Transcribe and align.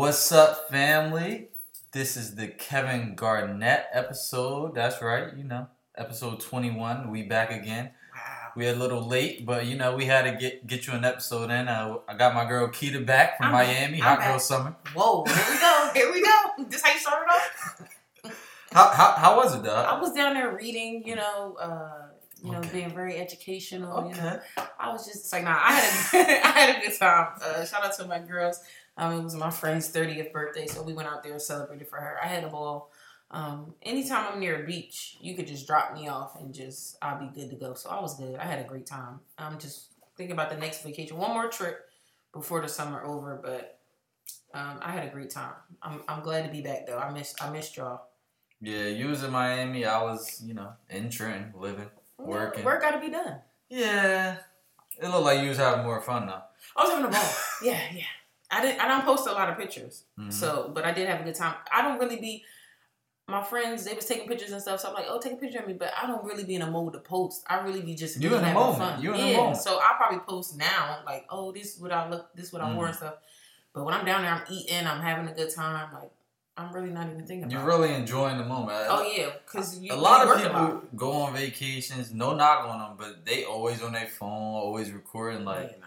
What's 0.00 0.32
up, 0.32 0.70
family? 0.70 1.48
This 1.92 2.16
is 2.16 2.34
the 2.34 2.48
Kevin 2.48 3.14
Garnett 3.14 3.84
episode. 3.92 4.74
That's 4.74 5.02
right, 5.02 5.36
you 5.36 5.44
know, 5.44 5.66
episode 5.94 6.40
21. 6.40 7.10
We 7.10 7.24
back 7.24 7.50
again. 7.50 7.90
We 8.56 8.66
a 8.68 8.72
little 8.72 9.06
late, 9.06 9.44
but 9.44 9.66
you 9.66 9.76
know, 9.76 9.94
we 9.94 10.06
had 10.06 10.22
to 10.22 10.38
get 10.40 10.66
get 10.66 10.86
you 10.86 10.94
an 10.94 11.04
episode 11.04 11.50
in. 11.50 11.68
Uh, 11.68 11.98
I 12.08 12.16
got 12.16 12.34
my 12.34 12.46
girl 12.46 12.68
Keita 12.68 13.04
back 13.04 13.36
from 13.36 13.48
I'm- 13.48 13.52
Miami, 13.52 13.98
I'm 13.98 14.04
Hot 14.04 14.18
back. 14.20 14.28
Girl 14.30 14.38
Summer. 14.38 14.76
Whoa, 14.94 15.24
here 15.26 15.44
we 15.50 15.58
go. 15.58 15.90
Here 15.92 16.12
we 16.14 16.22
go. 16.22 16.64
This 16.70 16.80
how 16.80 16.92
you 16.94 16.98
started 16.98 17.30
off? 17.30 17.82
How, 18.72 18.88
how, 18.88 19.10
how 19.18 19.36
was 19.36 19.54
it, 19.54 19.62
Doug? 19.64 19.84
I 19.86 20.00
was 20.00 20.14
down 20.14 20.32
there 20.32 20.56
reading, 20.56 21.02
you 21.04 21.16
know, 21.16 21.58
uh, 21.60 22.06
you 22.42 22.52
know, 22.52 22.58
Okay. 22.58 22.72
being 22.72 22.94
very 22.94 23.16
educational. 23.18 24.04
You 24.08 24.10
Okay. 24.12 24.20
know, 24.22 24.40
I 24.78 24.90
was 24.92 25.06
just 25.06 25.32
like, 25.32 25.44
nah, 25.44 25.58
I 25.62 25.72
had 25.72 26.14
a, 26.14 26.46
I 26.46 26.50
had 26.50 26.76
a 26.76 26.86
good 26.86 26.98
time. 26.98 27.28
Uh, 27.42 27.64
shout 27.64 27.84
out 27.84 27.94
to 27.96 28.04
my 28.06 28.18
girls. 28.18 28.60
Um, 28.96 29.18
it 29.18 29.22
was 29.24 29.34
my 29.34 29.50
friend's 29.50 29.88
thirtieth 29.88 30.32
birthday, 30.32 30.66
so 30.66 30.82
we 30.82 30.92
went 30.92 31.08
out 31.08 31.22
there 31.22 31.32
and 31.32 31.40
celebrated 31.42 31.88
for 31.88 31.96
her. 31.96 32.18
I 32.22 32.26
had 32.26 32.44
a 32.44 32.48
ball. 32.48 32.90
Um, 33.32 33.74
anytime 33.82 34.26
I'm 34.32 34.40
near 34.40 34.62
a 34.62 34.66
beach, 34.66 35.16
you 35.20 35.36
could 35.36 35.46
just 35.46 35.66
drop 35.66 35.94
me 35.94 36.08
off 36.08 36.34
and 36.40 36.52
just 36.52 36.96
I'll 37.00 37.18
be 37.20 37.30
good 37.32 37.48
to 37.50 37.56
go. 37.56 37.74
So 37.74 37.88
I 37.90 38.00
was 38.00 38.16
good. 38.18 38.36
I 38.36 38.44
had 38.44 38.58
a 38.58 38.68
great 38.68 38.86
time. 38.86 39.20
I'm 39.38 39.58
just 39.58 39.92
thinking 40.16 40.32
about 40.32 40.50
the 40.50 40.56
next 40.56 40.82
vacation. 40.82 41.16
One 41.16 41.30
more 41.30 41.48
trip 41.48 41.88
before 42.34 42.60
the 42.60 42.68
summer 42.68 43.02
over, 43.04 43.38
but 43.42 43.78
um, 44.52 44.78
I 44.82 44.90
had 44.90 45.06
a 45.06 45.10
great 45.10 45.30
time. 45.30 45.52
I'm, 45.80 46.02
I'm 46.08 46.22
glad 46.22 46.44
to 46.44 46.50
be 46.50 46.60
back 46.60 46.86
though. 46.86 46.98
I 46.98 47.12
missed 47.12 47.42
I 47.42 47.50
missed 47.50 47.76
y'all. 47.76 48.02
Yeah, 48.60 48.86
you 48.86 49.06
was 49.08 49.22
in 49.22 49.30
Miami. 49.30 49.86
I 49.86 50.02
was, 50.02 50.42
you 50.44 50.52
know, 50.52 50.72
in 50.90 51.08
Trenton, 51.08 51.52
living, 51.56 51.88
working. 52.26 52.64
Work 52.64 52.80
got 52.82 52.92
to 52.92 53.00
be 53.00 53.10
done. 53.10 53.36
Yeah, 53.68 54.36
it 55.00 55.08
looked 55.08 55.24
like 55.24 55.40
you 55.42 55.48
was 55.48 55.58
having 55.58 55.84
more 55.84 56.00
fun 56.00 56.26
though. 56.26 56.42
I 56.76 56.82
was 56.82 56.90
having 56.90 57.04
a 57.06 57.08
ball. 57.08 57.30
yeah, 57.62 57.80
yeah. 57.92 58.02
I 58.50 58.62
didn't. 58.62 58.80
I 58.80 58.88
don't 58.88 59.04
post 59.04 59.28
a 59.28 59.32
lot 59.32 59.48
of 59.48 59.56
pictures, 59.56 60.04
Mhm. 60.18 60.32
so 60.32 60.70
but 60.74 60.84
I 60.84 60.92
did 60.92 61.08
have 61.08 61.20
a 61.20 61.24
good 61.24 61.34
time. 61.36 61.54
I 61.72 61.82
don't 61.82 61.98
really 61.98 62.16
be. 62.16 62.44
My 63.28 63.44
friends, 63.44 63.84
they 63.84 63.94
was 63.94 64.06
taking 64.06 64.26
pictures 64.26 64.50
and 64.50 64.60
stuff, 64.60 64.80
so 64.80 64.88
I'm 64.88 64.94
like, 64.94 65.04
"Oh, 65.08 65.20
take 65.20 65.34
a 65.34 65.36
picture 65.36 65.60
of 65.60 65.66
me," 65.68 65.74
but 65.74 65.92
I 65.96 66.08
don't 66.08 66.24
really 66.24 66.42
be 66.42 66.56
in 66.56 66.62
a 66.62 66.66
mode 66.70 66.94
to 66.94 66.98
post. 66.98 67.44
I 67.48 67.60
really 67.60 67.80
be 67.80 67.94
just 67.94 68.20
You 68.20 68.34
in 68.34 68.42
the 68.42 68.52
moment. 68.52 68.78
fun. 68.78 69.00
You 69.00 69.12
in 69.14 69.20
the 69.20 69.26
yeah, 69.28 69.36
moment. 69.36 69.58
so 69.58 69.78
I 69.78 69.94
probably 69.96 70.18
post 70.18 70.56
now, 70.56 70.98
like, 71.06 71.26
"Oh, 71.30 71.52
this 71.52 71.76
is 71.76 71.80
what 71.80 71.92
I 71.92 72.08
look, 72.10 72.34
this 72.34 72.46
is 72.46 72.52
what 72.52 72.60
I 72.60 72.74
wore 72.74 72.86
Mhm. 72.86 72.88
and 72.88 72.96
stuff." 72.96 73.14
But 73.72 73.84
when 73.84 73.94
I'm 73.94 74.04
down 74.04 74.22
there, 74.22 74.32
I'm 74.32 74.42
eating, 74.50 74.84
I'm 74.84 75.00
having 75.00 75.28
a 75.28 75.32
good 75.32 75.54
time. 75.54 75.94
Like, 75.94 76.10
I'm 76.60 76.74
really 76.74 76.90
not 76.90 77.08
even 77.08 77.26
thinking. 77.26 77.50
You're 77.50 77.64
really 77.64 77.94
enjoying 77.94 78.36
the 78.36 78.44
moment. 78.44 78.76
Oh 78.88 79.02
yeah, 79.02 79.30
because 79.44 79.80
a 79.88 79.96
lot 79.96 80.28
of 80.28 80.42
people 80.42 80.82
go 80.94 81.12
on 81.12 81.32
vacations, 81.32 82.12
no 82.12 82.34
knock 82.34 82.68
on 82.68 82.78
them, 82.78 82.96
but 82.98 83.24
they 83.24 83.44
always 83.44 83.82
on 83.82 83.92
their 83.92 84.06
phone, 84.06 84.30
always 84.30 84.92
recording. 84.92 85.46
Like 85.46 85.80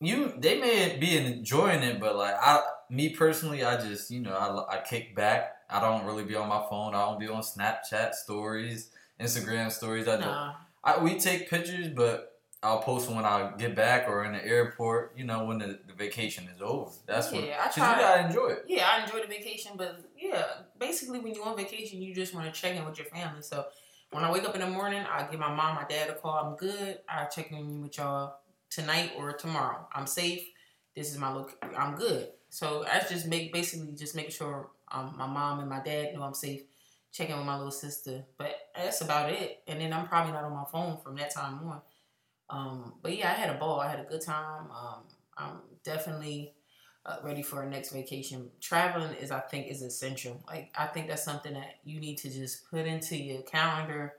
you, 0.00 0.32
they 0.38 0.58
may 0.58 0.96
be 0.98 1.18
enjoying 1.18 1.82
it, 1.82 2.00
but 2.00 2.16
like 2.16 2.34
I, 2.40 2.62
me 2.88 3.10
personally, 3.10 3.62
I 3.62 3.76
just 3.76 4.10
you 4.10 4.20
know 4.20 4.32
I, 4.32 4.78
I 4.78 4.80
kick 4.80 5.14
back. 5.14 5.56
I 5.68 5.80
don't 5.80 6.06
really 6.06 6.24
be 6.24 6.34
on 6.34 6.48
my 6.48 6.64
phone. 6.70 6.94
I 6.94 7.04
don't 7.04 7.20
be 7.20 7.28
on 7.28 7.42
Snapchat 7.42 8.14
stories, 8.14 8.90
Instagram 9.20 9.70
stories. 9.70 10.08
I 10.08 10.12
don't. 10.12 10.22
Nah. 10.22 10.54
I, 10.82 10.98
we 10.98 11.18
take 11.18 11.50
pictures, 11.50 11.88
but 11.88 12.40
I'll 12.62 12.80
post 12.80 13.10
when 13.10 13.24
I 13.26 13.52
get 13.58 13.76
back 13.76 14.08
or 14.08 14.24
in 14.24 14.32
the 14.32 14.44
airport. 14.44 15.12
You 15.16 15.24
know 15.24 15.44
when 15.44 15.58
the 15.58 15.78
vacation 16.06 16.48
is 16.54 16.60
over. 16.60 16.90
That's 17.06 17.30
what. 17.32 17.44
Yeah, 17.44 17.58
I 17.60 17.64
'cause 17.66 17.76
you 17.76 17.82
try- 17.82 18.00
gotta 18.00 18.26
enjoy 18.26 18.46
it. 18.56 18.64
Yeah, 18.68 18.88
I 18.90 19.02
enjoy 19.04 19.20
the 19.20 19.26
vacation, 19.38 19.72
but 19.76 19.90
yeah, 20.16 20.44
basically 20.78 21.20
when 21.20 21.34
you're 21.34 21.44
on 21.44 21.56
vacation, 21.56 22.02
you 22.02 22.14
just 22.14 22.34
want 22.34 22.46
to 22.52 22.60
check 22.60 22.74
in 22.76 22.84
with 22.84 22.98
your 22.98 23.06
family. 23.06 23.42
So 23.42 23.66
when 24.10 24.24
I 24.24 24.30
wake 24.30 24.44
up 24.48 24.54
in 24.54 24.60
the 24.60 24.66
morning, 24.66 25.02
I 25.04 25.26
give 25.30 25.40
my 25.40 25.52
mom, 25.54 25.76
my 25.76 25.84
dad 25.88 26.10
a 26.10 26.14
call. 26.14 26.34
I'm 26.44 26.56
good. 26.56 26.98
I 27.08 27.24
check 27.26 27.50
in 27.52 27.82
with 27.82 27.96
y'all 27.98 28.36
tonight 28.70 29.12
or 29.18 29.32
tomorrow. 29.32 29.88
I'm 29.94 30.06
safe. 30.06 30.44
This 30.96 31.10
is 31.12 31.18
my 31.18 31.32
look. 31.32 31.56
I'm 31.76 31.94
good. 31.94 32.28
So 32.50 32.84
I 32.86 33.00
just 33.08 33.26
make 33.26 33.52
basically 33.52 33.92
just 33.94 34.14
making 34.14 34.32
sure 34.32 34.70
um, 34.90 35.14
my 35.16 35.26
mom 35.26 35.60
and 35.60 35.68
my 35.70 35.82
dad 35.82 36.14
know 36.14 36.22
I'm 36.22 36.34
safe. 36.34 36.62
Checking 37.12 37.36
with 37.36 37.44
my 37.44 37.56
little 37.56 37.70
sister, 37.70 38.24
but 38.38 38.54
that's 38.74 39.02
about 39.02 39.30
it. 39.30 39.62
And 39.66 39.78
then 39.80 39.92
I'm 39.92 40.06
probably 40.08 40.32
not 40.32 40.44
on 40.44 40.52
my 40.52 40.64
phone 40.72 40.96
from 41.04 41.14
that 41.16 41.30
time 41.30 41.54
on. 41.68 41.82
Um, 42.48 42.94
but 43.02 43.14
yeah, 43.16 43.30
I 43.30 43.34
had 43.34 43.50
a 43.54 43.58
ball. 43.58 43.80
I 43.80 43.88
had 43.88 44.00
a 44.00 44.04
good 44.04 44.22
time. 44.22 44.70
Um, 44.70 45.00
I'm 45.36 45.60
definitely 45.84 46.54
uh, 47.04 47.16
ready 47.22 47.42
for 47.42 47.56
our 47.56 47.66
next 47.68 47.92
vacation. 47.92 48.50
Traveling 48.60 49.14
is, 49.14 49.30
I 49.30 49.40
think, 49.40 49.68
is 49.68 49.82
essential. 49.82 50.42
Like 50.46 50.72
I 50.76 50.86
think 50.86 51.08
that's 51.08 51.24
something 51.24 51.54
that 51.54 51.76
you 51.84 52.00
need 52.00 52.18
to 52.18 52.30
just 52.30 52.70
put 52.70 52.86
into 52.86 53.16
your 53.16 53.42
calendar. 53.42 54.14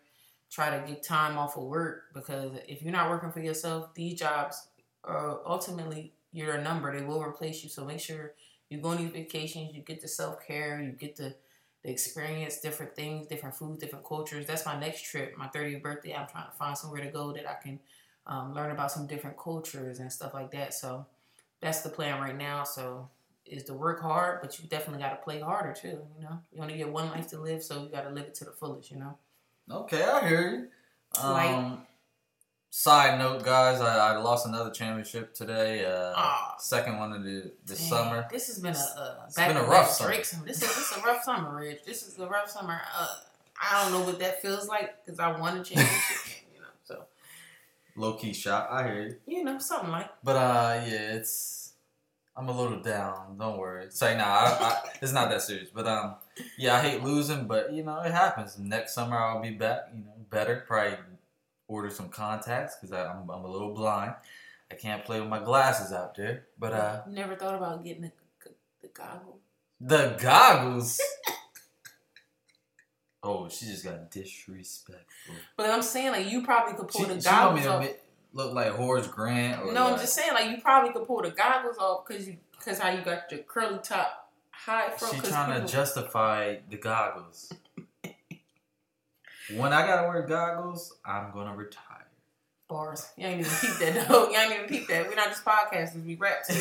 Try 0.51 0.77
to 0.77 0.87
get 0.87 1.03
time 1.03 1.37
off 1.37 1.57
of 1.57 1.63
work 1.63 2.13
because 2.13 2.51
if 2.67 2.81
you're 2.81 2.91
not 2.91 3.09
working 3.09 3.31
for 3.31 3.39
yourself, 3.39 3.93
these 3.95 4.19
jobs 4.19 4.67
are 5.03 5.39
ultimately 5.45 6.13
you're 6.31 6.55
a 6.55 6.61
number. 6.63 6.97
They 6.97 7.05
will 7.05 7.23
replace 7.23 7.63
you. 7.63 7.69
So 7.69 7.85
make 7.85 7.99
sure 7.99 8.33
you 8.69 8.79
go 8.79 8.89
on 8.89 8.97
these 8.97 9.11
vacations. 9.11 9.73
You 9.73 9.81
get 9.81 10.01
the 10.01 10.07
self 10.07 10.45
care. 10.45 10.81
You 10.81 10.91
get 10.91 11.15
the 11.15 11.35
the 11.83 11.91
experience 11.91 12.59
different 12.59 12.95
things, 12.95 13.27
different 13.27 13.55
foods, 13.55 13.79
different 13.79 14.05
cultures. 14.05 14.45
That's 14.45 14.65
my 14.65 14.79
next 14.79 15.03
trip, 15.03 15.37
my 15.37 15.47
30th 15.47 15.81
birthday. 15.81 16.13
I'm 16.13 16.27
trying 16.27 16.49
to 16.49 16.57
find 16.57 16.77
somewhere 16.77 17.03
to 17.03 17.11
go 17.11 17.33
that 17.33 17.49
I 17.49 17.55
can 17.61 17.79
um, 18.27 18.53
learn 18.53 18.71
about 18.71 18.91
some 18.91 19.07
different 19.07 19.37
cultures 19.37 19.99
and 19.99 20.11
stuff 20.11 20.33
like 20.33 20.51
that. 20.51 20.73
So 20.73 21.05
that's 21.61 21.81
the 21.81 21.89
plan 21.89 22.21
right 22.21 22.37
now. 22.37 22.63
So 22.63 23.09
is 23.45 23.63
to 23.65 23.73
work 23.73 24.01
hard, 24.01 24.39
but 24.41 24.57
you 24.59 24.67
definitely 24.69 25.01
got 25.03 25.09
to 25.11 25.23
play 25.23 25.39
harder 25.41 25.73
too. 25.73 25.99
You 26.17 26.23
know, 26.23 26.39
you 26.51 26.61
only 26.61 26.77
get 26.77 26.89
one 26.89 27.09
life 27.09 27.27
to 27.29 27.39
live, 27.39 27.61
so 27.63 27.83
you 27.83 27.89
got 27.89 28.03
to 28.03 28.09
live 28.09 28.25
it 28.25 28.35
to 28.35 28.45
the 28.45 28.51
fullest. 28.51 28.89
You 28.91 28.97
know. 28.99 29.17
Okay, 29.69 30.03
I 30.03 30.27
hear 30.27 30.49
you. 30.51 31.21
Um, 31.21 31.33
Like- 31.33 31.79
side 32.69 33.19
note, 33.19 33.43
guys, 33.43 33.79
I, 33.81 34.13
I 34.13 34.17
lost 34.17 34.47
another 34.47 34.71
championship 34.71 35.33
today. 35.35 35.85
Uh, 35.85 36.13
Ah. 36.15 36.55
second 36.57 36.97
one 36.97 37.13
of 37.13 37.23
the 37.23 37.51
the 37.65 37.75
Dang, 37.75 37.87
summer. 37.89 38.27
This 38.31 38.47
has 38.47 38.59
been 38.59 38.75
a, 38.75 38.77
a 38.79 39.23
It's 39.27 39.35
back 39.35 39.49
been 39.49 39.57
a 39.57 39.63
rough 39.63 39.89
summer. 39.91 40.23
Summer. 40.23 40.45
This 40.45 40.61
is 40.63 40.69
this 40.75 40.97
a 40.97 41.01
rough 41.01 41.23
summer, 41.23 41.55
Rich. 41.55 41.81
This 41.85 42.07
is 42.07 42.17
a 42.19 42.27
rough 42.27 42.49
summer. 42.49 42.81
Uh, 42.97 43.07
I 43.61 43.83
don't 43.83 43.91
know 43.93 44.05
what 44.05 44.19
that 44.19 44.41
feels 44.41 44.67
like 44.67 45.05
because 45.05 45.19
I 45.19 45.37
won 45.39 45.57
a 45.57 45.63
championship. 45.63 45.91
you 47.95 48.01
know, 48.01 48.05
so 48.05 48.11
Low 48.11 48.17
key 48.17 48.33
shot. 48.33 48.69
I 48.71 48.83
hear 48.87 49.01
you. 49.03 49.37
you 49.37 49.43
know 49.43 49.59
something 49.59 49.91
like. 49.91 50.09
But 50.23 50.35
uh, 50.35 50.83
yeah, 50.87 51.13
it's 51.13 51.73
I'm 52.35 52.49
a 52.49 52.51
little 52.61 52.81
down. 52.81 53.37
Don't 53.37 53.57
worry. 53.57 53.85
Say 53.89 54.17
nah, 54.17 54.23
I, 54.23 54.57
I, 54.59 54.81
it's 55.01 55.13
not 55.13 55.29
that 55.29 55.41
serious. 55.41 55.69
But 55.73 55.87
um, 55.87 56.15
yeah, 56.57 56.75
I 56.75 56.81
hate 56.81 57.03
losing, 57.03 57.47
but 57.47 57.73
you 57.73 57.83
know 57.83 57.99
it 58.01 58.11
happens. 58.11 58.57
Next 58.57 58.93
summer 58.93 59.17
I'll 59.17 59.41
be 59.41 59.51
back. 59.51 59.89
You 59.95 60.03
know, 60.05 60.13
better. 60.29 60.63
Probably 60.67 60.97
order 61.67 61.89
some 61.89 62.09
contacts 62.09 62.75
because 62.79 62.93
I'm 62.93 63.29
I'm 63.29 63.45
a 63.45 63.51
little 63.51 63.73
blind. 63.73 64.15
I 64.71 64.75
can't 64.75 65.05
play 65.05 65.19
with 65.19 65.29
my 65.29 65.39
glasses 65.39 65.93
out 65.93 66.15
there. 66.15 66.45
But 66.57 66.73
uh, 66.73 67.01
Never 67.09 67.35
thought 67.35 67.55
about 67.55 67.83
getting 67.83 68.03
the, 68.03 68.11
the 68.81 68.87
goggles. 68.87 69.39
the 69.79 70.17
goggles. 70.19 71.01
Oh, 73.23 73.47
she 73.47 73.65
just 73.67 73.85
got 73.85 74.11
disrespectful. 74.11 75.35
But 75.55 75.69
I'm 75.69 75.81
saying 75.81 76.11
like 76.11 76.29
you 76.29 76.43
probably 76.43 76.73
could 76.73 76.89
pull 76.89 77.01
She, 77.05 77.07
the 77.13 77.21
she 77.21 77.29
want 77.29 77.55
me 77.55 77.61
goggles 77.63 77.83
to 77.85 77.91
off. 77.91 77.97
look 78.33 78.53
like 78.53 78.71
Horace 78.73 79.07
Grant. 79.07 79.63
Or 79.63 79.71
No, 79.71 79.93
I'm 79.93 79.99
just 79.99 80.13
saying 80.13 80.33
like 80.33 80.49
you 80.51 80.61
probably 80.61 80.91
could 80.91 81.07
pull 81.07 81.21
the 81.21 81.31
goggles 81.31 81.77
off 81.77 82.05
because 82.05 82.27
you 82.27 82.37
because 82.57 82.79
how 82.79 82.89
you 82.89 83.01
got 83.01 83.31
your 83.31 83.41
curly 83.41 83.79
top 83.81 84.29
high 84.51 84.89
front. 84.89 85.13
She 85.15 85.19
'cause 85.21 85.29
trying 85.29 85.53
people- 85.53 85.67
to 85.67 85.73
justify 85.73 86.57
the 86.69 86.77
goggles. 86.77 87.53
when 89.55 89.73
I 89.73 89.85
gotta 89.85 90.07
wear 90.07 90.21
goggles, 90.23 90.93
I'm 91.05 91.31
gonna 91.31 91.55
retire. 91.55 91.81
bars. 92.67 93.07
You 93.17 93.27
ain't 93.27 93.41
even 93.41 93.51
peep 93.61 93.77
that 93.79 94.07
though. 94.07 94.29
You 94.29 94.37
ain't 94.37 94.53
even 94.53 94.67
peep 94.67 94.87
that. 94.87 95.07
We're 95.07 95.15
not 95.15 95.29
just 95.29 95.45
podcasters. 95.45 96.05
We 96.05 96.15
rap 96.15 96.45
too. 96.47 96.59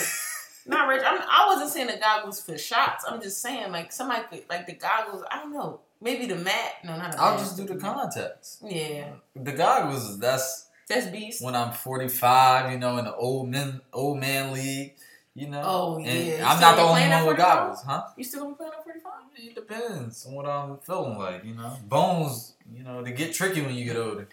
Not 0.67 0.87
rich. 0.89 1.03
I'm, 1.05 1.21
I 1.29 1.47
wasn't 1.49 1.71
saying 1.71 1.89
the 1.89 1.97
goggles 1.97 2.41
for 2.41 2.57
shots. 2.59 3.05
I'm 3.09 3.21
just 3.21 3.41
saying 3.43 3.73
like 3.73 3.91
somebody 3.93 4.23
could 4.31 4.45
like 4.49 4.67
the 4.67 4.75
goggles. 4.75 5.25
I 5.31 5.39
don't 5.39 5.53
know. 5.53 5.81
Maybe 6.03 6.27
the 6.27 6.37
mat. 6.37 6.73
No, 6.85 6.97
not. 6.97 7.15
A 7.15 7.21
I'll 7.21 7.31
mat. 7.37 7.39
just 7.41 7.57
do 7.57 7.65
the 7.65 7.77
contacts. 7.77 8.59
Yeah, 8.65 9.07
The 9.37 9.53
goggles, 9.53 10.19
that's 10.19 10.67
that's 10.89 11.07
beast. 11.07 11.43
when 11.45 11.55
I'm 11.55 11.73
45, 11.73 12.73
you 12.73 12.79
know, 12.79 12.99
in 12.99 13.05
the 13.05 13.15
old 13.15 13.49
men, 13.49 13.81
old 13.93 14.19
man 14.19 14.53
league, 14.53 14.95
you 15.35 15.49
know. 15.49 15.63
Oh, 15.65 15.99
yeah. 15.99 16.45
I'm 16.51 16.61
not 16.61 16.77
the 16.77 16.83
only 16.83 17.03
one 17.03 17.27
with 17.27 17.37
45? 17.37 17.37
goggles, 17.39 17.83
huh? 17.87 18.03
You 18.17 18.25
still 18.25 18.41
gonna 18.43 18.53
be 18.55 18.57
playing 18.59 18.73
on 18.77 18.83
45? 18.85 19.13
It 19.37 19.55
depends 19.55 20.27
on 20.27 20.35
what 20.35 20.47
I'm 20.47 20.79
feeling 20.79 21.17
like, 21.19 21.45
you 21.45 21.55
know. 21.55 21.77
Bones, 21.89 22.55
you 22.71 22.83
know, 22.85 23.03
they 23.03 23.13
get 23.13 23.33
tricky 23.33 23.61
when 23.63 23.75
you 23.75 23.85
get 23.85 23.97
older. 23.97 24.29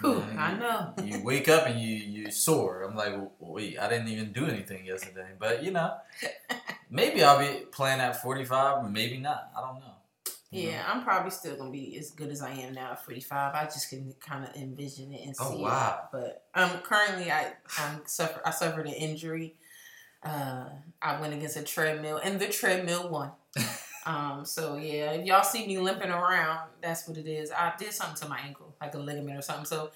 Whew, 0.00 0.24
I 0.38 0.54
know. 0.54 0.94
You 1.04 1.22
wake 1.22 1.48
up 1.50 1.66
and 1.66 1.78
you 1.78 1.94
you 1.94 2.30
sore. 2.30 2.82
I'm 2.84 2.96
like, 2.96 3.12
wait, 3.38 3.78
I 3.78 3.86
didn't 3.90 4.08
even 4.08 4.32
do 4.32 4.46
anything 4.46 4.86
yesterday. 4.86 5.28
But 5.38 5.62
you 5.62 5.72
know, 5.72 5.92
maybe 6.90 7.22
I'll 7.22 7.38
be 7.38 7.66
playing 7.70 8.00
at 8.00 8.20
45, 8.22 8.90
maybe 8.90 9.18
not. 9.18 9.50
I 9.56 9.60
don't 9.60 9.74
know. 9.80 9.92
Yeah, 10.52 10.82
I'm 10.86 11.04
probably 11.04 11.30
still 11.30 11.56
gonna 11.56 11.70
be 11.70 11.96
as 11.96 12.10
good 12.10 12.30
as 12.30 12.42
I 12.42 12.50
am 12.50 12.74
now 12.74 12.92
at 12.92 13.04
45. 13.04 13.54
I 13.54 13.64
just 13.64 13.88
can 13.88 14.12
kind 14.20 14.44
of 14.44 14.54
envision 14.56 15.12
it 15.12 15.24
and 15.26 15.36
see 15.36 15.44
Oh, 15.46 15.52
it. 15.52 15.60
wow. 15.60 16.08
But 16.10 16.44
um, 16.54 16.70
currently 16.82 17.30
I 17.30 17.52
I'm 17.78 18.02
suffer 18.06 18.40
I 18.44 18.50
suffered 18.50 18.86
an 18.86 18.94
injury. 18.94 19.54
Uh, 20.22 20.66
I 21.00 21.20
went 21.20 21.34
against 21.34 21.56
a 21.56 21.62
treadmill 21.62 22.18
and 22.22 22.40
the 22.40 22.48
treadmill 22.48 23.08
won. 23.08 23.30
um, 24.06 24.44
so 24.44 24.76
yeah, 24.76 25.12
if 25.12 25.24
y'all 25.24 25.44
see 25.44 25.66
me 25.66 25.78
limping 25.78 26.10
around, 26.10 26.68
that's 26.82 27.06
what 27.06 27.16
it 27.16 27.28
is. 27.28 27.52
I 27.52 27.72
did 27.78 27.92
something 27.92 28.20
to 28.22 28.28
my 28.28 28.40
ankle, 28.40 28.74
like 28.80 28.94
a 28.94 28.98
ligament 28.98 29.38
or 29.38 29.42
something. 29.42 29.64
So 29.66 29.90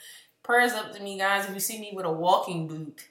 prayers 0.44 0.72
up 0.72 0.92
to 0.94 1.02
me, 1.02 1.18
guys. 1.18 1.46
If 1.48 1.54
you 1.54 1.60
see 1.60 1.80
me 1.80 1.92
with 1.94 2.06
a 2.06 2.12
walking 2.12 2.68
boot, 2.68 3.02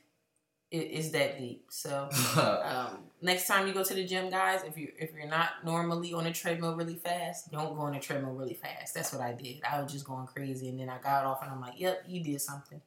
it 0.71 0.91
is 0.91 1.11
that 1.11 1.37
deep. 1.39 1.65
So. 1.69 2.09
Um, 2.37 3.02
next 3.23 3.47
time 3.47 3.67
you 3.67 3.73
go 3.73 3.83
to 3.83 3.93
the 3.93 4.05
gym, 4.05 4.29
guys, 4.29 4.63
if 4.63 4.77
you 4.77 4.91
if 4.97 5.11
you're 5.13 5.27
not 5.27 5.63
normally 5.63 6.13
on 6.13 6.25
a 6.25 6.33
treadmill 6.33 6.75
really 6.75 6.95
fast, 6.95 7.51
don't 7.51 7.75
go 7.75 7.81
on 7.81 7.95
a 7.95 7.99
treadmill 7.99 8.33
really 8.33 8.53
fast. 8.53 8.93
That's 8.93 9.11
what 9.13 9.21
I 9.21 9.33
did. 9.33 9.61
I 9.69 9.81
was 9.81 9.91
just 9.91 10.05
going 10.05 10.27
crazy, 10.27 10.69
and 10.69 10.79
then 10.79 10.89
I 10.89 10.97
got 10.99 11.25
off, 11.25 11.41
and 11.41 11.51
I'm 11.51 11.61
like, 11.61 11.79
"Yep, 11.79 12.03
you 12.07 12.23
did 12.23 12.41
something." 12.41 12.81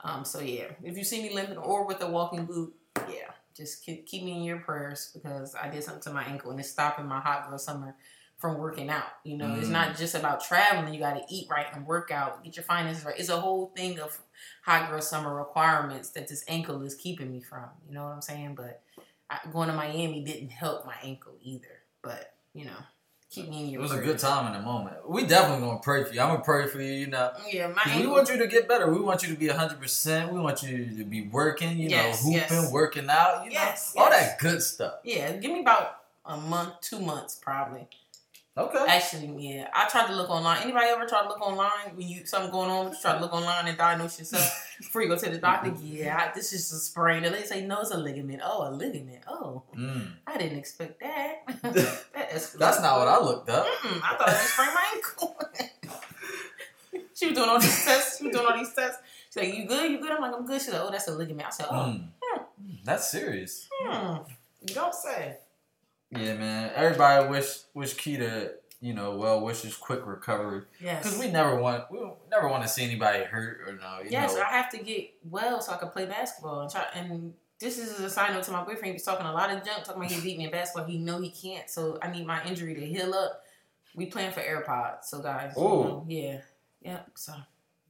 Um, 0.00 0.24
so 0.24 0.40
yeah, 0.40 0.66
if 0.82 0.96
you 0.96 1.04
see 1.04 1.22
me 1.22 1.34
limping 1.34 1.56
or 1.58 1.84
with 1.86 2.00
a 2.02 2.10
walking 2.10 2.44
boot, 2.46 2.74
yeah, 3.08 3.30
just 3.56 3.84
keep, 3.84 4.06
keep 4.06 4.22
me 4.22 4.32
in 4.36 4.42
your 4.44 4.58
prayers 4.60 5.10
because 5.12 5.54
I 5.54 5.68
did 5.68 5.82
something 5.82 6.02
to 6.02 6.12
my 6.12 6.24
ankle, 6.24 6.50
and 6.50 6.60
it's 6.60 6.70
stopping 6.70 7.06
my 7.06 7.20
hot 7.20 7.48
girl 7.48 7.58
summer 7.58 7.96
from 8.36 8.56
working 8.58 8.88
out. 8.88 9.02
You 9.24 9.36
know, 9.36 9.56
it's 9.56 9.66
Mm. 9.68 9.72
not 9.72 9.96
just 9.96 10.14
about 10.14 10.40
traveling. 10.44 10.94
You 10.94 11.00
got 11.00 11.14
to 11.14 11.24
eat 11.28 11.48
right 11.50 11.66
and 11.74 11.84
work 11.84 12.12
out, 12.12 12.44
get 12.44 12.54
your 12.56 12.62
finances 12.64 13.04
right. 13.04 13.18
It's 13.18 13.28
a 13.28 13.40
whole 13.40 13.72
thing 13.76 13.98
of 13.98 14.16
hot 14.64 14.88
girl 14.88 15.00
summer 15.00 15.34
requirements 15.34 16.10
that 16.10 16.28
this 16.28 16.44
ankle 16.46 16.80
is 16.82 16.94
keeping 16.94 17.32
me 17.32 17.40
from. 17.40 17.64
You 17.88 17.94
know 17.94 18.04
what 18.04 18.12
I'm 18.12 18.22
saying? 18.22 18.54
But 18.54 18.80
going 19.52 19.68
to 19.68 19.74
Miami 19.74 20.22
didn't 20.22 20.50
help 20.50 20.86
my 20.86 20.94
ankle 21.02 21.32
either. 21.42 21.66
But 22.02 22.34
you 22.54 22.64
know, 22.64 22.76
keep 23.30 23.48
me 23.48 23.64
in 23.64 23.70
your. 23.70 23.80
It 23.80 23.82
was 23.82 23.92
a 23.92 23.98
good 23.98 24.18
time 24.18 24.46
in 24.46 24.52
the 24.54 24.64
moment. 24.64 25.08
We 25.08 25.24
definitely 25.26 25.66
gonna 25.66 25.80
pray 25.80 26.04
for 26.04 26.12
you. 26.14 26.20
I'm 26.20 26.28
gonna 26.28 26.42
pray 26.42 26.66
for 26.66 26.80
you. 26.80 26.92
You 26.92 27.06
know, 27.08 27.32
Yeah, 27.50 27.68
my 27.68 27.82
'Cause 27.82 27.96
we 28.00 28.06
want 28.06 28.28
you 28.30 28.38
to 28.38 28.46
get 28.46 28.68
better. 28.68 28.90
We 28.90 29.00
want 29.00 29.22
you 29.22 29.28
to 29.34 29.38
be 29.38 29.48
100. 29.48 29.80
percent 29.80 30.32
We 30.32 30.40
want 30.40 30.62
you 30.62 30.86
to 30.96 31.04
be 31.04 31.28
working. 31.28 31.78
You 31.78 31.90
Yes, 31.90 32.24
know, 32.24 32.32
hooping, 32.32 32.56
yes. 32.62 32.72
working 32.72 33.10
out. 33.10 33.44
You 33.44 33.50
Yes, 33.52 33.94
know, 33.94 34.04
all 34.04 34.10
that 34.10 34.38
good 34.38 34.62
stuff. 34.62 34.94
yeah, 35.04 35.32
give 35.32 35.52
me 35.52 35.60
about 35.60 36.02
a 36.24 36.36
month, 36.36 36.80
two 36.80 37.00
months 37.00 37.34
probably. 37.34 37.88
Okay. 38.58 38.84
Actually, 38.88 39.32
yeah, 39.38 39.68
I 39.72 39.86
tried 39.88 40.08
to 40.08 40.14
look 40.16 40.28
online. 40.30 40.62
Anybody 40.62 40.86
ever 40.88 41.06
try 41.06 41.22
to 41.22 41.28
look 41.28 41.40
online 41.40 41.94
when 41.94 42.08
you 42.08 42.26
something 42.26 42.50
going 42.50 42.68
on? 42.70 42.92
Try 43.00 43.12
to 43.14 43.20
look 43.20 43.32
online 43.32 43.68
and 43.68 43.78
diagnose 43.78 44.18
yourself 44.18 44.74
before 44.78 45.02
you 45.02 45.08
go 45.08 45.16
to 45.16 45.30
the 45.30 45.38
doctor. 45.38 45.72
Yeah, 45.82 46.16
I, 46.30 46.34
this 46.34 46.52
is 46.52 46.72
a 46.72 46.78
sprain. 46.80 47.24
And 47.24 47.32
they 47.34 47.44
say 47.44 47.64
no, 47.64 47.80
it's 47.80 47.92
a 47.92 47.96
ligament. 47.98 48.42
Oh, 48.44 48.68
a 48.68 48.70
ligament. 48.74 49.22
Oh, 49.28 49.62
Mm. 49.76 50.08
I 50.26 50.36
didn't 50.38 50.58
expect 50.58 50.98
that. 51.00 51.34
that. 51.62 52.04
That's 52.58 52.80
not 52.82 52.98
what 52.98 53.06
I 53.08 53.20
looked 53.20 53.48
up. 53.48 53.64
Mm-mm, 53.64 54.00
I 54.02 54.16
thought 54.16 54.28
I 54.28 54.32
just 54.32 54.52
sprained 54.52 54.74
my 54.74 54.84
ankle. 54.94 55.40
she 57.14 57.26
was 57.26 57.34
doing 57.36 57.48
all 57.48 57.58
these 57.60 57.84
tests. 57.84 58.18
She 58.18 58.24
was 58.26 58.34
doing 58.36 58.46
all 58.46 58.56
these 58.58 58.74
tests. 58.74 58.98
She's 59.30 59.42
like, 59.42 59.54
"You 59.56 59.66
good? 59.68 59.90
You 59.92 60.00
good?" 60.00 60.10
I'm 60.12 60.20
like, 60.22 60.34
"I'm 60.34 60.46
good." 60.46 60.60
She's 60.60 60.72
like, 60.72 60.82
"Oh, 60.82 60.90
that's 60.90 61.06
a 61.08 61.14
ligament." 61.14 61.46
I 61.46 61.50
said, 61.50 61.66
"Oh, 61.70 61.74
Mm. 61.94 62.08
That's 62.84 63.08
serious. 63.10 63.68
hmm. 63.72 64.16
you 64.66 64.74
don't 64.74 64.94
say." 64.94 65.36
Yeah, 66.10 66.34
man. 66.34 66.70
Everybody 66.74 67.28
wish 67.28 67.58
wish 67.74 67.94
Keita, 67.96 68.52
you 68.80 68.94
know, 68.94 69.16
well 69.16 69.40
wishes 69.42 69.76
quick 69.76 70.06
recovery 70.06 70.62
Yes. 70.80 71.02
because 71.02 71.18
we 71.18 71.30
never 71.30 71.56
want 71.56 71.90
we 71.90 72.00
never 72.30 72.48
want 72.48 72.62
to 72.62 72.68
see 72.68 72.84
anybody 72.84 73.24
hurt 73.24 73.60
or 73.66 73.72
no. 73.74 73.98
You 74.02 74.10
yes, 74.10 74.34
know. 74.34 74.40
I 74.42 74.46
have 74.46 74.70
to 74.70 74.78
get 74.78 75.10
well 75.28 75.60
so 75.60 75.72
I 75.72 75.76
can 75.76 75.88
play 75.90 76.06
basketball 76.06 76.60
and 76.62 76.70
try. 76.70 76.86
And 76.94 77.34
this 77.60 77.76
is 77.78 77.98
a 78.00 78.08
sign 78.08 78.32
note 78.32 78.44
to 78.44 78.52
my 78.52 78.64
boyfriend. 78.64 78.94
He's 78.94 79.02
talking 79.02 79.26
a 79.26 79.32
lot 79.32 79.50
of 79.50 79.64
junk, 79.64 79.84
talking 79.84 80.00
about 80.02 80.12
he 80.12 80.20
beat 80.20 80.38
me 80.38 80.44
in 80.44 80.50
basketball. 80.50 80.88
He 80.88 80.96
know 80.98 81.20
he 81.20 81.30
can't, 81.30 81.68
so 81.68 81.98
I 82.00 82.10
need 82.10 82.26
my 82.26 82.44
injury 82.46 82.74
to 82.74 82.86
heal 82.86 83.12
up. 83.14 83.42
We 83.94 84.06
plan 84.06 84.32
for 84.32 84.40
AirPods, 84.40 85.04
so 85.04 85.20
guys. 85.20 85.54
you 85.56 85.62
know, 85.62 86.04
yeah, 86.08 86.40
yeah. 86.80 87.00
So 87.16 87.32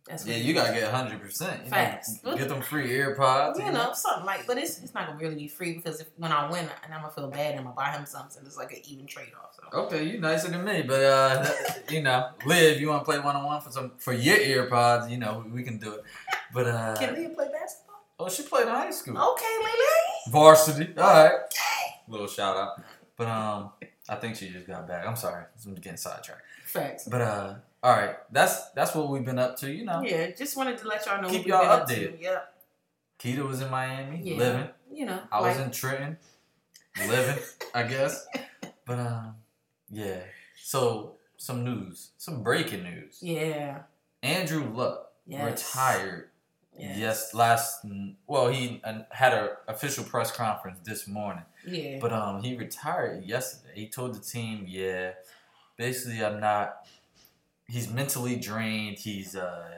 that's 0.09 0.27
yeah, 0.27 0.37
you 0.37 0.55
gotta 0.55 0.73
get 0.73 0.91
hundred 0.93 1.21
percent. 1.21 1.67
Facts. 1.69 2.19
Get 2.25 2.49
them 2.49 2.63
free 2.63 2.89
AirPods. 2.91 3.59
You 3.59 3.71
know, 3.73 3.93
something 3.93 4.25
like, 4.25 4.47
but 4.47 4.57
it's 4.59 4.83
it's 4.83 4.95
not 4.95 5.07
gonna 5.07 5.19
really 5.19 5.35
be 5.35 5.49
free 5.49 5.75
because 5.75 6.01
if, 6.01 6.09
when 6.17 6.33
I 6.33 6.51
win, 6.51 6.67
and 6.85 6.95
I'm 6.95 7.01
gonna 7.03 7.13
feel 7.13 7.29
bad, 7.29 7.51
and 7.53 7.59
I'm 7.61 7.65
gonna 7.65 7.77
buy 7.77 7.91
him 7.91 8.07
something. 8.07 8.43
It's 8.47 8.57
like 8.57 8.73
an 8.73 8.79
even 8.89 9.07
trade 9.07 9.33
off. 9.43 9.55
So 9.55 9.79
Okay, 9.81 10.05
you 10.05 10.19
nicer 10.21 10.49
than 10.51 10.65
me, 10.65 10.83
but 10.83 11.03
uh, 11.03 11.47
you 11.91 12.03
know, 12.03 12.31
Liv, 12.47 12.81
you 12.81 12.89
want 12.89 13.03
to 13.03 13.05
play 13.05 13.19
one 13.19 13.37
on 13.37 13.45
one 13.45 13.61
for 13.61 13.71
some 13.71 13.93
for 13.99 14.13
your 14.13 14.37
AirPods? 14.37 15.11
You 15.11 15.19
know, 15.19 15.45
we 15.53 15.63
can 15.63 15.79
do 15.79 15.93
it. 15.95 16.05
But 16.55 16.67
uh, 16.67 16.97
can 16.99 17.15
Leah 17.15 17.31
play 17.31 17.49
basketball? 17.53 17.97
oh, 18.21 18.29
she 18.29 18.43
played 18.45 18.63
in 18.63 18.69
high 18.69 18.91
school, 18.91 19.17
Okay, 19.17 19.57
Lily. 19.59 20.33
varsity. 20.33 20.89
All 20.97 21.05
right, 21.25 21.33
little 22.09 22.27
shout 22.27 22.57
out. 22.57 22.83
But 23.17 23.27
um, 23.29 23.71
I 24.09 24.15
think 24.17 24.37
she 24.37 24.49
just 24.49 24.67
got 24.67 24.89
back. 24.89 25.07
I'm 25.07 25.17
sorry, 25.17 25.45
I'm 25.67 25.75
getting 25.75 25.97
sidetracked. 25.99 26.43
Facts. 26.65 27.09
But 27.09 27.21
uh, 27.21 27.55
all 27.89 27.97
right, 27.97 28.17
that's 28.31 28.71
that's 28.71 28.95
what 28.95 29.09
we've 29.09 29.25
been 29.25 29.39
up 29.39 29.57
to. 29.59 29.71
You 29.73 29.85
know, 29.85 30.03
Yeah, 30.03 30.31
just 30.33 30.57
wanted 30.57 30.77
to 30.79 30.89
let 30.89 31.07
y'all 31.07 31.23
know. 31.23 31.29
Keep 31.29 31.41
what 31.41 31.47
y'all 31.49 31.67
up 31.71 31.89
updated. 31.89 32.19
to. 32.19 32.23
Yep. 32.23 32.55
Keita 33.19 33.47
was 33.47 33.61
in 33.63 33.71
Miami, 33.71 34.21
Yeah. 34.23 34.37
living. 34.37 34.69
You 34.93 35.07
know, 35.07 35.21
I 35.33 35.41
was 35.41 35.59
in 35.59 35.71
Trenton, 35.71 36.19
living, 37.07 37.43
I 37.75 37.83
guess. 37.85 38.27
But 38.85 38.99
um, 39.01 39.35
yeah. 39.91 40.21
So 40.63 41.17
some 41.37 41.63
news, 41.63 42.11
some 42.17 42.43
breaking 42.43 42.85
news. 42.85 43.19
Yeah. 43.21 43.83
Andrew 44.23 44.65
Luck 44.73 45.13
Yes. 45.27 45.45
retired. 45.45 46.31
Yes. 46.79 46.97
Yes, 46.97 47.35
last 47.35 47.85
well, 48.27 48.49
he 48.49 48.81
uh, 48.85 49.01
had 49.11 49.35
an 49.35 49.49
official 49.67 50.05
press 50.05 50.31
conference 50.31 50.79
this 50.85 51.07
morning, 51.07 51.45
Yeah. 51.67 51.99
but 52.01 52.13
um, 52.13 52.43
he 52.43 52.57
retired 52.57 53.25
yesterday. 53.25 53.73
He 53.75 53.89
told 53.89 54.15
the 54.15 54.21
team, 54.21 54.65
"Yeah, 54.67 55.13
basically, 55.77 56.25
I'm 56.25 56.41
not. 56.41 56.87
He's 57.69 57.91
mentally 57.91 58.37
drained. 58.37 58.99
He's 58.99 59.37
uh, 59.37 59.69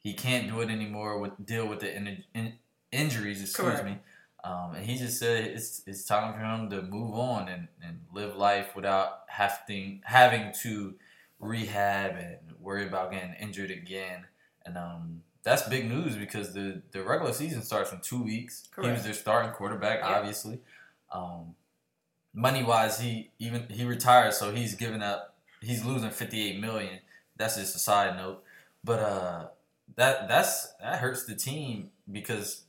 he 0.00 0.14
can't 0.14 0.48
do 0.48 0.60
it 0.60 0.70
anymore 0.70 1.18
with 1.18 1.44
deal 1.44 1.66
with 1.66 1.80
the 1.80 1.94
in, 1.94 2.24
in, 2.34 2.54
injuries. 2.92 3.40
Excuse 3.40 3.66
Correct. 3.68 3.84
me. 3.84 3.98
Um, 4.44 4.74
and 4.76 4.84
he 4.84 4.96
just 4.96 5.18
said 5.18 5.44
it's 5.44 5.82
it's 5.86 6.04
time 6.04 6.32
for 6.32 6.38
him 6.40 6.70
to 6.70 6.82
move 6.82 7.14
on 7.14 7.48
and, 7.48 7.68
and 7.82 8.00
live 8.12 8.36
life 8.36 8.76
without 8.76 9.22
having 9.28 10.02
having 10.04 10.52
to 10.62 10.94
rehab 11.40 12.16
and 12.16 12.38
worry 12.60 12.86
about 12.86 13.10
getting 13.10 13.34
injured 13.40 13.70
again. 13.70 14.26
And 14.64 14.76
um, 14.76 15.22
that's 15.42 15.68
big 15.68 15.88
news 15.88 16.16
because 16.16 16.52
the, 16.52 16.82
the 16.92 17.02
regular 17.02 17.32
season 17.32 17.62
starts 17.62 17.92
in 17.92 18.00
two 18.00 18.22
weeks. 18.22 18.68
He 18.80 18.88
was 18.88 19.04
their 19.04 19.14
starting 19.14 19.52
quarterback, 19.52 20.00
Yep. 20.00 20.08
obviously. 20.10 20.60
Um, 21.10 21.54
money 22.34 22.62
wise, 22.62 23.00
he 23.00 23.30
even 23.38 23.66
he 23.70 23.84
retired, 23.84 24.34
so 24.34 24.52
he's 24.52 24.74
giving 24.74 25.02
up. 25.02 25.34
He's 25.60 25.84
losing 25.84 26.10
fifty 26.10 26.48
eight 26.48 26.60
million. 26.60 27.00
That's 27.36 27.56
just 27.56 27.76
a 27.76 27.78
side 27.78 28.16
note, 28.16 28.42
but 28.84 29.00
uh, 29.00 29.46
that 29.96 30.28
that's 30.28 30.72
that 30.80 30.98
hurts 30.98 31.24
the 31.24 31.34
team 31.34 31.90
because 32.10 32.62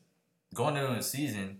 going 0.53 0.75
into 0.77 0.93
the 0.95 1.03
season, 1.03 1.59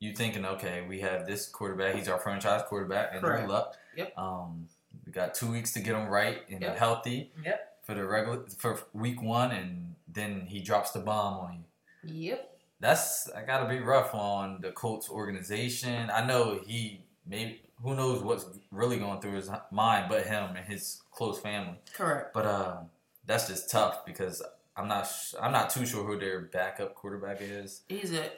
you 0.00 0.12
thinking, 0.14 0.44
okay, 0.44 0.84
we 0.88 1.00
have 1.00 1.26
this 1.26 1.48
quarterback. 1.48 1.94
He's 1.94 2.08
our 2.08 2.18
franchise 2.18 2.62
quarterback, 2.66 3.14
Andrew 3.14 3.30
Correct. 3.30 3.48
Luck. 3.48 3.76
Yep. 3.96 4.18
Um, 4.18 4.68
we 5.06 5.12
got 5.12 5.34
two 5.34 5.50
weeks 5.50 5.72
to 5.74 5.80
get 5.80 5.94
him 5.96 6.08
right 6.08 6.42
and 6.50 6.60
Yep. 6.62 6.76
healthy 6.76 7.32
Yep. 7.44 7.78
for 7.84 7.94
the 7.94 8.04
regular 8.04 8.44
for 8.58 8.78
week 8.92 9.20
one, 9.22 9.50
and 9.52 9.94
then 10.06 10.42
he 10.46 10.60
drops 10.60 10.90
the 10.92 11.00
bomb 11.00 11.34
on 11.40 11.64
you. 12.04 12.30
Yep. 12.30 12.54
That's 12.80 13.28
I 13.30 13.42
gotta 13.42 13.68
be 13.68 13.80
rough 13.80 14.14
on 14.14 14.60
the 14.60 14.70
Colts 14.72 15.08
organization. 15.10 16.10
I 16.10 16.24
know 16.26 16.60
he 16.64 17.02
maybe 17.26 17.62
who 17.82 17.94
knows 17.94 18.22
what's 18.22 18.46
really 18.70 18.98
going 18.98 19.20
through 19.20 19.32
his 19.32 19.50
mind, 19.70 20.06
but 20.08 20.26
him 20.26 20.56
and 20.56 20.66
his 20.66 21.00
close 21.12 21.38
family. 21.40 21.78
Correct. 21.94 22.32
But 22.34 22.46
um, 22.46 22.90
that's 23.26 23.46
just 23.48 23.70
tough 23.70 24.04
because 24.04 24.42
I'm 24.76 24.88
not 24.88 25.06
sh- 25.06 25.34
I'm 25.40 25.52
not 25.52 25.70
too 25.70 25.86
sure 25.86 26.04
who 26.04 26.18
their 26.18 26.40
backup 26.42 26.94
quarterback 26.94 27.38
is. 27.40 27.82
He's 27.88 28.12
a. 28.12 28.30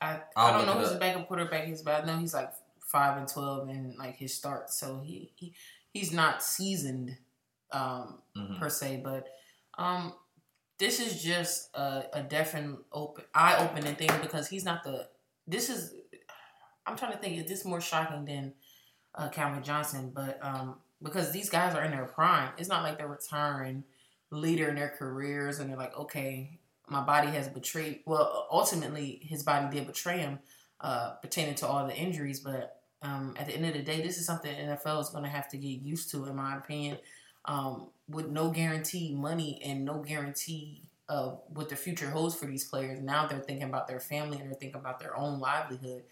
I, 0.00 0.20
I 0.36 0.52
don't 0.52 0.66
know 0.66 0.74
who 0.74 0.80
his 0.80 0.92
backup 0.98 1.28
quarterback 1.28 1.68
is, 1.68 1.82
but 1.82 2.02
I 2.02 2.06
know 2.06 2.18
he's 2.18 2.34
like 2.34 2.52
five 2.80 3.16
and 3.18 3.28
twelve 3.28 3.68
in 3.68 3.94
like 3.98 4.16
his 4.16 4.34
start. 4.34 4.70
So 4.70 5.00
he, 5.04 5.30
he 5.36 5.54
he's 5.92 6.12
not 6.12 6.42
seasoned 6.42 7.16
um, 7.72 8.18
Mhm. 8.36 8.58
per 8.58 8.68
se, 8.68 9.00
but 9.04 9.26
um, 9.78 10.12
this 10.78 10.98
is 11.00 11.22
just 11.22 11.70
a, 11.74 12.04
a 12.12 12.22
definite 12.22 12.78
open 12.92 13.24
eye 13.34 13.56
opening 13.58 13.94
thing 13.94 14.10
because 14.20 14.48
he's 14.48 14.64
not 14.64 14.82
the. 14.84 15.08
This 15.46 15.70
is. 15.70 15.94
I'm 16.86 16.96
trying 16.96 17.12
to 17.12 17.18
think. 17.18 17.38
Is 17.38 17.46
this 17.46 17.64
more 17.64 17.80
shocking 17.80 18.24
than 18.24 18.54
uh, 19.14 19.28
Calvin 19.28 19.62
Johnson? 19.62 20.12
But 20.14 20.38
um, 20.42 20.76
because 21.02 21.32
these 21.32 21.50
guys 21.50 21.74
are 21.74 21.84
in 21.84 21.90
their 21.90 22.06
prime, 22.06 22.50
it's 22.58 22.68
not 22.68 22.82
like 22.82 22.98
they're 22.98 23.08
retiring 23.08 23.84
later 24.30 24.68
in 24.68 24.76
their 24.76 24.88
careers 24.88 25.58
and 25.58 25.68
they're 25.68 25.76
like, 25.76 25.96
okay, 25.96 26.58
my 26.88 27.02
body 27.02 27.28
has 27.28 27.48
betrayed. 27.48 28.00
Well, 28.06 28.48
ultimately, 28.50 29.20
his 29.22 29.42
body 29.42 29.74
did 29.74 29.86
betray 29.86 30.18
him, 30.18 30.38
uh, 30.80 31.12
pertaining 31.22 31.54
to 31.56 31.66
all 31.66 31.86
the 31.86 31.94
injuries. 31.94 32.40
But 32.40 32.80
um, 33.02 33.34
at 33.38 33.46
the 33.46 33.54
end 33.54 33.66
of 33.66 33.74
the 33.74 33.82
day, 33.82 34.00
this 34.02 34.18
is 34.18 34.26
something 34.26 34.54
NFL 34.54 35.00
is 35.00 35.10
going 35.10 35.24
to 35.24 35.30
have 35.30 35.48
to 35.50 35.56
get 35.56 35.82
used 35.82 36.10
to, 36.12 36.26
in 36.26 36.36
my 36.36 36.56
opinion. 36.56 36.98
Um, 37.44 37.88
with 38.08 38.28
no 38.28 38.50
guaranteed 38.50 39.16
money 39.16 39.60
and 39.64 39.84
no 39.84 39.98
guarantee 39.98 40.82
of 41.08 41.40
what 41.48 41.68
the 41.68 41.76
future 41.76 42.08
holds 42.08 42.36
for 42.36 42.46
these 42.46 42.64
players, 42.64 43.00
now 43.00 43.26
they're 43.26 43.40
thinking 43.40 43.68
about 43.68 43.88
their 43.88 43.98
family 44.00 44.38
and 44.38 44.48
they're 44.48 44.58
thinking 44.58 44.80
about 44.80 45.00
their 45.00 45.16
own 45.16 45.40
livelihood. 45.40 46.04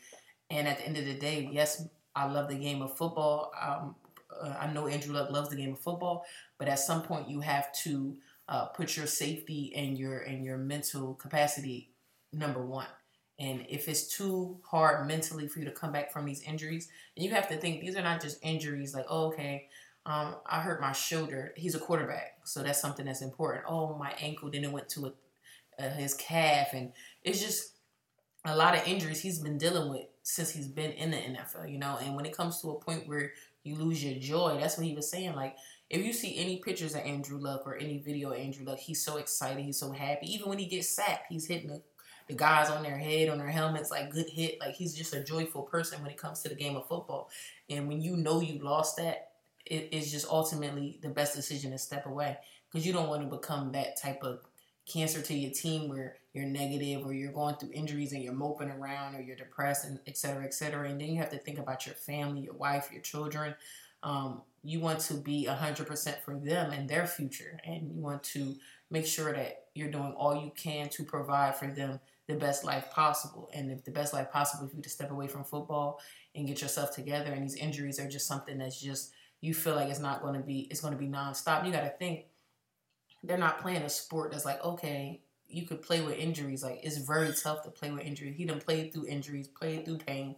And 0.50 0.66
at 0.66 0.78
the 0.78 0.87
end 0.87 0.97
of 0.97 1.04
the 1.04 1.14
day, 1.14 1.49
yes, 1.52 1.87
I 2.14 2.26
love 2.26 2.49
the 2.49 2.57
game 2.57 2.83
of 2.83 2.97
football. 2.97 3.52
Um, 3.61 3.95
uh, 4.40 4.57
I 4.61 4.73
know 4.73 4.88
Andrew 4.88 5.14
Luck 5.14 5.30
loves 5.30 5.49
the 5.49 5.57
game 5.57 5.73
of 5.73 5.78
football, 5.78 6.25
but 6.59 6.69
at 6.69 6.78
some 6.78 7.02
point 7.02 7.28
you 7.28 7.40
have 7.40 7.73
to 7.85 8.16
uh, 8.49 8.66
put 8.66 8.97
your 8.97 9.07
safety 9.07 9.73
and 9.76 9.97
your 9.97 10.19
and 10.19 10.45
your 10.45 10.59
mental 10.59 11.14
capacity 11.14 11.90
number 12.33 12.64
one. 12.64 12.87
And 13.38 13.64
if 13.69 13.88
it's 13.88 14.07
too 14.07 14.59
hard 14.64 15.07
mentally 15.09 15.49
for 15.49 15.61
you 15.61 15.64
to 15.64 15.71
come 15.71 15.92
back 15.92 16.12
from 16.12 16.26
these 16.26 16.42
injuries, 16.42 16.88
and 17.16 17.25
you 17.25 17.30
have 17.30 17.49
to 17.49 17.57
think 17.57 17.80
these 17.80 17.97
are 17.97 18.02
not 18.02 18.21
just 18.21 18.45
injuries 18.45 18.95
like, 18.95 19.07
oh, 19.09 19.28
okay, 19.28 19.69
um, 20.04 20.37
I 20.45 20.61
hurt 20.61 20.80
my 20.80 20.92
shoulder. 20.92 21.54
He's 21.57 21.75
a 21.75 21.78
quarterback, 21.78 22.38
so 22.45 22.62
that's 22.62 22.80
something 22.80 23.07
that's 23.07 23.23
important. 23.23 23.64
Oh, 23.66 23.97
my 23.97 24.12
ankle, 24.21 24.50
then 24.50 24.64
it 24.64 24.73
went 24.73 24.88
to 24.90 25.07
a, 25.07 25.83
uh, 25.83 25.90
his 25.90 26.12
calf, 26.14 26.75
and 26.75 26.92
it's 27.23 27.40
just 27.40 27.73
a 28.45 28.57
lot 28.57 28.76
of 28.76 28.87
injuries 28.87 29.21
he's 29.21 29.38
been 29.38 29.59
dealing 29.59 29.88
with 29.90 30.07
since 30.22 30.50
he's 30.50 30.68
been 30.68 30.92
in 30.92 31.10
the 31.10 31.16
NFL, 31.16 31.70
you 31.70 31.78
know. 31.78 31.98
And 32.02 32.14
when 32.14 32.26
it 32.26 32.36
comes 32.36 32.60
to 32.60 32.70
a 32.70 32.80
point 32.80 33.08
where 33.08 33.32
you 33.62 33.76
lose 33.76 34.02
your 34.02 34.18
joy, 34.18 34.58
that's 34.60 34.76
what 34.76 34.86
he 34.86 34.94
was 34.94 35.10
saying. 35.10 35.34
Like, 35.34 35.56
if 35.88 36.04
you 36.04 36.12
see 36.12 36.36
any 36.38 36.58
pictures 36.58 36.94
of 36.94 37.00
Andrew 37.00 37.38
Luck 37.38 37.62
or 37.66 37.76
any 37.76 37.98
video 37.98 38.32
of 38.32 38.38
Andrew 38.38 38.64
Luck, 38.64 38.78
he's 38.78 39.04
so 39.04 39.16
excited, 39.16 39.64
he's 39.64 39.78
so 39.78 39.90
happy. 39.90 40.32
Even 40.32 40.48
when 40.48 40.58
he 40.58 40.66
gets 40.66 40.88
sacked, 40.88 41.26
he's 41.30 41.46
hitting 41.46 41.68
the, 41.68 41.82
the 42.28 42.34
guys 42.34 42.70
on 42.70 42.82
their 42.82 42.96
head, 42.96 43.28
on 43.28 43.38
their 43.38 43.50
helmets, 43.50 43.90
like 43.90 44.10
good 44.10 44.28
hit. 44.28 44.60
Like, 44.60 44.74
he's 44.74 44.94
just 44.94 45.14
a 45.14 45.24
joyful 45.24 45.62
person 45.62 46.00
when 46.02 46.10
it 46.10 46.16
comes 46.16 46.42
to 46.42 46.48
the 46.48 46.54
game 46.54 46.76
of 46.76 46.86
football. 46.86 47.30
And 47.68 47.88
when 47.88 48.00
you 48.00 48.16
know 48.16 48.40
you 48.40 48.58
lost 48.62 48.96
that, 48.98 49.32
it 49.66 49.88
is 49.92 50.10
just 50.10 50.28
ultimately 50.28 50.98
the 51.02 51.08
best 51.08 51.34
decision 51.34 51.70
to 51.72 51.78
step 51.78 52.06
away 52.06 52.36
because 52.70 52.86
you 52.86 52.92
don't 52.92 53.08
want 53.08 53.22
to 53.22 53.36
become 53.36 53.72
that 53.72 54.00
type 54.00 54.22
of 54.22 54.40
cancer 54.87 55.22
to 55.22 55.34
your 55.34 55.52
team 55.52 55.88
where 55.88 56.16
you're 56.32 56.46
negative 56.46 57.04
or 57.04 57.12
you're 57.12 57.32
going 57.32 57.56
through 57.56 57.70
injuries 57.72 58.12
and 58.12 58.22
you're 58.22 58.32
moping 58.32 58.70
around 58.70 59.14
or 59.14 59.20
you're 59.20 59.37
depressed 59.37 59.84
and 59.84 59.99
et 60.06 60.16
cetera, 60.16 60.44
et 60.44 60.54
cetera. 60.54 60.88
And 60.88 61.00
then 61.00 61.08
you 61.08 61.18
have 61.18 61.30
to 61.30 61.38
think 61.38 61.58
about 61.58 61.87
your 61.87 61.94
family, 61.94 62.42
your 62.42 62.54
wife, 62.54 62.88
your 62.92 63.02
children. 63.02 63.54
Um, 64.02 64.42
you 64.62 64.80
want 64.80 65.00
to 65.00 65.14
be 65.14 65.46
100% 65.49 66.22
for 66.22 66.37
them 66.38 66.72
and 66.72 66.88
their 66.88 67.06
future. 67.06 67.60
And 67.64 67.90
you 67.94 68.00
want 68.00 68.22
to 68.25 68.56
make 68.90 69.06
sure 69.06 69.32
that 69.32 69.66
you're 69.75 69.90
doing 69.90 70.12
all 70.16 70.34
you 70.34 70.52
can 70.56 70.88
to 70.90 71.04
provide 71.04 71.56
for 71.56 71.66
them 71.66 72.00
the 72.28 72.37
best 72.37 72.64
life 72.64 72.90
possible. 72.92 73.50
And 73.52 73.70
if 73.70 73.84
the 73.84 73.90
best 73.90 74.12
life 74.12 74.30
possible 74.30 74.68
for 74.68 74.76
you 74.76 74.82
to 74.82 74.88
step 74.88 75.10
away 75.10 75.26
from 75.26 75.44
football 75.44 76.00
and 76.34 76.46
get 76.46 76.62
yourself 76.62 76.94
together, 76.94 77.32
and 77.32 77.42
these 77.42 77.56
injuries 77.56 77.99
are 77.99 78.08
just 78.08 78.26
something 78.26 78.58
that's 78.58 78.80
just, 78.80 79.12
you 79.40 79.54
feel 79.54 79.75
like 79.75 79.88
it's 79.88 80.00
not 80.00 80.22
going 80.22 80.34
to 80.34 80.46
be, 80.46 80.68
it's 80.70 80.80
going 80.80 80.92
to 80.92 80.99
be 80.99 81.08
nonstop. 81.08 81.66
You 81.66 81.72
got 81.72 81.82
to 81.82 81.94
think 81.99 82.26
they're 83.22 83.38
not 83.38 83.60
playing 83.60 83.82
a 83.82 83.88
sport 83.88 84.32
that's 84.32 84.44
like, 84.44 84.64
okay, 84.64 85.20
you 85.48 85.66
could 85.66 85.82
play 85.82 86.00
with 86.00 86.16
injuries. 86.16 86.62
Like 86.62 86.80
it's 86.82 86.98
very 86.98 87.32
tough 87.32 87.62
to 87.64 87.70
play 87.70 87.90
with 87.90 88.02
injuries. 88.02 88.36
He 88.36 88.44
done 88.44 88.60
played 88.60 88.92
through 88.92 89.06
injuries, 89.06 89.48
played 89.48 89.84
through 89.84 89.98
pain. 89.98 90.36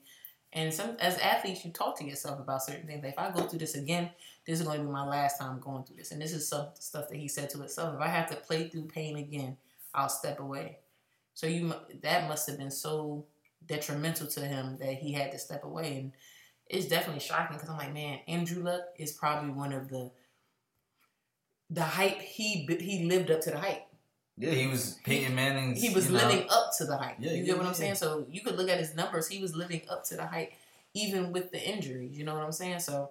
And 0.54 0.72
some 0.72 0.96
as 1.00 1.16
athletes, 1.18 1.64
you 1.64 1.70
talk 1.70 1.98
to 1.98 2.04
yourself 2.04 2.38
about 2.40 2.62
certain 2.62 2.86
things. 2.86 3.02
Like 3.02 3.12
if 3.12 3.18
I 3.18 3.30
go 3.30 3.42
through 3.42 3.60
this 3.60 3.74
again, 3.74 4.10
this 4.46 4.60
is 4.60 4.66
going 4.66 4.80
to 4.80 4.84
be 4.84 4.90
my 4.90 5.06
last 5.06 5.38
time 5.38 5.60
going 5.60 5.84
through 5.84 5.96
this. 5.96 6.12
And 6.12 6.20
this 6.20 6.32
is 6.32 6.48
some 6.48 6.68
stuff 6.74 7.08
that 7.08 7.16
he 7.16 7.28
said 7.28 7.50
to 7.50 7.58
himself. 7.58 7.94
If 7.94 8.00
I 8.00 8.08
have 8.08 8.28
to 8.30 8.36
play 8.36 8.68
through 8.68 8.88
pain 8.88 9.16
again, 9.16 9.56
I'll 9.94 10.08
step 10.08 10.40
away. 10.40 10.78
So 11.34 11.46
you 11.46 11.72
that 12.02 12.28
must 12.28 12.48
have 12.48 12.58
been 12.58 12.70
so 12.70 13.24
detrimental 13.64 14.26
to 14.26 14.40
him 14.40 14.76
that 14.80 14.94
he 14.94 15.12
had 15.12 15.32
to 15.32 15.38
step 15.38 15.64
away. 15.64 15.98
And 15.98 16.12
it's 16.68 16.86
definitely 16.86 17.20
shocking 17.20 17.56
because 17.56 17.70
I'm 17.70 17.78
like, 17.78 17.94
man, 17.94 18.20
Andrew 18.28 18.62
Luck 18.62 18.82
is 18.98 19.12
probably 19.12 19.50
one 19.50 19.72
of 19.72 19.88
the 19.88 20.10
the 21.72 21.82
hype 21.82 22.20
he 22.20 22.66
he 22.80 23.04
lived 23.04 23.30
up 23.30 23.40
to 23.42 23.50
the 23.50 23.58
hype. 23.58 23.86
Yeah, 24.36 24.50
he 24.50 24.66
was 24.66 24.98
Peyton 25.04 25.34
Manning's. 25.34 25.80
He 25.80 25.90
was 25.90 26.06
you 26.06 26.16
know, 26.16 26.26
living 26.26 26.46
up 26.50 26.70
to 26.78 26.84
the 26.84 26.96
hype. 26.96 27.16
Yeah, 27.18 27.32
you 27.32 27.38
yeah, 27.38 27.44
get 27.44 27.56
what 27.56 27.66
I'm 27.66 27.72
yeah. 27.72 27.78
saying? 27.78 27.94
So 27.96 28.26
you 28.30 28.42
could 28.42 28.56
look 28.56 28.68
at 28.68 28.78
his 28.78 28.94
numbers. 28.94 29.28
He 29.28 29.40
was 29.40 29.54
living 29.54 29.82
up 29.88 30.04
to 30.06 30.16
the 30.16 30.26
hype, 30.26 30.52
even 30.94 31.32
with 31.32 31.50
the 31.50 31.60
injuries. 31.60 32.16
You 32.16 32.24
know 32.24 32.34
what 32.34 32.44
I'm 32.44 32.52
saying? 32.52 32.80
So 32.80 33.10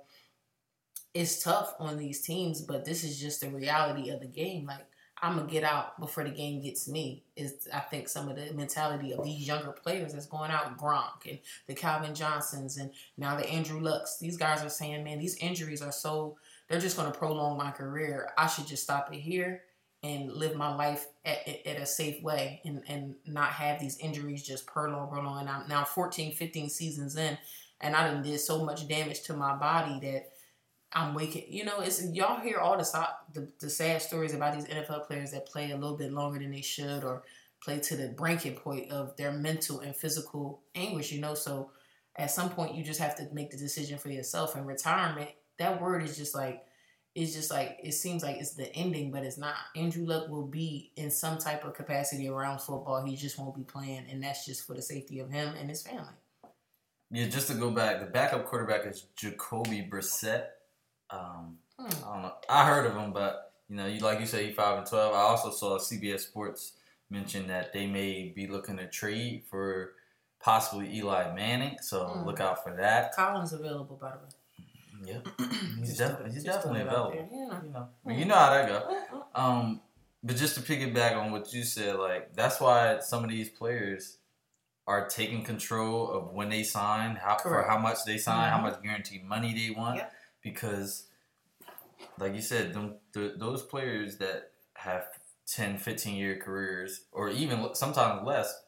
it's 1.13 1.43
tough 1.43 1.75
on 1.79 1.97
these 1.97 2.21
teams, 2.21 2.61
but 2.61 2.85
this 2.85 3.03
is 3.03 3.19
just 3.19 3.41
the 3.41 3.49
reality 3.49 4.09
of 4.09 4.19
the 4.19 4.27
game. 4.27 4.65
Like 4.65 4.85
I'm 5.21 5.37
gonna 5.37 5.47
get 5.47 5.63
out 5.63 5.99
before 5.99 6.23
the 6.23 6.31
game 6.31 6.61
gets 6.61 6.87
me. 6.87 7.23
Is 7.35 7.67
I 7.73 7.79
think 7.79 8.09
some 8.09 8.29
of 8.29 8.35
the 8.35 8.53
mentality 8.53 9.13
of 9.13 9.23
these 9.23 9.47
younger 9.47 9.71
players 9.71 10.13
that's 10.13 10.25
going 10.25 10.51
out, 10.51 10.77
Gronk 10.77 11.29
and 11.29 11.39
the 11.67 11.75
Calvin 11.75 12.15
Johnsons 12.15 12.77
and 12.77 12.91
now 13.17 13.35
the 13.35 13.47
Andrew 13.47 13.79
Lucks. 13.79 14.17
These 14.17 14.37
guys 14.37 14.63
are 14.63 14.69
saying, 14.69 15.03
man, 15.03 15.19
these 15.19 15.37
injuries 15.37 15.81
are 15.81 15.91
so 15.91 16.37
they're 16.71 16.81
just 16.81 16.97
gonna 16.97 17.11
prolong 17.11 17.57
my 17.57 17.71
career. 17.71 18.31
I 18.37 18.47
should 18.47 18.67
just 18.67 18.83
stop 18.83 19.13
it 19.13 19.19
here 19.19 19.63
and 20.03 20.31
live 20.31 20.55
my 20.55 20.73
life 20.73 21.07
at, 21.25 21.47
at, 21.47 21.67
at 21.67 21.81
a 21.81 21.85
safe 21.85 22.23
way 22.23 22.61
and, 22.65 22.81
and 22.87 23.15
not 23.27 23.49
have 23.49 23.79
these 23.79 23.97
injuries 23.99 24.43
just 24.43 24.65
prolong, 24.65 25.09
prolong. 25.09 25.41
And 25.41 25.49
I'm 25.49 25.67
now 25.67 25.83
14, 25.83 26.33
15 26.33 26.69
seasons 26.69 27.15
in, 27.15 27.37
and 27.79 27.95
I 27.95 28.09
done 28.09 28.23
did 28.23 28.39
so 28.39 28.65
much 28.65 28.87
damage 28.87 29.21
to 29.23 29.33
my 29.33 29.55
body 29.55 29.99
that 30.01 30.29
I'm 30.93 31.13
waking. 31.13 31.45
You 31.49 31.65
know, 31.65 31.79
it's 31.79 32.05
y'all 32.11 32.41
hear 32.41 32.57
all 32.57 32.77
the, 32.77 33.07
the 33.33 33.47
the 33.59 33.69
sad 33.69 34.01
stories 34.01 34.33
about 34.33 34.55
these 34.55 34.65
NFL 34.65 35.07
players 35.07 35.31
that 35.31 35.45
play 35.45 35.71
a 35.71 35.77
little 35.77 35.97
bit 35.97 36.11
longer 36.11 36.39
than 36.39 36.51
they 36.51 36.61
should 36.61 37.03
or 37.03 37.23
play 37.63 37.79
to 37.79 37.95
the 37.95 38.09
breaking 38.09 38.55
point 38.55 38.91
of 38.91 39.15
their 39.17 39.31
mental 39.31 39.79
and 39.79 39.95
physical 39.95 40.61
anguish. 40.75 41.11
You 41.11 41.21
know, 41.21 41.33
so 41.33 41.71
at 42.15 42.31
some 42.31 42.49
point 42.49 42.75
you 42.75 42.83
just 42.83 42.99
have 42.99 43.15
to 43.17 43.27
make 43.33 43.51
the 43.51 43.57
decision 43.57 43.97
for 43.97 44.09
yourself. 44.09 44.55
And 44.55 44.67
retirement, 44.67 45.29
that 45.61 45.81
word 45.81 46.03
is 46.03 46.17
just 46.17 46.35
like 46.35 46.65
it's 47.13 47.33
just 47.33 47.51
like 47.51 47.77
it 47.83 47.91
seems 47.93 48.23
like 48.23 48.37
it's 48.37 48.53
the 48.53 48.73
ending, 48.75 49.11
but 49.11 49.23
it's 49.23 49.37
not. 49.37 49.55
Andrew 49.75 50.05
Luck 50.05 50.29
will 50.29 50.47
be 50.47 50.91
in 50.95 51.11
some 51.11 51.37
type 51.37 51.65
of 51.65 51.73
capacity 51.73 52.27
around 52.29 52.59
football. 52.59 53.03
He 53.05 53.15
just 53.15 53.37
won't 53.37 53.55
be 53.55 53.63
playing, 53.63 54.05
and 54.09 54.23
that's 54.23 54.45
just 54.45 54.65
for 54.65 54.73
the 54.75 54.81
safety 54.81 55.19
of 55.19 55.29
him 55.29 55.53
and 55.59 55.69
his 55.69 55.81
family. 55.83 56.13
Yeah, 57.09 57.27
just 57.27 57.47
to 57.49 57.53
go 57.55 57.69
back, 57.71 57.99
the 57.99 58.05
backup 58.05 58.45
quarterback 58.45 58.85
is 58.85 59.07
Jacoby 59.15 59.87
Brissett. 59.89 60.45
Um, 61.09 61.57
Hmm. 61.77 61.87
I 61.87 62.13
don't 62.13 62.21
know. 62.21 62.33
I 62.47 62.65
heard 62.67 62.85
of 62.85 62.95
him, 62.95 63.11
but 63.11 63.53
you 63.67 63.75
know, 63.75 63.87
you 63.87 63.99
like 63.99 64.19
you 64.19 64.25
said, 64.25 64.45
he 64.45 64.51
five 64.53 64.77
and 64.77 64.87
twelve. 64.87 65.13
I 65.13 65.19
also 65.19 65.51
saw 65.51 65.77
CBS 65.79 66.21
Sports 66.21 66.73
mention 67.09 67.47
that 67.47 67.73
they 67.73 67.87
may 67.87 68.31
be 68.33 68.47
looking 68.47 68.77
to 68.77 68.87
trade 68.87 69.43
for 69.49 69.93
possibly 70.41 70.95
Eli 70.95 71.33
Manning. 71.35 71.77
So 71.81 72.05
Hmm. 72.05 72.25
look 72.25 72.39
out 72.39 72.63
for 72.63 72.73
that. 72.77 73.13
Colin's 73.15 73.51
available, 73.51 73.97
by 73.97 74.11
the 74.11 74.17
way. 74.17 74.29
Yeah, 75.03 75.19
he's 75.79 75.87
Just 75.87 75.99
definitely 75.99 76.31
he's 76.33 76.43
definitely 76.43 76.81
put 76.81 76.87
it 76.87 76.93
out 76.93 77.11
available. 77.13 77.29
there, 77.29 77.39
you 77.39 77.47
know. 77.47 77.61
You 77.63 77.71
know, 77.71 77.87
I 78.05 78.09
mean, 78.09 78.19
you 78.19 78.25
know 78.25 78.35
how 78.35 78.49
that 78.51 78.67
go. 78.69 79.25
Um, 79.33 79.81
but 80.23 80.35
just 80.35 80.55
to 80.55 80.61
piggyback 80.61 81.15
on 81.17 81.31
what 81.31 81.51
you 81.53 81.63
said, 81.63 81.95
like 81.95 82.33
that's 82.35 82.59
why 82.59 82.99
some 82.99 83.23
of 83.23 83.29
these 83.29 83.49
players 83.49 84.17
are 84.87 85.07
taking 85.07 85.43
control 85.43 86.11
of 86.11 86.33
when 86.33 86.49
they 86.49 86.63
sign, 86.63 87.15
how 87.15 87.37
for 87.37 87.63
how 87.63 87.77
much 87.77 88.03
they 88.05 88.17
sign, 88.17 88.49
how 88.51 88.57
Mhm. 88.59 88.63
much 88.63 88.81
guaranteed 88.83 89.23
money 89.23 89.53
they 89.53 89.73
want, 89.73 89.97
Yep. 89.97 90.13
because, 90.41 91.05
like 92.17 92.33
you 92.35 92.41
said, 92.41 92.73
them, 92.73 92.97
th- 93.13 93.33
those 93.37 93.63
players 93.63 94.17
that 94.17 94.51
have 94.75 95.07
10, 95.45 95.77
15 95.77 96.15
year 96.15 96.37
careers, 96.37 97.01
or 97.11 97.29
even 97.29 97.73
sometimes 97.75 98.25
less, 98.25 98.63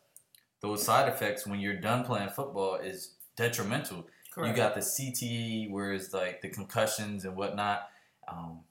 those 0.61 0.83
side 0.83 1.09
effects 1.09 1.45
when 1.45 1.59
you're 1.59 1.79
done 1.79 2.05
playing 2.05 2.29
football 2.29 2.75
is 2.75 3.15
detrimental. 3.35 4.05
Correct. 4.33 4.49
You 4.57 4.63
got 4.63 4.73
the 4.73 4.81
CTE, 4.81 5.69
where 5.69 5.93
it's 5.93 6.11
like 6.13 6.41
the 6.41 6.49
concussions 6.49 7.23
and 7.25 7.35
whatnot. 7.35 7.87
Um, 8.27 8.61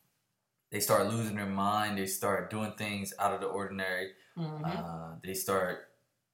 they 0.70 0.80
start 0.80 1.06
losing 1.08 1.36
their 1.36 1.46
mind. 1.46 1.98
They 1.98 2.06
start 2.06 2.50
doing 2.50 2.72
things 2.72 3.12
out 3.18 3.32
of 3.32 3.40
the 3.40 3.46
ordinary. 3.46 4.12
Mhm. 4.36 4.64
Uh, 4.64 5.16
they 5.22 5.34
start 5.34 5.90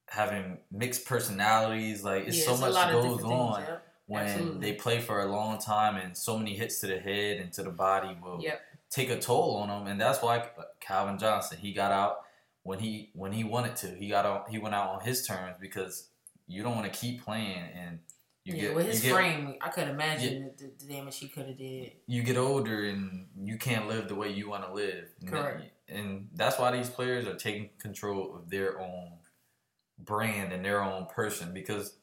having 0.07 0.57
mixed 0.71 1.05
personalities. 1.05 2.03
Like 2.03 2.25
it's 2.27 2.37
Yeah, 2.37 2.45
so 2.45 2.51
it's 2.53 2.61
much 2.61 2.73
that 2.73 2.91
goes 2.91 3.17
things, 3.19 3.23
on 3.31 3.61
yep. 3.61 3.83
when 4.07 4.25
Absolutely. 4.25 4.59
they 4.61 4.73
play 4.77 4.99
for 5.01 5.21
a 5.21 5.25
long 5.25 5.59
time 5.59 5.97
and 5.97 6.17
so 6.17 6.37
many 6.37 6.55
hits 6.55 6.79
to 6.79 6.87
the 6.87 6.99
head 6.99 7.37
and 7.39 7.51
to 7.53 7.63
the 7.63 7.69
body 7.69 8.17
will 8.21 8.41
Yep. 8.41 8.61
take 8.89 9.09
a 9.11 9.19
toll 9.19 9.57
on 9.57 9.67
them, 9.67 9.85
and 9.87 10.01
that's 10.01 10.21
why 10.23 10.49
Calvin 10.79 11.19
Johnson 11.19 11.59
he 11.59 11.73
got 11.73 11.91
out 11.91 12.25
when 12.63 12.79
he 12.79 13.11
when 13.13 13.31
he 13.33 13.43
wanted 13.43 13.75
to. 13.77 13.87
He 13.93 14.07
got 14.07 14.25
out 14.25 14.49
he 14.49 14.57
went 14.57 14.73
out 14.73 14.89
on 14.89 15.01
his 15.01 15.27
terms 15.27 15.57
because 15.59 16.07
you 16.47 16.63
don't 16.63 16.75
want 16.75 16.91
to 16.91 16.99
keep 16.99 17.23
playing 17.23 17.69
and 17.75 17.99
you 18.45 18.55
yeah, 18.55 18.61
get 18.61 18.75
with 18.75 18.85
his 18.87 19.03
you 19.03 19.09
get, 19.11 19.15
frame, 19.15 19.55
I 19.61 19.69
could 19.69 19.87
imagine 19.87 20.51
the, 20.57 20.71
the 20.79 20.93
damage 20.93 21.17
he 21.19 21.27
could 21.27 21.47
have 21.47 21.57
did. 21.57 21.91
you 22.07 22.23
get 22.23 22.37
older 22.37 22.85
and 22.85 23.27
you 23.41 23.57
can't 23.57 23.87
live 23.87 24.07
the 24.07 24.15
way 24.15 24.29
you 24.31 24.49
want 24.49 24.65
to 24.65 24.73
live. 24.73 25.05
And 25.21 25.29
Correct. 25.29 25.63
And 25.87 26.29
that's 26.35 26.57
why 26.59 26.71
these 26.71 26.89
players 26.89 27.25
are 27.27 27.35
taking 27.35 27.69
control 27.79 28.35
of 28.35 28.49
their 28.49 28.79
own 28.79 29.13
brand 29.97 30.53
and 30.53 30.63
their 30.63 30.81
own 30.83 31.05
person 31.07 31.53
because 31.53 31.95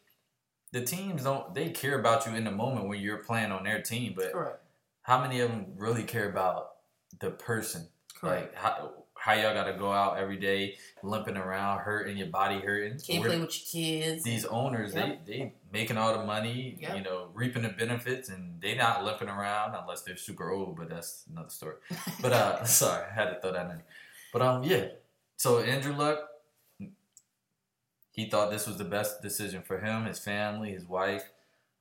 the 0.72 0.82
teams 0.82 1.22
don't 1.24 1.54
they 1.54 1.70
care 1.70 1.98
about 1.98 2.26
you 2.26 2.34
in 2.34 2.44
the 2.44 2.50
moment 2.50 2.88
when 2.88 3.00
you're 3.00 3.18
playing 3.24 3.52
on 3.52 3.64
their 3.64 3.80
team, 3.80 4.12
but 4.16 4.32
Correct. 4.32 4.60
how 5.02 5.20
many 5.22 5.40
of 5.40 5.50
them 5.50 5.66
really 5.76 6.02
care 6.02 6.28
about 6.28 6.72
the 7.20 7.30
person? 7.30 7.88
Correct. 8.14 8.52
Like 8.52 8.54
how 8.56 8.92
how 9.18 9.32
y'all 9.32 9.54
got 9.54 9.64
to 9.64 9.72
go 9.72 9.90
out 9.90 10.18
every 10.18 10.36
day 10.36 10.76
limping 11.02 11.36
around, 11.36 11.78
hurting 11.80 12.16
your 12.16 12.26
body 12.28 12.60
hurting. 12.60 12.98
Can't 12.98 13.20
We're- 13.22 13.30
play 13.36 13.40
with 13.40 13.74
your 13.74 14.02
kids. 14.02 14.24
these 14.24 14.44
owners, 14.44 14.94
Yep. 14.94 15.24
they 15.26 15.32
they 15.38 15.52
making 15.78 15.97
all 15.99 16.12
the 16.18 16.25
money, 16.25 16.76
Yep. 16.80 16.97
you 16.97 17.02
know, 17.02 17.28
reaping 17.35 17.62
the 17.62 17.68
benefits, 17.83 18.28
and 18.33 18.42
they 18.62 18.75
not 18.85 19.04
limping 19.04 19.28
around 19.28 19.75
unless 19.80 20.00
they're 20.02 20.16
super 20.28 20.50
old. 20.56 20.76
But 20.78 20.88
that's 20.88 21.25
another 21.30 21.50
story. 21.50 21.76
But 22.23 22.33
uh, 22.33 22.64
sorry, 22.83 23.04
I 23.11 23.14
had 23.18 23.28
to 23.33 23.40
throw 23.40 23.52
that 23.52 23.71
in. 23.71 23.80
But 24.33 24.42
um, 24.42 24.62
yeah. 24.64 24.85
So 25.37 25.49
Andrew 25.61 25.95
Luck, 26.02 26.18
he 28.11 28.28
thought 28.30 28.50
this 28.50 28.66
was 28.66 28.78
the 28.78 28.85
best 28.85 29.21
decision 29.23 29.62
for 29.62 29.78
him, 29.78 30.06
his 30.06 30.18
family, 30.18 30.71
his 30.73 30.87
wife. 30.88 31.25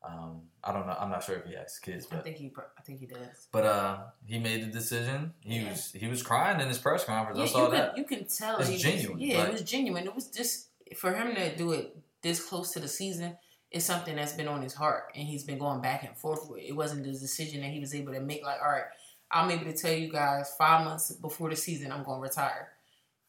Um, 0.04 0.42
I 0.64 0.72
don't 0.74 0.86
know. 0.86 0.96
I'm 1.00 1.10
not 1.10 1.24
sure 1.24 1.38
if 1.38 1.46
he 1.46 1.56
has 1.56 1.80
kids, 1.80 2.06
but 2.06 2.20
I 2.20 2.22
think 2.22 2.38
he. 2.38 2.52
I 2.78 2.82
think 2.86 3.00
he 3.00 3.08
does. 3.08 3.48
but 3.52 3.66
uh, 3.66 3.98
he 4.26 4.38
made 4.40 4.62
the 4.64 4.68
decision. 4.82 5.34
He 5.40 5.60
Yeah. 5.60 5.70
was 5.72 5.92
he 5.94 6.08
was 6.08 6.22
crying 6.22 6.60
in 6.60 6.68
his 6.68 6.78
press 6.78 7.04
conference. 7.06 7.40
I 7.40 7.44
Yeah, 7.44 7.50
saw 7.58 7.66
you 7.66 7.72
that. 7.78 7.98
You 7.98 8.04
can 8.04 8.26
tell 8.26 8.58
It's 8.60 8.68
he 8.70 8.76
was- 8.76 8.84
genuine, 8.84 9.20
yeah, 9.20 9.38
like- 9.40 9.48
it 9.48 9.54
was 9.54 9.62
genuine. 9.64 10.06
It 10.06 10.14
was 10.20 10.28
just 10.40 10.68
for 11.02 11.12
him 11.20 11.34
to 11.40 11.56
do 11.56 11.72
it 11.78 11.86
this 12.22 12.40
close 12.48 12.70
to 12.74 12.80
the 12.80 12.88
season. 12.88 13.38
It's 13.76 13.84
something 13.84 14.16
that's 14.16 14.32
been 14.32 14.48
on 14.48 14.62
his 14.62 14.74
heart, 14.74 15.12
and 15.16 15.28
he's 15.28 15.44
been 15.44 15.60
going 15.60 15.82
back 15.82 16.04
and 16.04 16.16
forth 16.16 16.50
with. 16.50 16.62
It 16.62 16.70
It 16.70 16.76
wasn't 16.78 17.04
the 17.04 17.12
decision 17.12 17.60
that 17.60 17.72
he 17.72 17.82
was 17.82 17.94
able 17.94 18.14
to 18.14 18.22
make. 18.22 18.42
Like, 18.42 18.62
all 18.62 18.72
right, 18.72 18.86
I'm 19.30 19.52
able 19.52 19.66
to 19.66 19.74
tell 19.74 19.92
you 19.92 20.10
guys 20.10 20.56
five 20.58 20.86
months 20.86 21.12
before 21.12 21.50
the 21.50 21.58
season 21.58 21.92
I'm 21.92 22.06
going 22.06 22.20
to 22.20 22.24
retire. 22.24 22.70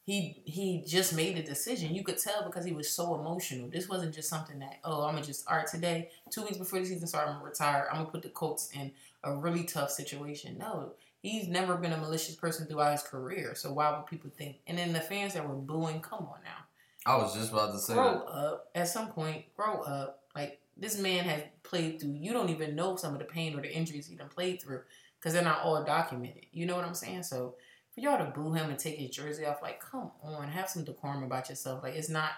He 0.05 0.41
he 0.45 0.85
just 0.87 1.13
made 1.13 1.35
the 1.35 1.43
decision. 1.43 1.93
You 1.93 2.01
could 2.01 2.17
tell 2.17 2.45
because 2.45 2.63
he 2.63 2.71
was 2.71 2.89
so 2.89 3.19
emotional. 3.19 3.69
This 3.69 3.89
wasn't 3.89 4.15
just 4.15 4.29
something 4.29 4.57
that 4.59 4.79
oh 4.85 5.03
I'm 5.03 5.15
gonna 5.15 5.25
just 5.25 5.45
all 5.49 5.57
right 5.57 5.67
today 5.67 6.11
two 6.31 6.43
weeks 6.43 6.55
before 6.55 6.79
the 6.79 6.85
season 6.85 7.09
starts 7.09 7.27
I'm 7.27 7.39
gonna 7.39 7.49
retire. 7.49 7.89
I'm 7.91 7.97
gonna 7.97 8.09
put 8.09 8.21
the 8.21 8.29
Colts 8.29 8.69
in 8.73 8.93
a 9.25 9.35
really 9.35 9.65
tough 9.65 9.91
situation. 9.91 10.57
No, 10.57 10.93
he's 11.21 11.49
never 11.49 11.75
been 11.75 11.91
a 11.91 11.97
malicious 11.97 12.35
person 12.35 12.67
throughout 12.67 12.93
his 12.93 13.03
career. 13.03 13.53
So 13.53 13.73
why 13.73 13.97
would 13.97 14.05
people 14.05 14.29
think? 14.29 14.59
And 14.65 14.77
then 14.77 14.93
the 14.93 15.01
fans 15.01 15.33
that 15.33 15.45
were 15.45 15.55
booing, 15.55 15.99
come 15.99 16.19
on 16.19 16.39
now, 16.41 16.67
I 17.05 17.17
was 17.17 17.33
just 17.33 17.51
about 17.51 17.73
to 17.73 17.79
say 17.79 17.93
grow 17.93 18.19
that. 18.19 18.31
up. 18.31 18.69
At 18.75 18.87
some 18.87 19.07
point, 19.09 19.43
grow 19.57 19.81
up. 19.81 20.23
Like 20.37 20.59
this 20.77 20.99
man 20.99 21.23
has 21.25 21.41
played 21.63 21.99
through. 21.99 22.13
You 22.13 22.31
don't 22.31 22.49
even 22.49 22.75
know 22.75 22.95
some 22.95 23.13
of 23.13 23.19
the 23.19 23.25
pain 23.25 23.57
or 23.57 23.61
the 23.61 23.73
injuries 23.73 24.07
he 24.07 24.15
done 24.15 24.29
played 24.29 24.61
through 24.61 24.81
because 25.19 25.33
they're 25.33 25.43
not 25.43 25.61
all 25.63 25.83
documented. 25.83 26.45
You 26.51 26.65
know 26.67 26.75
what 26.75 26.85
I'm 26.85 26.93
saying? 26.93 27.23
So 27.23 27.55
for 27.93 28.01
y'all 28.01 28.17
to 28.23 28.31
boo 28.31 28.53
him 28.53 28.69
and 28.69 28.77
take 28.77 28.97
his 28.99 29.09
jersey 29.09 29.45
off, 29.45 29.61
like 29.63 29.79
come 29.81 30.11
on, 30.23 30.47
have 30.49 30.69
some 30.69 30.83
decorum 30.83 31.23
about 31.23 31.49
yourself. 31.49 31.81
Like 31.81 31.95
it's 31.95 32.09
not 32.09 32.29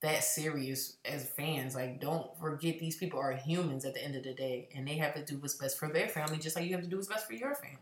that 0.00 0.24
serious 0.24 0.96
as 1.04 1.28
fans. 1.28 1.74
Like 1.74 2.00
don't 2.00 2.36
forget 2.38 2.78
these 2.78 2.96
people 2.96 3.20
are 3.20 3.32
humans 3.32 3.84
at 3.84 3.94
the 3.94 4.02
end 4.02 4.16
of 4.16 4.24
the 4.24 4.34
day, 4.34 4.68
and 4.74 4.88
they 4.88 4.96
have 4.96 5.14
to 5.14 5.24
do 5.24 5.38
what's 5.38 5.54
best 5.54 5.78
for 5.78 5.88
their 5.88 6.08
family, 6.08 6.38
just 6.38 6.56
like 6.56 6.64
you 6.64 6.72
have 6.72 6.82
to 6.82 6.88
do 6.88 6.96
what's 6.96 7.08
best 7.08 7.26
for 7.26 7.34
your 7.34 7.54
family. 7.54 7.78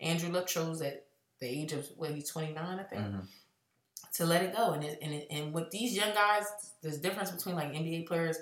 Andrew 0.00 0.30
Luck 0.30 0.46
chose 0.46 0.80
at 0.82 1.06
the 1.40 1.46
age 1.46 1.72
of 1.72 1.86
what 1.96 2.10
he's 2.10 2.28
29, 2.30 2.78
I 2.78 2.82
think 2.82 3.02
Mhm. 3.02 3.26
to 4.14 4.26
let 4.26 4.42
it 4.42 4.54
go. 4.54 4.72
And 4.72 4.82
it, 4.84 4.98
and 5.00 5.14
it, 5.14 5.26
and 5.30 5.52
with 5.52 5.70
these 5.70 5.96
young 5.96 6.12
guys, 6.14 6.44
there's 6.82 6.98
difference 6.98 7.30
between 7.30 7.54
like 7.54 7.72
NBA 7.74 8.06
players. 8.06 8.38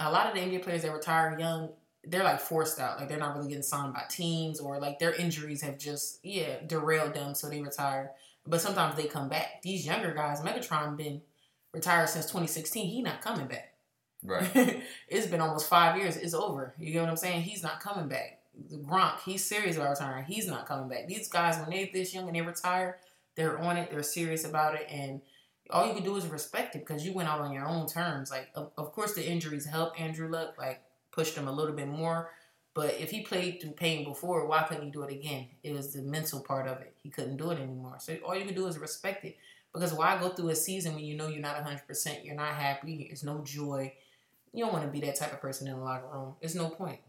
A 0.00 0.10
lot 0.10 0.26
of 0.26 0.34
the 0.34 0.40
NBA 0.40 0.62
players 0.62 0.82
that 0.82 0.92
retire 0.92 1.36
young, 1.38 1.70
they're 2.04 2.24
like 2.24 2.40
forced 2.40 2.78
out. 2.78 2.98
Like 2.98 3.08
they're 3.08 3.18
not 3.18 3.36
really 3.36 3.48
getting 3.48 3.62
signed 3.62 3.94
by 3.94 4.02
teams 4.08 4.60
or 4.60 4.78
like 4.78 4.98
their 4.98 5.14
injuries 5.14 5.62
have 5.62 5.78
just 5.78 6.20
yeah 6.22 6.56
derailed 6.66 7.14
them, 7.14 7.34
so 7.34 7.48
they 7.48 7.60
retire. 7.60 8.12
But 8.46 8.60
sometimes 8.60 8.96
they 8.96 9.06
come 9.06 9.28
back. 9.28 9.62
These 9.62 9.86
younger 9.86 10.14
guys, 10.14 10.40
Megatron 10.40 10.96
been 10.96 11.22
retired 11.72 12.08
since 12.08 12.26
2016. 12.26 12.86
He 12.86 13.02
not 13.02 13.20
coming 13.20 13.46
back. 13.46 13.74
Right. 14.22 14.82
it's 15.08 15.26
been 15.26 15.40
almost 15.40 15.68
five 15.68 15.96
years. 15.96 16.16
It's 16.16 16.34
over. 16.34 16.74
You 16.78 16.92
get 16.92 17.02
what 17.02 17.10
I'm 17.10 17.16
saying? 17.16 17.42
He's 17.42 17.62
not 17.62 17.80
coming 17.80 18.08
back. 18.08 18.40
Gronk, 18.72 19.20
he's 19.24 19.44
serious 19.44 19.76
about 19.76 19.90
retiring. 19.90 20.24
He's 20.24 20.46
not 20.46 20.66
coming 20.66 20.88
back. 20.88 21.06
These 21.06 21.28
guys, 21.28 21.58
when 21.58 21.70
they're 21.70 21.88
this 21.92 22.14
young 22.14 22.26
and 22.26 22.34
they 22.34 22.40
retire, 22.40 22.98
they're 23.34 23.58
on 23.58 23.76
it. 23.76 23.90
They're 23.90 24.02
serious 24.02 24.44
about 24.44 24.74
it, 24.74 24.86
and 24.90 25.20
all 25.70 25.86
you 25.86 25.94
can 25.94 26.04
do 26.04 26.16
is 26.16 26.26
respect 26.26 26.74
it 26.76 26.80
because 26.86 27.04
you 27.04 27.12
went 27.12 27.28
out 27.28 27.40
on 27.40 27.52
your 27.52 27.66
own 27.66 27.86
terms. 27.86 28.30
Like, 28.30 28.48
of, 28.54 28.70
of 28.76 28.92
course, 28.92 29.14
the 29.14 29.28
injuries 29.28 29.66
helped 29.66 29.98
Andrew 30.00 30.28
Luck, 30.28 30.54
like 30.58 30.82
pushed 31.10 31.36
him 31.36 31.48
a 31.48 31.52
little 31.52 31.74
bit 31.74 31.88
more. 31.88 32.30
But 32.74 32.94
if 33.00 33.10
he 33.10 33.22
played 33.22 33.60
through 33.60 33.72
pain 33.72 34.04
before, 34.04 34.46
why 34.46 34.62
couldn't 34.64 34.84
he 34.84 34.90
do 34.90 35.02
it 35.02 35.12
again? 35.12 35.48
It 35.62 35.72
was 35.72 35.94
the 35.94 36.02
mental 36.02 36.40
part 36.40 36.68
of 36.68 36.78
it. 36.82 36.94
He 37.02 37.08
couldn't 37.08 37.38
do 37.38 37.50
it 37.50 37.58
anymore. 37.58 37.96
So 37.98 38.14
all 38.16 38.36
you 38.36 38.44
can 38.44 38.54
do 38.54 38.66
is 38.66 38.78
respect 38.78 39.24
it. 39.24 39.36
Because 39.72 39.94
why 39.94 40.18
go 40.18 40.28
through 40.30 40.50
a 40.50 40.54
season 40.54 40.94
when 40.94 41.04
you 41.04 41.16
know 41.16 41.28
you're 41.28 41.40
not 41.40 41.56
100%, 41.64 42.24
you're 42.24 42.34
not 42.34 42.54
happy, 42.54 43.06
there's 43.08 43.24
no 43.24 43.42
joy. 43.42 43.92
You 44.52 44.64
don't 44.64 44.72
want 44.72 44.84
to 44.84 44.90
be 44.90 45.00
that 45.06 45.16
type 45.16 45.32
of 45.32 45.40
person 45.40 45.68
in 45.68 45.74
the 45.74 45.84
locker 45.84 46.06
room. 46.12 46.34
It's 46.40 46.54
no 46.54 46.68
point. 46.70 47.00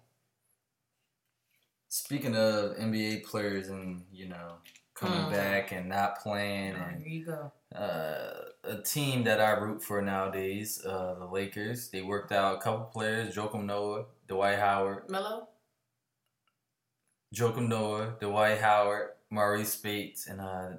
Speaking 1.90 2.36
of 2.36 2.76
NBA 2.78 3.24
players 3.26 3.70
and 3.70 4.04
you 4.12 4.28
know 4.28 4.56
coming 4.94 5.20
Mm. 5.26 5.32
back 5.32 5.72
and 5.72 5.88
not 5.88 6.20
playing, 6.20 6.76
Here 6.76 6.94
and 6.96 7.06
you 7.06 7.26
go. 7.26 7.52
Uh, 7.76 8.34
a 8.64 8.82
team 8.84 9.24
that 9.26 9.40
I 9.42 9.52
root 9.52 9.84
for 9.84 10.02
nowadays, 10.02 10.84
uh, 10.86 11.16
the 11.20 11.26
Lakers. 11.26 11.90
They 11.90 12.02
worked 12.02 12.32
out 12.32 12.56
a 12.58 12.62
couple 12.62 12.86
players: 12.86 13.36
Joakim 13.36 13.66
Noah, 13.66 14.06
Dwight 14.28 14.58
Howard, 14.60 15.10
Melo? 15.10 15.48
Joakim 17.36 17.68
Noah, 17.68 18.16
Dwight 18.20 18.60
Howard, 18.60 19.10
Marreese 19.32 19.68
Speights, 19.68 20.28
and 20.28 20.40
uh, 20.40 20.70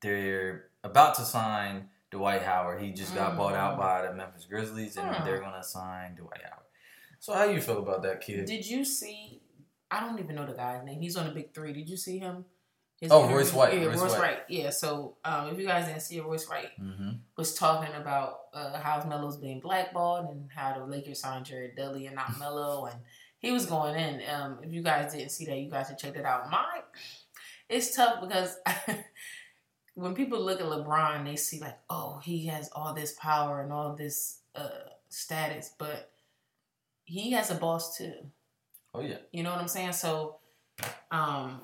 they're 0.00 0.66
about 0.84 1.14
to 1.16 1.22
sign 1.22 1.88
Dwight 2.10 2.42
Howard. 2.42 2.82
He 2.82 2.92
just 2.92 3.14
got 3.14 3.36
bought 3.36 3.54
out 3.54 3.74
Mm. 3.76 3.78
by 3.78 4.06
the 4.06 4.12
Memphis 4.14 4.44
Grizzlies, 4.44 4.96
and 4.96 5.14
Hmm. 5.14 5.24
they're 5.24 5.40
gonna 5.40 5.62
sign 5.64 6.14
Dwight 6.14 6.42
Howard. 6.42 6.66
So 7.20 7.32
how 7.32 7.44
you 7.44 7.60
feel 7.60 7.78
about 7.78 8.02
that 8.02 8.20
kid? 8.20 8.44
Did 8.46 8.66
you 8.66 8.84
see? 8.84 9.40
I 9.90 10.00
don't 10.00 10.18
even 10.18 10.36
know 10.36 10.46
the 10.46 10.54
guy's 10.54 10.84
name. 10.84 11.00
He's 11.00 11.16
on 11.16 11.26
the 11.26 11.32
big 11.32 11.54
three. 11.54 11.72
Did 11.72 11.88
you 11.88 11.96
see 11.96 12.18
him? 12.18 12.44
His 13.02 13.10
Oh, 13.10 13.18
interview? 13.18 13.36
Royce 13.36 13.52
White, 13.52 13.74
Yeah, 13.74 13.84
Royce 13.86 14.00
Royce, 14.00 14.10
White. 14.12 14.20
White. 14.20 14.38
Yeah. 14.48 14.70
So 14.70 15.16
um, 15.24 15.48
if 15.48 15.58
you 15.58 15.66
guys 15.66 15.86
didn't 15.86 16.02
see 16.02 16.18
it, 16.18 16.24
Royce 16.24 16.48
White 16.48 16.70
mm-hmm. 16.80 17.10
was 17.36 17.52
talking 17.56 17.92
about 17.94 18.42
uh, 18.54 18.78
how 18.78 19.04
Melo's 19.08 19.38
being 19.38 19.58
blackballed 19.58 20.30
and 20.30 20.48
how 20.54 20.78
the 20.78 20.84
Lakers 20.86 21.18
signed 21.18 21.44
Jared 21.44 21.74
Dudley 21.74 22.06
and 22.06 22.14
not 22.14 22.38
Melo, 22.38 22.86
and 22.86 23.00
he 23.40 23.50
was 23.50 23.66
going 23.66 23.96
in. 23.96 24.22
Um, 24.32 24.60
if 24.62 24.72
you 24.72 24.84
guys 24.84 25.12
didn't 25.12 25.30
see 25.32 25.46
that, 25.46 25.58
you 25.58 25.68
guys 25.68 25.88
should 25.88 25.98
check 25.98 26.14
that 26.14 26.24
out. 26.24 26.48
My, 26.48 26.64
it's 27.68 27.96
tough 27.96 28.20
because 28.20 28.56
when 29.94 30.14
people 30.14 30.40
look 30.40 30.60
at 30.60 30.66
LeBron, 30.66 31.24
they 31.24 31.34
see 31.34 31.58
like, 31.58 31.78
oh, 31.90 32.20
he 32.22 32.46
has 32.46 32.70
all 32.72 32.94
this 32.94 33.16
power 33.18 33.62
and 33.62 33.72
all 33.72 33.96
this 33.96 34.38
uh, 34.54 34.68
status, 35.08 35.72
but 35.76 36.12
he 37.02 37.32
has 37.32 37.50
a 37.50 37.56
boss 37.56 37.96
too. 37.98 38.12
Oh 38.94 39.00
yeah. 39.00 39.16
You 39.32 39.42
know 39.42 39.50
what 39.50 39.60
I'm 39.60 39.66
saying? 39.66 39.92
So, 39.94 40.36
um, 41.10 41.62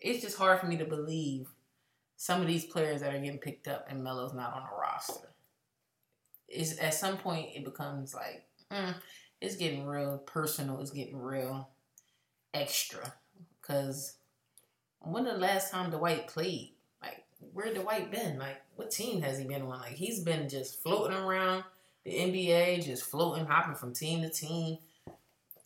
it's 0.00 0.22
just 0.22 0.38
hard 0.38 0.60
for 0.60 0.66
me 0.66 0.76
to 0.78 0.84
believe 0.84 1.48
some 2.16 2.40
of 2.40 2.46
these 2.46 2.64
players 2.64 3.00
that 3.00 3.14
are 3.14 3.18
getting 3.18 3.38
picked 3.38 3.68
up 3.68 3.86
and 3.88 4.02
Melo's 4.02 4.34
not 4.34 4.54
on 4.54 4.62
the 4.62 4.80
roster. 4.80 5.28
Is 6.48 6.78
at 6.78 6.94
some 6.94 7.18
point 7.18 7.50
it 7.54 7.64
becomes 7.64 8.14
like 8.14 8.44
mm, 8.70 8.94
it's 9.40 9.56
getting 9.56 9.86
real 9.86 10.18
personal. 10.18 10.80
It's 10.80 10.90
getting 10.90 11.18
real 11.18 11.68
extra 12.54 13.14
because 13.60 14.16
when 15.00 15.24
the 15.24 15.32
last 15.32 15.70
time 15.70 15.90
Dwight 15.90 16.28
played? 16.28 16.74
Like 17.02 17.24
where 17.52 17.74
Dwight 17.74 18.10
been? 18.10 18.38
Like 18.38 18.62
what 18.76 18.90
team 18.90 19.22
has 19.22 19.38
he 19.38 19.44
been 19.44 19.62
on? 19.62 19.80
Like 19.80 19.94
he's 19.94 20.20
been 20.20 20.48
just 20.48 20.82
floating 20.82 21.16
around 21.16 21.64
the 22.04 22.12
NBA, 22.12 22.84
just 22.84 23.04
floating, 23.04 23.46
hopping 23.46 23.74
from 23.74 23.92
team 23.92 24.22
to 24.22 24.30
team. 24.30 24.78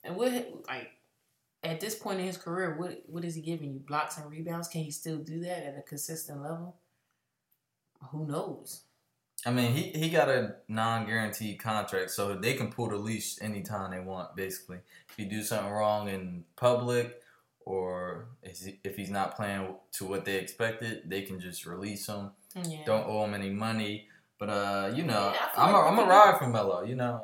And 0.03 0.17
what 0.17 0.33
like 0.67 0.91
at 1.63 1.81
this 1.81 1.95
point 1.95 2.21
in 2.21 2.27
his 2.27 2.37
career, 2.37 2.77
what 2.79 3.03
what 3.07 3.25
is 3.25 3.35
he 3.35 3.43
giving 3.43 3.73
you? 3.73 3.81
Blocks 3.81 4.19
and 4.19 4.31
rebounds? 4.31 4.69
Can 4.69 4.83
he 4.83 4.91
still 4.91 5.19
do 5.19 5.41
that 5.41 5.65
at 5.65 5.79
a 5.79 5.83
consistent 5.83 6.43
level? 6.43 6.77
Who 8.11 8.27
knows? 8.27 8.83
I 9.47 9.53
mean, 9.53 9.73
he, 9.73 9.83
he 9.99 10.11
got 10.11 10.29
a 10.29 10.57
non 10.69 11.07
guaranteed 11.07 11.59
contract, 11.59 12.11
so 12.11 12.35
they 12.35 12.55
can 12.55 12.71
pull 12.71 12.89
the 12.89 12.97
leash 12.97 13.41
anytime 13.41 13.91
they 13.91 14.01
want, 14.01 14.37
basically. 14.37 14.79
If 15.09 15.19
you 15.19 15.27
do 15.27 15.43
something 15.43 15.71
wrong 15.73 16.09
in 16.09 16.45
public 16.57 17.21
or 17.65 18.29
if 18.43 18.97
he's 18.97 19.11
not 19.11 19.37
playing 19.37 19.75
to 19.93 20.05
what 20.05 20.25
they 20.25 20.37
expected, 20.37 21.03
they 21.07 21.23
can 21.23 21.41
just 21.41 21.65
release 21.67 22.07
him. 22.07 22.33
Yeah. 22.55 22.85
Don't 22.85 23.07
owe 23.07 23.25
him 23.25 23.35
any 23.35 23.51
money. 23.51 24.09
But, 24.39 24.49
uh, 24.49 24.93
you 24.95 25.05
know, 25.05 25.33
Yeah, 25.35 25.49
I'm 25.57 25.75
a, 25.75 25.79
I'm 25.79 25.99
a 25.99 26.05
ride 26.05 26.39
for 26.39 26.49
Melo, 26.49 26.83
you 26.83 26.97
know. 26.97 27.23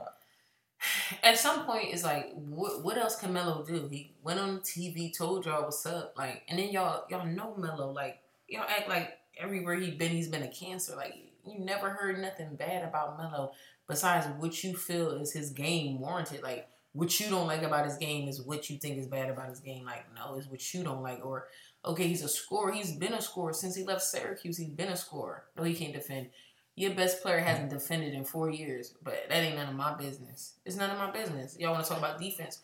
At 1.22 1.38
some 1.38 1.64
point 1.64 1.88
it's 1.92 2.04
like 2.04 2.32
what 2.34 2.84
what 2.84 2.98
else 2.98 3.16
can 3.16 3.32
Melo 3.32 3.64
do? 3.64 3.88
He 3.90 4.12
went 4.22 4.40
on 4.40 4.60
TV, 4.60 5.16
told 5.16 5.46
y'all 5.46 5.64
what's 5.64 5.86
up, 5.86 6.14
like, 6.16 6.42
and 6.48 6.58
then 6.58 6.70
y'all 6.70 7.04
y'all 7.10 7.26
know 7.26 7.54
Melo, 7.56 7.90
like 7.90 8.20
y'all 8.48 8.66
act 8.68 8.88
like 8.88 9.12
everywhere 9.38 9.74
he 9.74 9.90
been, 9.90 10.12
he's 10.12 10.28
been 10.28 10.42
a 10.42 10.48
cancer. 10.48 10.96
Like 10.96 11.14
you 11.46 11.58
never 11.58 11.90
heard 11.90 12.20
nothing 12.20 12.56
bad 12.56 12.86
about 12.86 13.18
Melo 13.18 13.52
besides 13.88 14.26
what 14.38 14.62
you 14.64 14.74
feel 14.74 15.10
is 15.10 15.32
his 15.32 15.50
game 15.50 16.00
warranted. 16.00 16.42
Like 16.42 16.68
what 16.92 17.20
you 17.20 17.28
don't 17.28 17.46
like 17.46 17.62
about 17.62 17.84
his 17.84 17.96
game 17.96 18.28
is 18.28 18.42
what 18.42 18.70
you 18.70 18.78
think 18.78 18.98
is 18.98 19.06
bad 19.06 19.30
about 19.30 19.48
his 19.48 19.60
game. 19.60 19.84
Like 19.84 20.04
no, 20.14 20.36
it's 20.36 20.48
what 20.48 20.74
you 20.74 20.82
don't 20.82 21.02
like. 21.02 21.24
Or 21.24 21.46
okay, 21.84 22.08
he's 22.08 22.22
a 22.22 22.28
scorer. 22.28 22.72
He's 22.72 22.92
been 22.92 23.14
a 23.14 23.20
scorer 23.20 23.52
since 23.52 23.76
he 23.76 23.84
left 23.84 24.02
Syracuse. 24.02 24.58
He's 24.58 24.68
been 24.68 24.88
a 24.88 24.96
scorer. 24.96 25.44
No, 25.56 25.62
he 25.62 25.74
can't 25.74 25.94
defend. 25.94 26.28
Your 26.76 26.92
best 26.92 27.22
player 27.22 27.40
hasn't 27.40 27.70
defended 27.70 28.14
in 28.14 28.24
four 28.24 28.50
years, 28.50 28.94
but 29.02 29.26
that 29.28 29.42
ain't 29.42 29.56
none 29.56 29.68
of 29.68 29.74
my 29.74 29.94
business. 29.94 30.54
It's 30.64 30.76
none 30.76 30.90
of 30.90 30.98
my 30.98 31.10
business. 31.10 31.56
Y'all 31.58 31.72
want 31.72 31.84
to 31.84 31.88
talk 31.88 31.98
about 31.98 32.20
defense? 32.20 32.60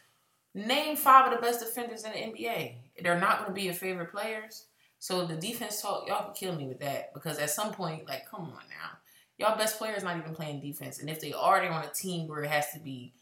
Name 0.55 0.97
five 0.97 1.33
of 1.33 1.35
the 1.35 1.45
best 1.45 1.61
defenders 1.61 2.05
in 2.05 2.13
the 2.13 2.19
NBA. 2.19 2.75
They're 3.03 3.19
not 3.19 3.39
going 3.39 3.51
to 3.51 3.55
be 3.55 3.63
your 3.63 3.75
favorite 3.75 4.13
players. 4.13 4.67
So 4.99 5.25
the 5.25 5.35
defense 5.35 5.81
talk, 5.81 6.07
y'all 6.07 6.27
can 6.27 6.35
kill 6.35 6.55
me 6.55 6.69
with 6.69 6.81
that 6.81 7.15
because 7.15 7.39
at 7.39 7.51
some 7.51 7.73
point, 7.73 8.07
like, 8.07 8.31
come 8.31 8.43
on 8.43 8.51
now, 8.69 8.99
y'all 9.39 9.57
best 9.57 9.79
players 9.79 10.05
not 10.05 10.19
even 10.19 10.35
playing 10.35 10.61
defense, 10.61 11.01
and 11.01 11.11
if 11.11 11.21
they 11.21 11.33
are, 11.33 11.61
they're 11.61 11.73
on 11.73 11.85
a 11.85 11.93
team 11.93 12.29
where 12.29 12.43
it 12.43 12.51
has 12.51 12.71
to 12.73 12.79
be 12.79 13.15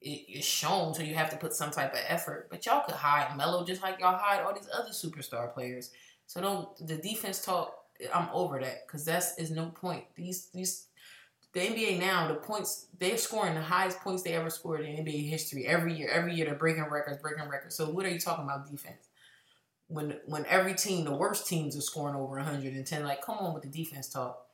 it, 0.00 0.24
it's 0.28 0.46
shown, 0.46 0.94
so 0.94 1.02
you 1.02 1.14
have 1.14 1.30
to 1.30 1.36
put 1.36 1.54
some 1.54 1.70
type 1.70 1.92
of 1.92 2.00
effort. 2.06 2.48
But 2.50 2.64
y'all 2.66 2.84
could 2.84 2.94
hide 2.94 3.36
Melo 3.36 3.64
just 3.64 3.82
like 3.82 4.00
y'all 4.00 4.16
hide 4.16 4.42
all 4.42 4.54
these 4.54 4.68
other 4.72 4.90
superstar 4.90 5.52
players. 5.52 5.90
So 6.26 6.40
don't 6.40 6.86
the 6.86 6.96
defense 6.96 7.44
talk. 7.44 7.74
I'm 8.14 8.28
over 8.32 8.60
that 8.60 8.86
because 8.86 9.04
that's 9.04 9.36
is 9.38 9.50
no 9.50 9.66
point. 9.66 10.04
These 10.16 10.48
these 10.54 10.86
the 11.52 11.60
NBA 11.60 11.98
now 11.98 12.28
the 12.28 12.34
points 12.34 12.86
they're 12.98 13.16
scoring 13.16 13.54
the 13.54 13.62
highest 13.62 14.00
points 14.00 14.22
they 14.22 14.32
ever 14.34 14.50
scored 14.50 14.80
in 14.80 15.04
NBA 15.04 15.28
history 15.28 15.66
every 15.66 15.94
year. 15.94 16.08
Every 16.08 16.34
year 16.34 16.46
they're 16.46 16.54
breaking 16.54 16.84
records, 16.84 17.20
breaking 17.20 17.48
records. 17.48 17.74
So 17.74 17.90
what 17.90 18.04
are 18.06 18.10
you 18.10 18.20
talking 18.20 18.44
about 18.44 18.70
defense? 18.70 19.08
When 19.88 20.18
when 20.26 20.44
every 20.46 20.74
team, 20.74 21.04
the 21.04 21.14
worst 21.14 21.46
teams 21.46 21.76
are 21.76 21.80
scoring 21.80 22.14
over 22.14 22.36
110, 22.36 23.04
like 23.04 23.22
come 23.22 23.38
on 23.38 23.54
with 23.54 23.62
the 23.62 23.70
defense 23.70 24.08
talk. 24.08 24.44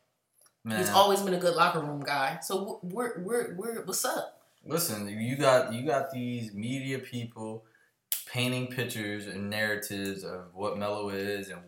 Man, 0.63 0.79
He's 0.79 0.91
always 0.91 1.21
been 1.21 1.35
a 1.35 1.39
good 1.39 1.57
locker 1.57 1.81
room 1.81 2.01
guy. 2.01 2.39
So 2.41 2.81
we're 2.83 3.21
we're 3.23 3.55
we're 3.57 3.85
what's 3.85 4.05
up? 4.05 4.41
listen, 4.67 5.09
you 5.09 5.37
got 5.37 5.73
you 5.73 5.85
got 5.85 6.11
these 6.11 6.55
media 6.55 6.99
people 6.99 7.65
painting 8.27 8.69
pictures 8.69 9.27
and 9.27 9.51
narratives 9.51 10.25
of 10.25 10.55
what 10.55 10.79
Melo 10.79 11.11
is 11.11 11.49
and 11.49 11.61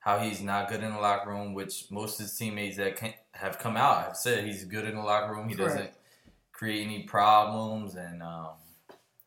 how 0.00 0.18
he's 0.18 0.40
not 0.40 0.68
good 0.68 0.82
in 0.82 0.92
the 0.92 0.98
locker 0.98 1.30
room, 1.30 1.54
which 1.54 1.84
most 1.90 2.18
of 2.18 2.26
his 2.26 2.36
teammates 2.36 2.78
that 2.78 2.96
can, 2.96 3.12
have 3.32 3.58
come 3.58 3.76
out 3.76 4.04
have 4.04 4.16
said 4.16 4.44
he's 4.44 4.64
good 4.64 4.86
in 4.86 4.94
the 4.94 5.02
locker 5.02 5.32
room. 5.32 5.48
He 5.48 5.54
doesn't 5.54 5.90
create 6.52 6.84
any 6.84 7.02
problems, 7.04 7.94
and 7.94 8.22
um, 8.22 8.54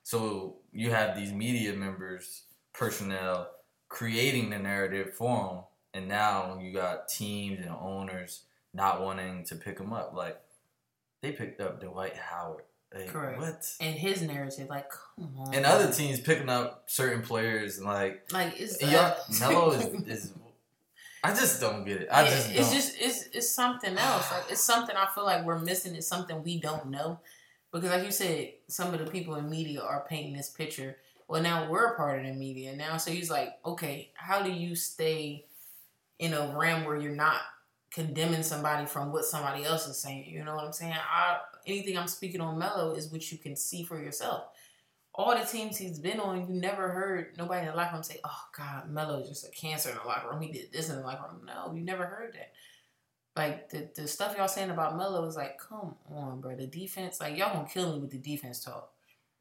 so 0.01 0.57
you 0.71 0.89
have 0.89 1.15
these 1.15 1.31
media 1.31 1.73
members, 1.73 2.43
personnel, 2.73 3.49
creating 3.88 4.49
the 4.49 4.57
narrative 4.57 5.13
for 5.13 5.47
him, 5.49 5.59
and 5.93 6.07
now 6.07 6.59
you 6.59 6.73
got 6.73 7.07
teams 7.07 7.59
and 7.59 7.69
owners 7.69 8.43
not 8.73 9.01
wanting 9.01 9.45
to 9.45 9.55
pick 9.55 9.79
him 9.79 9.93
up. 9.93 10.13
Like 10.15 10.39
they 11.21 11.31
picked 11.31 11.62
up 11.62 11.81
Dwight 11.81 12.17
Howard. 12.17 12.63
Like, 12.93 13.07
Correct. 13.07 13.39
What? 13.39 13.75
And 13.79 13.95
his 13.95 14.21
narrative, 14.21 14.69
like 14.69 14.89
come 14.89 15.33
on. 15.38 15.53
And 15.53 15.65
other 15.65 15.91
teams 15.91 16.19
picking 16.19 16.49
up 16.49 16.83
certain 16.88 17.21
players, 17.21 17.77
and 17.77 17.86
like 17.86 18.31
like 18.31 18.59
yeah, 18.81 19.15
uh, 19.29 19.39
Melo 19.39 19.71
is, 19.73 19.86
is. 20.07 20.33
I 21.23 21.29
just 21.33 21.62
don't 21.62 21.86
get 21.86 22.01
it. 22.01 22.09
I 22.12 22.25
just 22.25 22.49
it's 22.49 22.69
don't. 22.69 22.73
just 22.73 22.95
it's 22.99 23.27
it's 23.33 23.49
something 23.49 23.97
else. 23.97 24.29
Like 24.31 24.51
it's 24.51 24.63
something 24.63 24.95
I 24.95 25.07
feel 25.13 25.23
like 25.23 25.45
we're 25.45 25.59
missing. 25.59 25.95
It's 25.95 26.07
something 26.07 26.43
we 26.43 26.59
don't 26.59 26.88
know. 26.88 27.19
Because 27.71 27.89
like 27.89 28.03
you 28.03 28.12
said, 28.12 28.53
some 28.67 28.93
of 28.93 28.99
the 28.99 29.09
people 29.09 29.36
in 29.36 29.49
media 29.49 29.81
are 29.81 30.05
painting 30.07 30.33
this 30.33 30.49
picture. 30.49 30.97
Well, 31.27 31.41
now 31.41 31.69
we're 31.69 31.93
a 31.93 31.95
part 31.95 32.19
of 32.19 32.25
the 32.25 32.33
media 32.33 32.75
now. 32.75 32.97
So 32.97 33.09
he's 33.09 33.31
like, 33.31 33.57
okay, 33.65 34.12
how 34.15 34.43
do 34.43 34.51
you 34.51 34.75
stay 34.75 35.45
in 36.19 36.33
a 36.33 36.55
realm 36.55 36.83
where 36.83 36.97
you're 36.97 37.15
not 37.15 37.38
condemning 37.89 38.43
somebody 38.43 38.86
from 38.86 39.12
what 39.12 39.23
somebody 39.23 39.63
else 39.63 39.88
is 39.88 39.97
saying? 39.97 40.25
You 40.27 40.43
know 40.43 40.55
what 40.55 40.65
I'm 40.65 40.73
saying? 40.73 40.93
I 40.93 41.38
anything 41.65 41.97
I'm 41.97 42.07
speaking 42.07 42.41
on 42.41 42.59
Melo 42.59 42.93
is 42.93 43.12
what 43.12 43.31
you 43.31 43.38
can 43.38 43.55
see 43.55 43.83
for 43.83 43.97
yourself. 43.97 44.43
All 45.15 45.38
the 45.38 45.45
teams 45.45 45.78
he's 45.78 45.99
been 45.99 46.19
on, 46.19 46.41
you 46.47 46.47
never 46.54 46.89
heard 46.89 47.38
nobody 47.38 47.62
in 47.67 47.71
the 47.71 47.76
locker 47.78 47.93
room 47.93 48.04
say, 48.04 48.19
"Oh 48.23 48.41
God, 48.58 48.89
Melo 48.89 49.19
is 49.21 49.30
just 49.30 49.47
a 49.47 49.52
cancer 49.52 49.89
in 49.89 49.97
the 49.97 50.04
locker 50.08 50.30
room. 50.30 50.41
He 50.41 50.52
did 50.52 50.71
this 50.71 50.89
in 50.89 50.95
the 50.95 51.02
locker 51.04 51.32
room." 51.32 51.45
No, 51.45 51.71
you 51.76 51.82
never 51.84 52.06
heard 52.06 52.34
that. 52.34 52.52
Like 53.36 53.69
the 53.69 53.89
the 53.95 54.08
stuff 54.08 54.36
y'all 54.38 54.47
saying 54.47 54.69
about 54.71 54.97
Melo 54.97 55.26
is 55.26 55.36
like, 55.36 55.58
come 55.60 55.95
on, 56.12 56.41
bro. 56.41 56.56
The 56.56 56.67
defense, 56.67 57.19
like 57.19 57.38
y'all 57.38 57.54
gonna 57.54 57.67
kill 57.69 57.93
me 57.93 57.99
with 57.99 58.12
the 58.12 58.17
defense 58.17 58.63
talk 58.63 58.91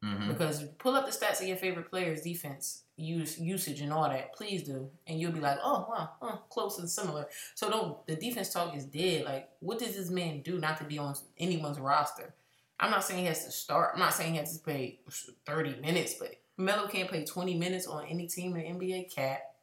Mhm. 0.03 0.27
because 0.27 0.63
pull 0.79 0.95
up 0.95 1.05
the 1.05 1.11
stats 1.11 1.41
of 1.41 1.47
your 1.47 1.57
favorite 1.57 1.89
players' 1.89 2.21
defense 2.21 2.83
use 2.97 3.39
usage 3.39 3.81
and 3.81 3.91
all 3.93 4.07
that. 4.09 4.33
Please 4.33 4.61
do, 4.63 4.91
and 5.07 5.19
you'll 5.19 5.31
be 5.31 5.39
like, 5.39 5.57
oh 5.63 5.87
wow, 5.89 6.09
huh, 6.21 6.37
close 6.49 6.77
and 6.79 6.89
similar. 6.89 7.27
So 7.55 7.69
don't 7.69 8.05
the 8.05 8.15
defense 8.15 8.51
talk 8.53 8.75
is 8.75 8.85
dead. 8.85 9.25
Like, 9.25 9.49
what 9.59 9.79
does 9.79 9.95
this 9.95 10.09
man 10.11 10.41
do 10.41 10.59
not 10.59 10.77
to 10.79 10.83
be 10.83 10.97
on 10.99 11.15
anyone's 11.39 11.79
roster? 11.79 12.33
I'm 12.79 12.91
not 12.91 13.03
saying 13.03 13.21
he 13.21 13.25
has 13.27 13.45
to 13.45 13.51
start. 13.51 13.91
I'm 13.93 13.99
not 13.99 14.13
saying 14.13 14.33
he 14.33 14.39
has 14.39 14.57
to 14.57 14.63
play 14.63 14.99
30 15.45 15.81
minutes, 15.81 16.15
but 16.15 16.35
Melo 16.57 16.87
can't 16.87 17.09
play 17.09 17.25
20 17.25 17.55
minutes 17.55 17.87
on 17.87 18.05
any 18.05 18.27
team 18.27 18.55
in 18.55 18.77
the 18.79 18.85
NBA. 18.85 19.13
Cat, 19.13 19.53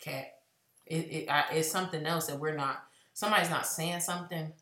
cat. 0.00 0.34
It, 0.86 0.96
it 0.96 1.30
I, 1.30 1.44
it's 1.52 1.70
something 1.70 2.04
else 2.06 2.26
that 2.26 2.38
we're 2.38 2.56
not. 2.56 2.82
Somebody's 3.12 3.50
not 3.50 3.66
saying 3.66 4.00
something. 4.00 4.52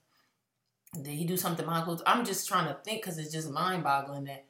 Did 0.95 1.07
he 1.07 1.25
do 1.25 1.37
something 1.37 1.65
behind 1.65 1.85
closed? 1.85 2.05
I'm 2.07 2.25
just 2.25 2.47
trying 2.47 2.69
to 2.69 2.75
think 2.85 3.03
because 3.03 3.19
it's 3.19 3.33
just 3.33 3.51
mind 3.51 3.83
boggling 3.83 4.25
that 4.25 4.45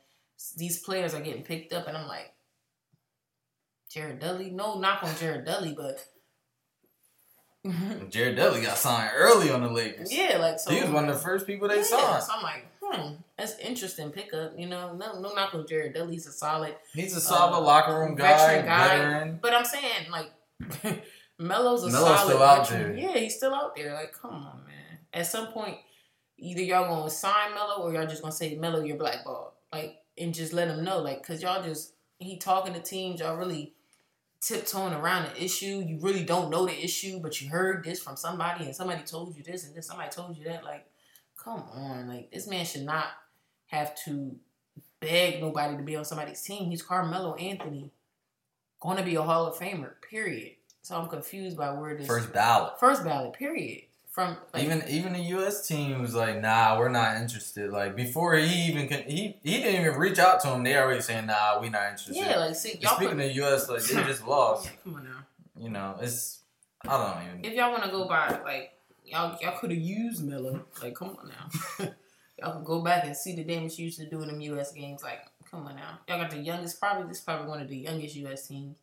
these 0.56 0.78
players 0.78 1.14
are 1.14 1.20
getting 1.20 1.42
picked 1.42 1.72
up, 1.72 1.88
and 1.88 1.96
I'm 1.96 2.06
like, 2.06 2.34
Jared 3.88 4.18
Dudley. 4.18 4.50
No 4.50 4.78
knock 4.78 5.02
on 5.02 5.14
Jared 5.16 5.44
Dudley, 5.44 5.72
but 5.72 6.04
Jared 8.10 8.36
Dudley 8.36 8.60
got 8.60 8.76
signed 8.76 9.12
early 9.14 9.50
on 9.50 9.62
the 9.62 9.70
Lakers. 9.70 10.12
yeah, 10.12 10.36
like 10.36 10.58
so. 10.58 10.70
he 10.70 10.82
was 10.82 10.90
one 10.90 11.08
of 11.08 11.14
the 11.14 11.20
first 11.20 11.46
people 11.46 11.68
they 11.68 11.76
yeah, 11.76 11.82
signed. 11.82 12.22
So 12.22 12.32
I'm 12.34 12.42
like, 12.42 12.66
hmm, 12.96 13.14
that's 13.38 13.58
interesting 13.58 14.10
pickup. 14.10 14.58
You 14.58 14.66
know, 14.68 14.94
no, 14.94 15.20
no 15.20 15.32
knock 15.34 15.54
on 15.54 15.66
Jared 15.66 15.94
Dudley. 15.94 16.14
He's 16.14 16.26
a 16.26 16.32
solid 16.32 16.74
He's 16.92 17.16
a 17.16 17.20
solid 17.20 17.56
uh, 17.56 17.60
locker 17.60 17.98
room 17.98 18.14
guy, 18.14 18.62
guy. 18.62 18.96
veteran. 18.96 19.38
But 19.42 19.54
I'm 19.54 19.64
saying 19.64 20.10
like 20.10 20.30
Melo's 21.38 21.82
a 21.84 21.90
Melo's 21.90 21.92
solid 21.92 22.18
still 22.32 22.42
out 22.42 22.68
veteran. 22.68 22.96
there. 22.96 23.10
Yeah, 23.10 23.18
he's 23.18 23.36
still 23.36 23.54
out 23.54 23.74
there. 23.76 23.94
Like, 23.94 24.12
come 24.12 24.32
on, 24.34 24.64
man. 24.66 24.98
At 25.12 25.26
some 25.26 25.48
point, 25.48 25.76
either 26.38 26.62
y'all 26.62 26.88
gonna 26.88 27.10
sign 27.10 27.54
Melo 27.54 27.82
or 27.82 27.92
y'all 27.92 28.06
just 28.06 28.22
gonna 28.22 28.32
say 28.32 28.54
Melo, 28.56 28.82
you're 28.82 28.96
blackballed. 28.96 29.52
Like, 29.72 29.96
and 30.16 30.32
just 30.32 30.52
let 30.52 30.68
him 30.68 30.84
know, 30.84 31.00
like, 31.00 31.26
cause 31.26 31.42
y'all 31.42 31.62
just 31.62 31.94
he 32.18 32.38
talking 32.38 32.72
to 32.74 32.80
teams, 32.80 33.20
y'all 33.20 33.36
really 33.36 33.74
tiptoeing 34.40 34.92
around 34.92 35.24
the 35.26 35.42
issue. 35.44 35.82
You 35.86 35.98
really 36.00 36.22
don't 36.24 36.50
know 36.50 36.66
the 36.66 36.84
issue, 36.84 37.18
but 37.18 37.40
you 37.40 37.48
heard 37.50 37.82
this 37.84 38.00
from 38.00 38.16
somebody, 38.16 38.66
and 38.66 38.76
somebody 38.76 39.02
told 39.02 39.36
you 39.36 39.42
this, 39.42 39.64
and 39.66 39.74
then 39.74 39.82
somebody 39.82 40.10
told 40.10 40.36
you 40.36 40.44
that. 40.44 40.62
Like, 40.64 40.86
come 41.44 41.62
on, 41.74 42.08
like 42.08 42.30
this 42.32 42.46
man 42.46 42.64
should 42.64 42.82
not 42.84 43.06
have 43.66 43.94
to 44.04 44.34
beg 45.00 45.40
nobody 45.40 45.76
to 45.76 45.82
be 45.82 45.96
on 45.96 46.04
somebody's 46.04 46.40
team. 46.42 46.70
He's 46.70 46.82
Carmelo 46.82 47.34
Anthony, 47.34 47.90
going 48.80 48.96
to 48.96 49.02
be 49.02 49.16
a 49.16 49.22
Hall 49.22 49.46
of 49.46 49.56
Famer. 49.58 49.92
Period. 50.08 50.52
So 50.82 50.96
I'm 50.96 51.08
confused 51.08 51.56
by 51.56 51.72
where 51.72 51.96
this 51.96 52.06
First 52.06 52.32
ballot. 52.32 52.78
first 52.78 53.04
ballot. 53.04 53.32
Period. 53.34 53.82
From 54.10 54.36
like, 54.52 54.62
even 54.62 54.84
even 54.88 55.12
the 55.14 55.22
U.S. 55.22 55.66
team 55.66 56.00
was 56.00 56.14
like, 56.14 56.40
"Nah, 56.40 56.78
we're 56.78 56.88
not 56.88 57.16
interested." 57.16 57.70
Like 57.72 57.96
before 57.96 58.36
he 58.36 58.66
even 58.68 58.86
can, 58.86 59.02
he 59.08 59.38
he 59.42 59.56
didn't 59.60 59.80
even 59.80 59.98
reach 59.98 60.20
out 60.20 60.40
to 60.42 60.48
him. 60.54 60.62
They 60.62 60.76
already 60.76 61.00
saying, 61.00 61.26
"Nah, 61.26 61.58
we 61.60 61.68
not 61.68 61.82
interested." 61.90 62.14
yeah, 62.14 62.38
like 62.38 62.54
see 62.54 62.78
y'all. 62.80 62.94
speaking 62.94 63.16
Put, 63.16 63.26
of 63.26 63.34
U.S., 63.36 63.68
like 63.68 63.82
they 63.82 64.04
just 64.04 64.24
lost. 64.28 64.66
Yeah, 64.66 64.70
come 64.84 64.94
on 64.94 65.04
now. 65.04 65.26
You 65.58 65.68
know, 65.70 65.96
it's 66.00 66.42
I 66.86 66.96
don't 66.96 67.26
even. 67.26 67.44
If 67.44 67.54
y'all 67.54 67.72
want 67.72 67.82
to 67.82 67.90
go 67.90 68.06
by 68.06 68.40
like 68.44 68.74
y'all 69.04 69.38
y'all 69.40 69.58
could 69.58 69.70
have 69.70 69.80
used 69.80 70.24
Miller. 70.24 70.60
Like 70.82 70.94
come 70.94 71.16
on 71.20 71.28
now. 71.28 71.88
y'all 72.38 72.54
can 72.54 72.64
go 72.64 72.82
back 72.82 73.04
and 73.04 73.16
see 73.16 73.34
the 73.34 73.44
damage 73.44 73.78
you 73.78 73.86
used 73.86 73.98
to 74.00 74.08
do 74.08 74.22
in 74.22 74.28
them 74.28 74.40
U.S. 74.40 74.72
games. 74.72 75.02
Like 75.02 75.20
come 75.50 75.66
on 75.66 75.76
now. 75.76 75.98
Y'all 76.08 76.20
got 76.20 76.30
the 76.30 76.38
youngest. 76.38 76.80
Probably 76.80 77.06
this 77.08 77.18
is 77.18 77.22
probably 77.24 77.48
one 77.48 77.60
of 77.60 77.68
the 77.68 77.76
youngest 77.76 78.16
U.S. 78.16 78.48
teams. 78.48 78.76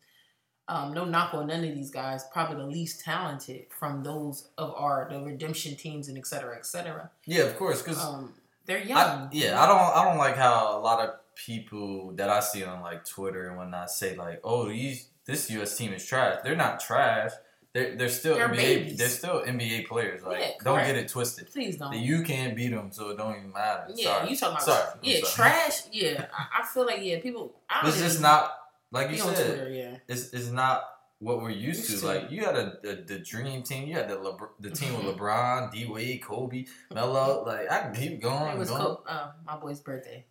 Um, 0.68 0.94
no 0.94 1.04
knock 1.06 1.34
on 1.34 1.48
none 1.48 1.64
of 1.66 1.76
these 1.76 1.92
guys. 1.92 2.24
Probably 2.32 2.56
the 2.58 2.68
least 2.70 3.02
talented 3.04 3.66
from 3.78 4.04
those 4.04 4.50
of 4.58 4.74
our 4.76 5.08
the 5.12 5.20
redemption 5.22 5.76
teams 5.76 6.08
and 6.08 6.18
et 6.18 6.26
cetera, 6.28 6.56
et 6.56 6.66
cetera. 6.66 7.10
Yeah, 7.26 7.44
of 7.44 7.58
course, 7.58 7.82
because 7.82 8.02
Um, 8.02 8.34
they're 8.66 8.84
young. 8.84 8.98
I, 8.98 9.28
yeah, 9.34 9.62
I 9.62 9.68
don't 9.68 9.80
I 9.98 10.06
don't 10.06 10.18
like 10.18 10.38
how 10.38 10.78
a 10.78 10.80
lot 10.80 11.00
of 11.02 11.16
people 11.36 12.12
that 12.14 12.30
I 12.30 12.40
see 12.40 12.64
on 12.64 12.82
like 12.82 13.04
Twitter 13.06 13.48
and 13.50 13.58
whatnot 13.58 13.90
say 13.92 14.16
like, 14.16 14.40
"Oh, 14.44 14.70
these 14.70 15.08
this 15.26 15.50
U.S. 15.52 15.76
team 15.76 15.92
is 15.94 16.06
trash." 16.06 16.40
They're 16.44 16.56
not 16.56 16.80
trash. 16.80 17.32
They're 17.74 17.96
they're 17.96 18.10
still 18.10 18.36
They're 18.36 18.50
NBA. 18.50 18.56
babies. 18.58 18.98
They're 18.98 19.08
still 19.10 19.42
NBA 19.44 19.88
players. 19.88 20.24
Like, 20.24 20.40
Yeah, 20.40 20.50
don't 20.64 20.86
get 20.86 20.96
it 20.98 21.08
twisted. 21.08 21.50
Please 21.52 21.78
don't. 21.78 21.96
You 21.96 22.22
can't 22.24 22.56
beat 22.56 22.70
them, 22.72 22.92
so 22.92 23.10
it 23.12 23.18
don't 23.18 23.38
even 23.38 23.52
matter. 23.54 23.86
Yeah, 23.96 24.18
Sorry. 24.18 24.30
you 24.30 24.36
talking 24.38 24.52
about 24.54 24.64
Sorry. 24.64 24.90
I'm 24.94 25.00
yeah 25.04 25.20
sorry. 25.24 25.34
trash? 25.52 25.82
Yeah, 25.92 26.26
I, 26.38 26.62
I 26.62 26.66
feel 26.68 26.86
like 26.86 27.00
yeah 27.02 27.20
people. 27.22 27.56
I 27.70 27.88
It's 27.88 28.00
just 28.00 28.22
not 28.22 28.52
like 28.92 29.10
you 29.12 29.18
said. 29.18 29.36
Twitter. 29.36 29.70
Yeah, 29.72 29.96
It's 30.08 30.34
it's 30.34 30.50
not 30.50 30.84
what 31.20 31.40
we're 31.42 31.50
used 31.52 31.90
Used 31.90 32.02
to. 32.04 32.08
to. 32.08 32.08
Like 32.08 32.32
you 32.32 32.44
had 32.44 32.56
a, 32.58 32.74
the 32.84 33.04
the 33.08 33.20
dream 33.20 33.64
team. 33.64 33.88
You 33.88 33.94
had 33.96 34.10
the 34.10 34.16
Lebr- 34.16 34.50
the 34.60 34.72
team 34.72 34.94
with 34.98 35.16
LeBron, 35.16 35.72
D 35.72 35.86
Wade, 35.86 36.22
Kobe, 36.24 36.66
Melo. 36.94 37.44
Like 37.46 37.72
I 37.72 37.84
can 37.84 37.94
keep 37.96 38.22
going. 38.22 38.52
it 38.54 38.58
was 38.60 38.70
going. 38.70 38.82
co- 38.82 39.04
uh, 39.08 39.32
my 39.46 39.56
boy's 39.58 39.80
birthday. 39.80 40.26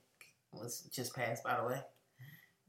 was 0.52 0.82
just 0.92 1.14
passed, 1.16 1.42
by 1.44 1.56
the 1.58 1.64
way. 1.66 1.80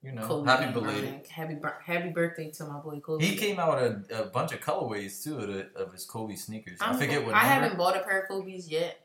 You 0.03 0.13
know, 0.13 0.25
Kobe 0.27 0.49
happy 0.49 0.71
belated. 0.73 1.03
Bryant. 1.03 1.27
Happy 1.27 1.57
happy 1.85 2.09
birthday 2.09 2.49
to 2.51 2.65
my 2.65 2.79
boy 2.79 2.99
Kobe. 2.99 3.23
He 3.23 3.35
came 3.35 3.59
out 3.59 3.79
with 3.79 4.11
a, 4.11 4.23
a 4.23 4.25
bunch 4.27 4.51
of 4.51 4.59
colorways 4.59 5.23
too 5.23 5.37
of, 5.37 5.47
the, 5.47 5.67
of 5.75 5.91
his 5.91 6.05
Kobe 6.05 6.35
sneakers. 6.35 6.79
I 6.81 6.87
I'm- 6.87 6.97
forget 6.97 7.23
what 7.23 7.35
I 7.35 7.41
number. 7.43 7.53
haven't 7.65 7.77
bought 7.77 7.95
a 7.95 7.99
pair 7.99 8.21
of 8.21 8.27
Kobe's 8.27 8.67
yet 8.67 8.99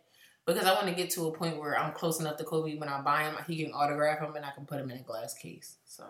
because 0.46 0.64
I 0.64 0.72
want 0.72 0.86
to 0.86 0.94
get 0.94 1.10
to 1.10 1.26
a 1.26 1.32
point 1.32 1.58
where 1.58 1.78
I'm 1.78 1.92
close 1.92 2.18
enough 2.20 2.38
to 2.38 2.44
Kobe 2.44 2.76
when 2.78 2.88
I 2.88 3.02
buy 3.02 3.24
him, 3.24 3.34
he 3.46 3.62
can 3.62 3.72
autograph 3.74 4.20
them 4.20 4.36
and 4.36 4.44
I 4.44 4.52
can 4.52 4.64
put 4.64 4.78
them 4.78 4.90
in 4.90 4.96
a 4.98 5.02
glass 5.02 5.34
case. 5.34 5.76
So 5.84 6.04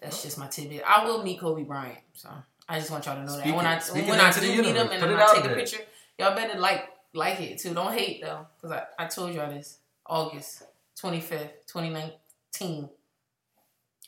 that's 0.00 0.22
just 0.22 0.38
my 0.38 0.46
tidbit. 0.46 0.82
I 0.86 1.04
will 1.04 1.22
meet 1.22 1.38
Kobe 1.40 1.64
Bryant. 1.64 1.98
So 2.14 2.30
I 2.68 2.78
just 2.78 2.90
want 2.90 3.04
y'all 3.04 3.16
to 3.16 3.24
know 3.24 3.32
Speak 3.32 3.44
that 3.44 3.56
when 3.56 3.66
I 3.66 3.78
speak 3.78 4.06
when 4.08 4.18
it 4.18 4.22
I 4.22 4.32
do 4.32 4.40
the 4.40 4.46
meet 4.46 4.54
him 4.56 4.64
universe. 4.64 4.90
and 4.92 5.00
Put 5.02 5.08
then 5.08 5.18
I 5.18 5.22
out 5.22 5.34
take 5.34 5.44
a 5.44 5.48
there. 5.48 5.56
picture, 5.56 5.78
y'all 6.18 6.34
better 6.34 6.58
like 6.58 6.88
like 7.12 7.40
it 7.42 7.58
too. 7.58 7.74
Don't 7.74 7.92
hate 7.92 8.22
though 8.22 8.46
because 8.56 8.70
I, 8.98 9.04
I 9.04 9.06
told 9.06 9.34
y'all 9.34 9.50
this 9.50 9.78
August 10.06 10.62
25th, 10.98 11.50
2019. 11.66 12.88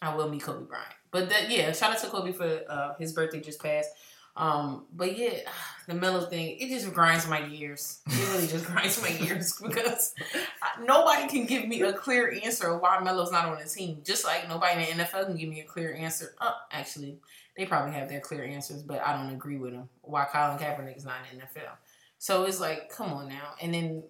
I 0.04 0.14
will 0.14 0.28
meet 0.28 0.42
Kobe 0.42 0.66
Bryant. 0.66 0.86
But 1.10 1.28
that 1.30 1.50
yeah, 1.50 1.72
shout 1.72 1.92
out 1.92 1.98
to 2.00 2.08
Kobe 2.08 2.32
for 2.32 2.60
uh, 2.68 2.94
his 2.98 3.12
birthday 3.12 3.40
just 3.40 3.62
passed. 3.62 3.90
Um, 4.36 4.86
but 4.92 5.16
yeah, 5.16 5.38
the 5.86 5.94
Melo 5.94 6.26
thing, 6.26 6.56
it 6.58 6.68
just 6.68 6.92
grinds 6.92 7.28
my 7.28 7.40
gears. 7.42 8.00
It 8.08 8.32
really 8.32 8.46
just 8.46 8.66
grinds 8.72 9.00
my 9.00 9.10
gears 9.12 9.54
because 9.62 10.14
I- 10.62 10.84
nobody 10.84 11.28
can 11.28 11.46
give 11.46 11.66
me 11.68 11.82
a 11.82 11.92
clear 11.92 12.36
answer 12.44 12.68
of 12.72 12.80
why 12.80 13.00
Melo's 13.00 13.32
not 13.32 13.46
on 13.46 13.58
the 13.58 13.68
team. 13.68 14.02
Just 14.04 14.24
like 14.24 14.48
nobody 14.48 14.90
in 14.90 14.98
the 14.98 15.04
NFL 15.04 15.26
can 15.26 15.36
give 15.36 15.48
me 15.48 15.60
a 15.60 15.64
clear 15.64 15.94
answer. 15.94 16.34
Uh, 16.40 16.52
actually, 16.72 17.18
they 17.56 17.66
probably 17.66 17.92
have 17.92 18.08
their 18.08 18.20
clear 18.20 18.44
answers, 18.44 18.82
but 18.82 19.00
I 19.00 19.16
don't 19.16 19.32
agree 19.32 19.56
with 19.56 19.72
them. 19.72 19.88
Why 20.02 20.24
Colin 20.24 20.58
Kaepernick 20.58 20.96
is 20.96 21.04
not 21.04 21.16
in 21.32 21.38
the 21.38 21.44
NFL? 21.44 21.70
So 22.18 22.44
it's 22.44 22.58
like, 22.60 22.88
come 22.90 23.12
on 23.12 23.28
now. 23.28 23.54
And 23.60 23.72
then, 23.74 24.02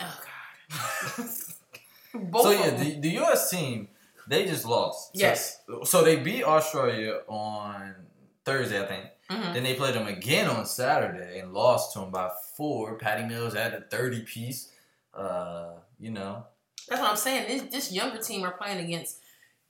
oh 0.00 0.20
god, 0.20 1.26
so 2.42 2.50
yeah, 2.50 2.70
the, 2.70 3.00
the 3.00 3.10
U.S. 3.10 3.50
team 3.50 3.88
they 4.28 4.44
just 4.46 4.64
lost. 4.64 5.10
Yes. 5.14 5.60
So, 5.84 6.02
they 6.02 6.16
beat 6.16 6.44
Australia 6.44 7.20
on 7.28 7.94
Thursday, 8.44 8.82
I 8.82 8.86
think. 8.86 9.04
Mhm. 9.30 9.54
Then 9.54 9.62
they 9.62 9.74
played 9.74 9.94
them 9.94 10.06
again 10.06 10.48
on 10.48 10.66
Saturday 10.66 11.38
and 11.40 11.52
lost 11.54 11.92
to 11.94 12.00
them 12.00 12.10
by 12.10 12.30
four. 12.56 12.98
Patty 12.98 13.24
Mills 13.24 13.54
had 13.54 13.72
a 13.72 13.80
thirty 13.80 14.20
piece. 14.22 14.70
Uh, 15.14 15.74
you 15.98 16.10
know, 16.10 16.44
That's 16.88 17.00
what 17.00 17.10
I'm 17.10 17.16
saying. 17.16 17.48
This 17.48 17.62
this 17.72 17.92
younger 17.92 18.18
team 18.18 18.44
are 18.44 18.52
playing 18.52 18.84
against 18.84 19.20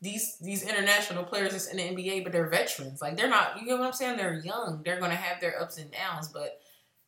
these 0.00 0.36
these 0.38 0.62
international 0.64 1.22
players 1.22 1.52
that's 1.52 1.68
in 1.68 1.76
the 1.76 1.82
NBA, 1.84 2.24
but 2.24 2.32
they're 2.32 2.48
veterans. 2.48 3.00
Like 3.00 3.16
they're 3.16 3.28
not. 3.28 3.60
You 3.60 3.66
know 3.68 3.76
what 3.76 3.86
I'm 3.86 3.92
saying? 3.92 4.16
They're 4.16 4.34
young. 4.34 4.82
They're 4.84 4.98
gonna 4.98 5.14
have 5.14 5.40
their 5.40 5.60
ups 5.62 5.78
and 5.78 5.90
downs, 5.92 6.28
but 6.28 6.60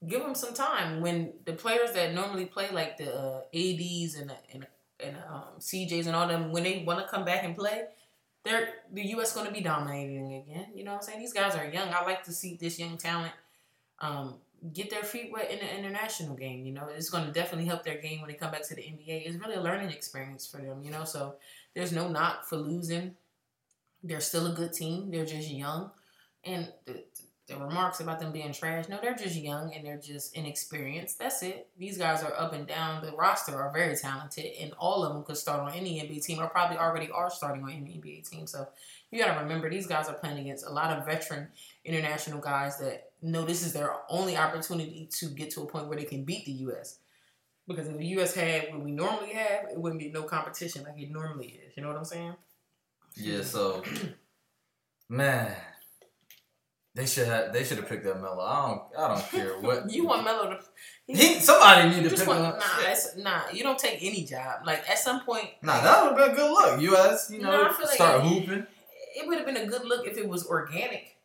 give 0.06 0.22
them 0.22 0.34
some 0.36 0.54
time. 0.54 1.00
When 1.00 1.32
the 1.44 1.52
players 1.54 1.92
that 1.92 2.14
normally 2.14 2.44
play 2.46 2.70
like 2.70 2.96
the 2.98 3.12
uh, 3.12 3.40
ADs 3.52 4.14
and 4.14 4.30
the, 4.30 4.36
and 4.52 4.66
and 5.06 5.16
um, 5.32 5.44
CJs 5.58 6.06
and 6.06 6.16
all 6.16 6.28
them, 6.28 6.52
when 6.52 6.62
they 6.62 6.84
want 6.86 7.00
to 7.00 7.10
come 7.10 7.24
back 7.24 7.44
and 7.44 7.56
play, 7.56 7.84
they're 8.44 8.68
the 8.92 9.02
U.S. 9.08 9.34
going 9.34 9.46
to 9.46 9.52
be 9.52 9.60
dominating 9.60 10.34
again. 10.34 10.66
You 10.74 10.84
know 10.84 10.92
what 10.92 10.98
I'm 10.98 11.02
saying? 11.02 11.20
These 11.20 11.32
guys 11.32 11.54
are 11.56 11.66
young. 11.66 11.88
I 11.92 12.04
like 12.04 12.24
to 12.24 12.32
see 12.32 12.56
this 12.60 12.78
young 12.78 12.96
talent 12.96 13.32
um, 13.98 14.36
get 14.72 14.90
their 14.90 15.02
feet 15.02 15.32
wet 15.32 15.50
in 15.50 15.58
the 15.58 15.78
international 15.78 16.36
game. 16.36 16.64
You 16.64 16.72
know, 16.72 16.88
it's 16.88 17.10
going 17.10 17.26
to 17.26 17.32
definitely 17.32 17.66
help 17.66 17.84
their 17.84 18.00
game 18.00 18.20
when 18.20 18.30
they 18.30 18.36
come 18.36 18.52
back 18.52 18.66
to 18.68 18.74
the 18.74 18.82
NBA. 18.82 19.26
It's 19.26 19.36
really 19.36 19.56
a 19.56 19.60
learning 19.60 19.90
experience 19.90 20.46
for 20.46 20.58
them. 20.58 20.82
You 20.82 20.90
know, 20.90 21.04
so 21.04 21.36
there's 21.74 21.92
no 21.92 22.08
knock 22.08 22.44
for 22.44 22.56
losing. 22.56 23.16
They're 24.02 24.20
still 24.20 24.46
a 24.46 24.54
good 24.54 24.72
team. 24.72 25.10
They're 25.10 25.26
just 25.26 25.50
young, 25.50 25.90
and 26.44 26.72
the, 26.84 27.02
the 27.46 27.56
remarks 27.56 28.00
about 28.00 28.18
them 28.18 28.32
being 28.32 28.52
trash. 28.52 28.88
No, 28.88 28.98
they're 29.00 29.14
just 29.14 29.36
young 29.36 29.72
and 29.72 29.86
they're 29.86 30.00
just 30.00 30.36
inexperienced. 30.36 31.18
That's 31.18 31.42
it. 31.44 31.68
These 31.78 31.96
guys 31.96 32.22
are 32.24 32.34
up 32.36 32.52
and 32.52 32.66
down. 32.66 33.04
The 33.04 33.12
roster 33.12 33.54
are 33.54 33.72
very 33.72 33.94
talented, 33.94 34.46
and 34.60 34.72
all 34.78 35.04
of 35.04 35.12
them 35.14 35.22
could 35.22 35.36
start 35.36 35.60
on 35.60 35.72
any 35.72 36.00
NBA 36.00 36.24
team, 36.24 36.40
or 36.40 36.48
probably 36.48 36.76
already 36.76 37.08
are 37.10 37.30
starting 37.30 37.62
on 37.62 37.70
any 37.70 38.00
NBA 38.02 38.28
team. 38.28 38.46
So 38.48 38.66
you 39.10 39.18
got 39.18 39.34
to 39.34 39.40
remember 39.40 39.70
these 39.70 39.86
guys 39.86 40.08
are 40.08 40.14
playing 40.14 40.38
against 40.38 40.66
a 40.66 40.70
lot 40.70 40.96
of 40.96 41.06
veteran 41.06 41.48
international 41.84 42.40
guys 42.40 42.78
that 42.78 43.10
know 43.22 43.44
this 43.44 43.64
is 43.64 43.72
their 43.72 43.92
only 44.08 44.36
opportunity 44.36 45.08
to 45.18 45.26
get 45.26 45.50
to 45.52 45.62
a 45.62 45.66
point 45.66 45.86
where 45.86 45.96
they 45.96 46.04
can 46.04 46.24
beat 46.24 46.46
the 46.46 46.52
U.S. 46.52 46.98
Because 47.68 47.86
if 47.86 47.96
the 47.96 48.06
U.S. 48.06 48.34
had 48.34 48.72
what 48.72 48.82
we 48.82 48.90
normally 48.90 49.32
have, 49.32 49.66
it 49.70 49.78
wouldn't 49.78 50.00
be 50.00 50.10
no 50.10 50.24
competition 50.24 50.82
like 50.82 51.00
it 51.00 51.10
normally 51.10 51.60
is. 51.66 51.76
You 51.76 51.82
know 51.84 51.90
what 51.90 51.98
I'm 51.98 52.04
saying? 52.04 52.34
yeah. 53.16 53.42
So, 53.42 53.84
man, 55.08 55.54
they 56.96 57.06
should 57.06 57.28
have 57.28 57.52
they 57.52 57.62
should 57.62 57.76
have 57.76 57.88
picked 57.88 58.06
up 58.06 58.20
Melo. 58.20 58.40
I 58.42 58.66
don't 58.68 58.82
I 58.98 59.08
don't 59.14 59.30
care 59.30 59.58
what 59.60 59.88
You 59.90 60.06
want 60.06 60.24
Melo 60.24 60.50
to? 60.50 60.58
He 61.06 61.38
somebody 61.38 61.90
need 61.90 62.08
to 62.10 62.16
pick 62.16 62.26
want 62.26 62.40
him 62.40 62.46
up. 62.46 62.58
nah, 62.58 62.90
it's, 62.90 63.16
nah. 63.16 63.42
You 63.52 63.62
don't 63.62 63.78
take 63.78 63.98
any 64.02 64.24
job. 64.24 64.62
Like 64.66 64.88
at 64.90 64.98
some 64.98 65.20
point, 65.24 65.50
Nah, 65.62 65.80
that 65.82 66.02
would 66.02 66.18
have 66.18 66.26
been 66.26 66.34
a 66.34 66.40
good 66.40 66.50
look. 66.50 66.80
You 66.80 66.90
U.S. 66.90 67.30
You 67.30 67.40
know, 67.42 67.50
No, 67.52 67.68
I 67.68 67.72
feel 67.72 67.86
like 67.86 67.94
start 67.94 68.24
it- 68.24 68.26
hooping. 68.28 68.66
it 69.16 69.26
would 69.28 69.36
have 69.36 69.46
been 69.46 69.56
a 69.58 69.66
good 69.66 69.84
look 69.84 70.06
if 70.06 70.16
it 70.18 70.28
was 70.28 70.46
organic. 70.48 71.16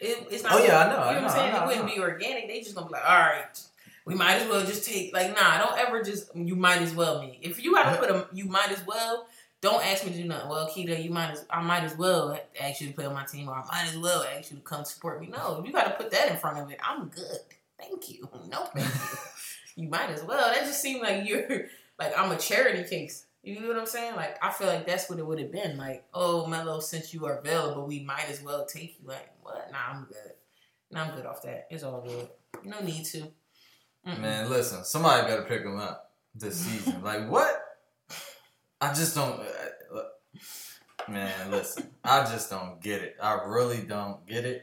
It, 0.00 0.26
it's 0.30 0.42
not. 0.42 0.54
Oh, 0.54 0.64
yeah, 0.64 0.78
I 0.80 0.84
know, 0.88 0.92
You 0.92 0.96
know, 0.96 1.02
I 1.02 1.14
what 1.14 1.24
I'm 1.24 1.30
saying? 1.30 1.52
Know, 1.52 1.62
it 1.62 1.66
wouldn't 1.66 1.94
be 1.94 2.00
organic. 2.00 2.48
They 2.48 2.60
just 2.60 2.74
gonna 2.74 2.86
be 2.88 2.94
like, 2.94 3.08
all 3.08 3.18
right, 3.18 3.60
we 4.06 4.14
might 4.14 4.36
as 4.36 4.48
well 4.48 4.62
just 4.64 4.84
take. 4.88 5.12
Like, 5.12 5.36
nah, 5.36 5.58
don't 5.58 5.78
ever 5.78 6.02
just. 6.02 6.34
You 6.34 6.56
might 6.56 6.80
as 6.80 6.94
well 6.94 7.20
me. 7.20 7.38
If 7.42 7.62
you 7.62 7.74
gotta 7.74 7.98
put 7.98 8.10
a, 8.10 8.26
you 8.32 8.46
might 8.46 8.70
as 8.70 8.84
well. 8.86 9.26
Don't 9.60 9.84
ask 9.84 10.04
me 10.06 10.12
to 10.12 10.16
do 10.16 10.24
nothing. 10.24 10.48
Well, 10.48 10.68
Keita, 10.68 11.02
you 11.02 11.10
might 11.10 11.32
as 11.32 11.44
I 11.50 11.60
might 11.60 11.84
as 11.84 11.96
well 11.96 12.38
ask 12.58 12.80
you 12.80 12.88
to 12.88 12.94
play 12.94 13.04
on 13.04 13.12
my 13.12 13.24
team, 13.24 13.48
or 13.48 13.54
I 13.54 13.64
might 13.70 13.88
as 13.90 13.98
well 13.98 14.24
ask 14.36 14.50
you 14.50 14.56
to 14.56 14.62
come 14.62 14.84
support 14.84 15.20
me. 15.20 15.26
No, 15.26 15.62
you 15.64 15.72
got 15.72 15.84
to 15.84 16.02
put 16.02 16.10
that 16.12 16.30
in 16.30 16.36
front 16.38 16.58
of 16.58 16.70
it, 16.70 16.78
I'm 16.82 17.08
good. 17.08 17.38
Thank 17.78 18.10
you. 18.10 18.28
No, 18.50 18.64
thank 18.74 18.86
you. 18.86 19.18
you 19.84 19.88
might 19.88 20.10
as 20.10 20.22
well. 20.24 20.52
That 20.52 20.64
just 20.64 20.80
seemed 20.80 21.02
like 21.02 21.28
you're 21.28 21.66
like 21.98 22.16
I'm 22.18 22.32
a 22.32 22.38
charity 22.38 22.88
case. 22.88 23.26
You 23.42 23.60
know 23.60 23.68
what 23.68 23.78
I'm 23.78 23.86
saying? 23.86 24.16
Like 24.16 24.42
I 24.42 24.50
feel 24.50 24.66
like 24.66 24.86
that's 24.86 25.08
what 25.08 25.18
it 25.18 25.26
would 25.26 25.38
have 25.38 25.52
been. 25.52 25.76
Like, 25.76 26.04
oh 26.14 26.46
Melo, 26.46 26.80
since 26.80 27.12
you 27.12 27.26
are 27.26 27.38
available, 27.38 27.86
we 27.86 28.00
might 28.00 28.28
as 28.28 28.42
well 28.42 28.64
take 28.66 28.98
you. 29.00 29.08
Like, 29.08 29.30
what? 29.42 29.70
Nah, 29.70 29.78
I'm 29.94 30.04
good. 30.04 30.32
Nah, 30.90 31.04
I'm 31.04 31.14
good 31.14 31.26
off 31.26 31.42
that. 31.42 31.66
It's 31.70 31.84
all 31.84 32.00
good. 32.00 32.28
No 32.64 32.80
need 32.80 33.04
to. 33.06 33.28
Mm-mm. 34.06 34.20
Man, 34.20 34.50
listen, 34.50 34.84
somebody 34.84 35.26
better 35.28 35.42
pick 35.42 35.62
him 35.62 35.78
up 35.78 36.12
this 36.34 36.56
season. 36.56 37.02
like 37.02 37.28
what? 37.28 37.69
I 38.80 38.92
just 38.94 39.14
don't. 39.14 39.40
uh, 39.40 40.00
Man, 41.08 41.50
listen, 41.50 41.88
I 42.04 42.24
just 42.24 42.50
don't 42.50 42.80
get 42.80 43.02
it. 43.02 43.16
I 43.20 43.32
really 43.46 43.78
don't 43.82 44.24
get 44.26 44.44
it. 44.44 44.62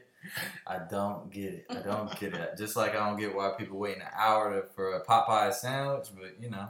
I 0.66 0.80
don't 0.90 1.30
get 1.32 1.54
it. 1.54 1.66
I 1.70 1.82
don't 1.82 2.18
get 2.20 2.34
it. 2.34 2.58
Just 2.58 2.76
like 2.76 2.92
I 2.96 3.08
don't 3.10 3.20
get 3.20 3.36
why 3.36 3.52
people 3.58 3.78
wait 3.80 3.98
an 3.98 4.04
hour 4.18 4.54
to, 4.62 4.68
for 4.74 4.94
a 4.96 5.06
Popeye 5.06 5.54
sandwich, 5.54 6.08
but 6.16 6.42
you 6.42 6.50
know. 6.50 6.70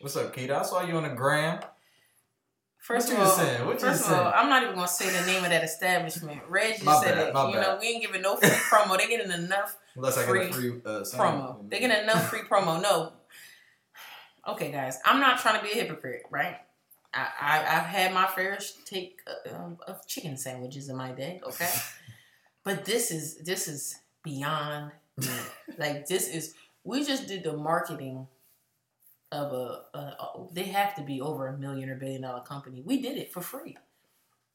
What's 0.00 0.16
up, 0.16 0.34
Keita? 0.34 0.50
I 0.52 0.62
saw 0.62 0.82
you 0.82 0.96
on 0.96 1.04
the 1.04 1.10
gram. 1.10 1.60
First 2.78 3.08
What 3.08 3.12
of 3.12 3.18
you 3.18 3.24
all, 3.30 3.36
saying? 3.36 3.66
What 3.66 3.74
you 3.74 3.88
first 3.88 4.06
of 4.06 4.12
all. 4.12 4.32
I'm 4.34 4.48
not 4.48 4.62
even 4.62 4.74
gonna 4.74 4.88
say 4.88 5.08
the 5.10 5.26
name 5.26 5.44
of 5.44 5.50
that 5.50 5.62
establishment. 5.62 6.40
Reg 6.48 6.72
just 6.74 6.84
My 6.84 7.00
said 7.02 7.14
bad, 7.14 7.28
it. 7.28 7.48
you 7.48 7.54
bad. 7.54 7.62
know, 7.62 7.78
we 7.80 7.86
ain't 7.88 8.02
giving 8.02 8.22
no 8.22 8.36
free 8.36 8.48
promo. 8.48 8.98
They 8.98 9.06
getting 9.08 9.30
enough 9.30 9.76
Unless 9.94 10.18
I 10.18 10.20
get 10.26 10.28
a 10.50 10.52
Free 10.52 10.70
free 10.70 10.80
uh, 10.84 11.00
promo. 11.02 11.68
They 11.70 11.78
getting 11.80 12.02
enough 12.02 12.28
free 12.28 12.40
promo. 12.40 12.80
No. 12.82 13.12
Okay, 14.48 14.72
guys, 14.72 14.98
I'm 15.04 15.20
not 15.20 15.38
trying 15.40 15.60
to 15.60 15.64
be 15.64 15.72
a 15.72 15.82
hypocrite, 15.82 16.22
right? 16.30 16.56
I, 17.12 17.28
I 17.40 17.58
I've 17.58 17.86
had 17.86 18.14
my 18.14 18.26
fair 18.26 18.58
take 18.84 19.20
uh, 19.26 19.54
um, 19.54 19.78
of 19.86 20.06
chicken 20.06 20.36
sandwiches 20.36 20.88
in 20.88 20.96
my 20.96 21.12
day, 21.12 21.40
okay? 21.46 21.70
but 22.64 22.84
this 22.84 23.10
is 23.10 23.38
this 23.38 23.68
is 23.68 23.98
beyond 24.22 24.92
me. 25.18 25.26
like 25.78 26.06
this 26.06 26.28
is 26.28 26.54
we 26.84 27.04
just 27.04 27.26
did 27.26 27.42
the 27.42 27.52
marketing 27.52 28.26
of 29.32 29.52
a, 29.52 29.82
a, 29.94 29.98
a 29.98 30.46
they 30.52 30.64
have 30.64 30.94
to 30.94 31.02
be 31.02 31.20
over 31.20 31.48
a 31.48 31.58
million 31.58 31.90
or 31.90 31.96
billion 31.96 32.22
dollar 32.22 32.42
company. 32.42 32.82
We 32.84 33.02
did 33.02 33.18
it 33.18 33.32
for 33.32 33.40
free. 33.40 33.76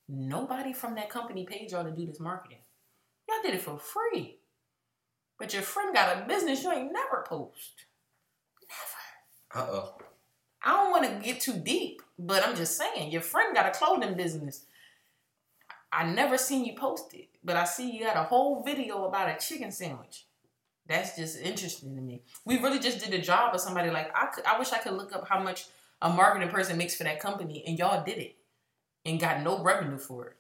Nobody 0.08 0.74
from 0.74 0.96
that 0.96 1.10
company 1.10 1.46
paid 1.46 1.72
y'all 1.72 1.84
to 1.84 1.92
do 1.92 2.06
this 2.06 2.20
marketing. 2.20 2.60
Y'all 3.28 3.42
did 3.44 3.56
it 3.56 3.62
for 3.62 3.78
free. 3.78 4.38
But 5.38 5.54
your 5.54 5.64
friend 5.64 5.94
got 5.94 6.18
a 6.18 6.28
business 6.28 6.64
you 6.64 6.72
ain't 6.72 6.94
never 6.94 7.26
post. 7.28 7.86
Uh 9.56 9.68
oh. 9.70 9.94
I 10.64 10.72
don't 10.74 10.92
want 10.92 11.06
to 11.06 11.26
get 11.26 11.40
too 11.40 11.54
deep, 11.54 12.02
but 12.20 12.46
I'm 12.46 12.56
just 12.56 12.78
saying, 12.78 13.12
your 13.12 13.22
friend 13.22 13.56
got 13.56 13.68
a 13.68 13.72
clothing 13.72 14.16
business. 14.16 14.66
I 15.92 16.06
never 16.06 16.38
seen 16.38 16.66
you 16.66 16.76
post 16.76 17.14
it, 17.14 17.30
but 17.44 17.56
I 17.56 17.64
see 17.64 17.90
you 17.90 18.04
got 18.04 18.18
a 18.18 18.24
whole 18.24 18.64
video 18.64 19.06
about 19.06 19.30
a 19.30 19.40
chicken 19.40 19.72
sandwich. 19.72 20.26
That's 20.88 21.16
just 21.16 21.40
interesting 21.40 21.96
to 21.96 22.02
me. 22.02 22.24
We 22.44 22.60
really 22.60 22.80
just 22.80 23.00
did 23.00 23.14
a 23.14 23.22
job 23.22 23.56
of 23.56 23.62
somebody 23.62 23.90
like 23.90 24.12
I 24.14 24.26
could, 24.26 24.46
I 24.46 24.60
wish 24.60 24.74
I 24.74 24.80
could 24.80 24.94
look 24.94 25.16
up 25.16 25.28
how 25.28 25.42
much 25.42 25.68
a 26.02 26.10
marketing 26.10 26.50
person 26.50 26.78
makes 26.78 26.96
for 26.96 27.06
that 27.06 27.22
company, 27.22 27.64
and 27.66 27.80
y'all 27.80 28.04
did 28.04 28.18
it 28.18 28.36
and 29.06 29.20
got 29.20 29.42
no 29.42 29.64
revenue 29.64 29.98
for 29.98 30.28
it. 30.28 30.36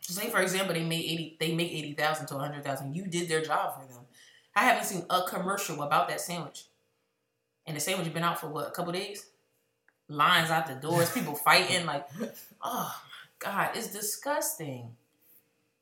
Say 0.00 0.28
for 0.30 0.40
example, 0.40 0.74
they 0.74 0.84
made 0.84 1.04
eighty, 1.04 1.36
they 1.40 1.54
make 1.54 1.72
eighty 1.72 1.92
thousand 1.92 2.26
to 2.26 2.38
hundred 2.38 2.64
thousand. 2.64 2.94
You 2.94 3.06
did 3.06 3.28
their 3.28 3.42
job 3.42 3.74
for 3.74 3.92
them. 3.92 4.02
I 4.54 4.64
haven't 4.64 4.84
seen 4.84 5.04
a 5.10 5.22
commercial 5.22 5.82
about 5.82 6.08
that 6.08 6.20
sandwich, 6.20 6.66
and 7.66 7.76
the 7.76 7.80
sandwich 7.80 8.12
been 8.12 8.22
out 8.22 8.40
for 8.40 8.48
what 8.48 8.68
a 8.68 8.70
couple 8.70 8.92
days. 8.92 9.26
Lines 10.08 10.50
out 10.50 10.66
the 10.66 10.74
doors, 10.74 11.10
people 11.12 11.34
fighting. 11.34 11.86
Like, 11.86 12.08
oh 12.62 12.94
my 13.04 13.28
god, 13.38 13.70
it's 13.76 13.92
disgusting. 13.92 14.90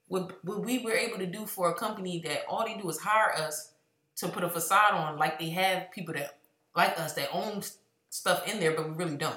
What, 0.09 0.45
what 0.45 0.65
we 0.65 0.79
were 0.81 0.93
able 0.93 1.19
to 1.19 1.27
do 1.27 1.47
for 1.47 1.71
a 1.71 1.75
company 1.75 2.21
that 2.25 2.45
all 2.49 2.65
they 2.67 2.77
do 2.77 2.89
is 2.89 2.99
hire 2.99 3.33
us 3.37 3.73
to 4.17 4.29
put 4.29 4.45
a 4.45 4.49
facade 4.49 4.95
on, 4.95 5.19
like 5.19 5.39
they 5.39 5.51
have 5.51 5.91
people 5.93 6.15
that 6.15 6.37
like 6.75 6.99
us 6.99 7.15
that 7.15 7.31
own 7.33 7.63
stuff 8.11 8.47
in 8.53 8.61
there, 8.61 8.73
but 8.73 8.89
we 8.89 8.95
really 8.95 9.17
don't. 9.17 9.37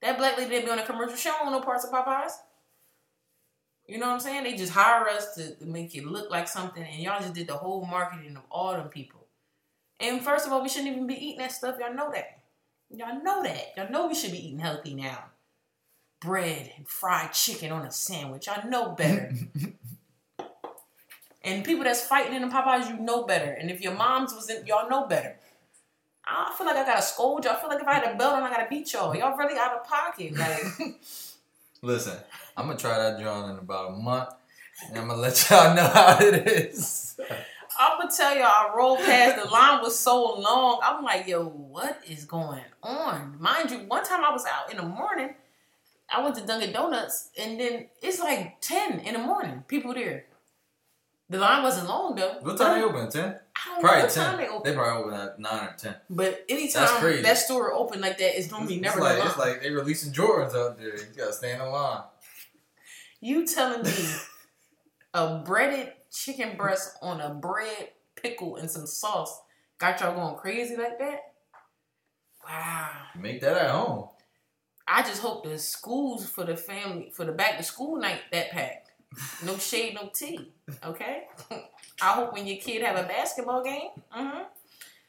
That 0.00 0.16
black 0.16 0.38
lady 0.38 0.56
that 0.56 0.64
be 0.64 0.70
on 0.70 0.78
a 0.78 0.86
commercial, 0.86 1.16
she 1.16 1.28
don't 1.28 1.46
own 1.46 1.52
no 1.52 1.60
parts 1.60 1.84
of 1.84 1.90
Popeyes. 1.90 2.32
You 3.86 3.98
know 3.98 4.06
what 4.06 4.14
I'm 4.14 4.20
saying? 4.20 4.44
They 4.44 4.54
just 4.54 4.72
hire 4.72 5.08
us 5.08 5.34
to, 5.34 5.56
to 5.56 5.66
make 5.66 5.94
it 5.94 6.06
look 6.06 6.30
like 6.30 6.48
something, 6.48 6.82
and 6.82 7.02
y'all 7.02 7.20
just 7.20 7.34
did 7.34 7.48
the 7.48 7.54
whole 7.54 7.84
marketing 7.84 8.36
of 8.36 8.42
all 8.50 8.72
them 8.72 8.88
people. 8.88 9.19
And 10.00 10.22
first 10.22 10.46
of 10.46 10.52
all, 10.52 10.62
we 10.62 10.68
shouldn't 10.68 10.92
even 10.92 11.06
be 11.06 11.14
eating 11.14 11.38
that 11.38 11.52
stuff. 11.52 11.76
Y'all 11.78 11.94
know 11.94 12.10
that. 12.12 12.40
Y'all 12.90 13.22
know 13.22 13.42
that. 13.42 13.72
Y'all 13.76 13.90
know 13.90 14.08
we 14.08 14.14
should 14.14 14.32
be 14.32 14.46
eating 14.46 14.58
healthy 14.58 14.94
now. 14.94 15.24
Bread 16.20 16.72
and 16.76 16.88
fried 16.88 17.32
chicken 17.32 17.70
on 17.70 17.86
a 17.86 17.92
sandwich. 17.92 18.46
Y'all 18.46 18.68
know 18.68 18.90
better. 18.90 19.32
and 21.44 21.64
people 21.64 21.84
that's 21.84 22.06
fighting 22.06 22.34
in 22.34 22.42
the 22.42 22.48
Popeyes, 22.48 22.88
you 22.88 22.98
know 22.98 23.24
better. 23.24 23.52
And 23.52 23.70
if 23.70 23.80
your 23.80 23.94
moms 23.94 24.34
was 24.34 24.48
in, 24.50 24.66
y'all 24.66 24.88
know 24.88 25.06
better. 25.06 25.36
I 26.26 26.54
feel 26.56 26.66
like 26.66 26.76
I 26.76 26.84
gotta 26.84 27.02
scold 27.02 27.44
y'all. 27.44 27.54
I 27.54 27.60
feel 27.60 27.68
like 27.68 27.80
if 27.80 27.88
I 27.88 27.94
had 27.94 28.14
a 28.14 28.16
belt 28.16 28.34
on, 28.34 28.42
I 28.42 28.50
gotta 28.50 28.68
beat 28.68 28.92
y'all. 28.92 29.14
Y'all 29.16 29.36
really 29.36 29.58
out 29.58 29.72
of 29.72 29.86
pocket. 29.86 30.36
Like, 30.36 30.62
Listen, 31.82 32.18
I'm 32.56 32.66
gonna 32.66 32.78
try 32.78 32.98
that 32.98 33.18
joint 33.20 33.50
in 33.50 33.58
about 33.58 33.92
a 33.92 33.96
month, 33.96 34.30
and 34.88 34.98
I'm 34.98 35.08
gonna 35.08 35.20
let 35.20 35.48
y'all 35.48 35.74
know 35.74 35.86
how 35.86 36.18
it 36.20 36.46
is. 36.46 37.18
I'm 37.80 37.98
gonna 37.98 38.10
tell 38.14 38.34
y'all, 38.36 38.44
I 38.44 38.72
rolled 38.76 38.98
past. 38.98 39.42
The 39.42 39.48
line 39.50 39.80
was 39.80 39.98
so 39.98 40.34
long. 40.38 40.80
I'm 40.82 41.02
like, 41.02 41.26
yo, 41.26 41.44
what 41.46 41.98
is 42.06 42.26
going 42.26 42.60
on? 42.82 43.36
Mind 43.40 43.70
you, 43.70 43.78
one 43.78 44.04
time 44.04 44.22
I 44.22 44.30
was 44.30 44.44
out 44.44 44.70
in 44.70 44.76
the 44.76 44.82
morning. 44.82 45.34
I 46.12 46.22
went 46.22 46.34
to 46.36 46.44
Dunkin' 46.44 46.72
Donuts, 46.72 47.30
and 47.38 47.58
then 47.58 47.86
it's 48.02 48.20
like 48.20 48.60
ten 48.60 49.00
in 49.00 49.14
the 49.14 49.20
morning. 49.20 49.64
People 49.66 49.94
there. 49.94 50.26
The 51.30 51.38
line 51.38 51.62
wasn't 51.62 51.88
long 51.88 52.16
though. 52.16 52.38
What 52.40 52.58
time 52.58 52.78
they 52.78 52.84
open? 52.84 53.08
Ten? 53.08 53.36
I 53.54 53.68
don't 53.68 53.76
know 53.76 53.80
Probably 53.88 54.02
what 54.02 54.10
ten. 54.10 54.26
time 54.26 54.36
they 54.36 54.48
open. 54.48 54.70
They 54.70 54.76
probably 54.76 55.02
open 55.04 55.28
at 55.28 55.38
nine 55.38 55.68
or 55.68 55.74
ten. 55.78 55.94
But 56.10 56.44
anytime 56.48 57.22
that 57.22 57.38
store 57.38 57.72
open 57.72 58.00
like 58.00 58.18
that, 58.18 58.38
it's 58.38 58.50
normally 58.50 58.74
it's, 58.74 58.82
never 58.82 58.98
it's 58.98 59.04
like 59.18 59.24
it's 59.24 59.38
like 59.38 59.62
they 59.62 59.70
releasing 59.70 60.12
Jordans 60.12 60.54
out 60.54 60.76
there. 60.78 60.96
You 60.96 61.06
gotta 61.16 61.32
stay 61.32 61.52
in 61.52 61.60
the 61.60 61.66
line. 61.66 62.02
You 63.20 63.46
telling 63.46 63.84
me 63.84 63.94
a 65.14 65.38
breaded 65.38 65.92
chicken 66.10 66.56
breast 66.56 66.96
on 67.02 67.20
a 67.20 67.34
bread 67.34 67.90
pickle 68.16 68.56
and 68.56 68.70
some 68.70 68.86
sauce 68.86 69.40
got 69.78 70.00
y'all 70.00 70.14
going 70.14 70.36
crazy 70.36 70.76
like 70.76 70.98
that? 70.98 71.32
Wow. 72.46 72.90
Make 73.18 73.40
that 73.40 73.56
at 73.56 73.70
home. 73.70 74.08
I 74.86 75.02
just 75.02 75.22
hope 75.22 75.44
the 75.44 75.58
schools 75.58 76.28
for 76.28 76.44
the 76.44 76.56
family 76.56 77.10
for 77.14 77.24
the 77.24 77.32
back 77.32 77.56
to 77.58 77.62
school 77.62 77.96
night 77.96 78.22
that 78.32 78.50
packed. 78.50 78.90
No 79.44 79.56
shade, 79.58 79.94
no 79.94 80.10
tea. 80.12 80.52
Okay. 80.84 81.24
I 82.02 82.12
hope 82.12 82.32
when 82.32 82.46
your 82.46 82.56
kid 82.58 82.82
have 82.82 82.96
a 82.96 83.06
basketball 83.06 83.62
game. 83.62 83.90
hmm 84.10 84.42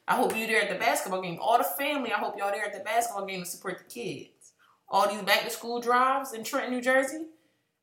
I 0.08 0.16
hope 0.16 0.36
you 0.36 0.46
there 0.46 0.62
at 0.62 0.70
the 0.70 0.78
basketball 0.80 1.22
game. 1.22 1.40
All 1.40 1.58
the 1.58 1.64
family. 1.64 2.12
I 2.12 2.18
hope 2.18 2.38
y'all 2.38 2.52
there 2.52 2.66
at 2.66 2.74
the 2.74 2.84
basketball 2.84 3.26
game 3.26 3.40
to 3.44 3.46
support 3.46 3.78
the 3.78 3.84
kids. 3.86 4.52
All 4.90 5.08
these 5.08 5.22
back 5.22 5.44
to 5.44 5.50
school 5.50 5.80
drives 5.80 6.34
in 6.34 6.44
Trenton, 6.44 6.74
New 6.74 6.82
Jersey. 6.82 7.28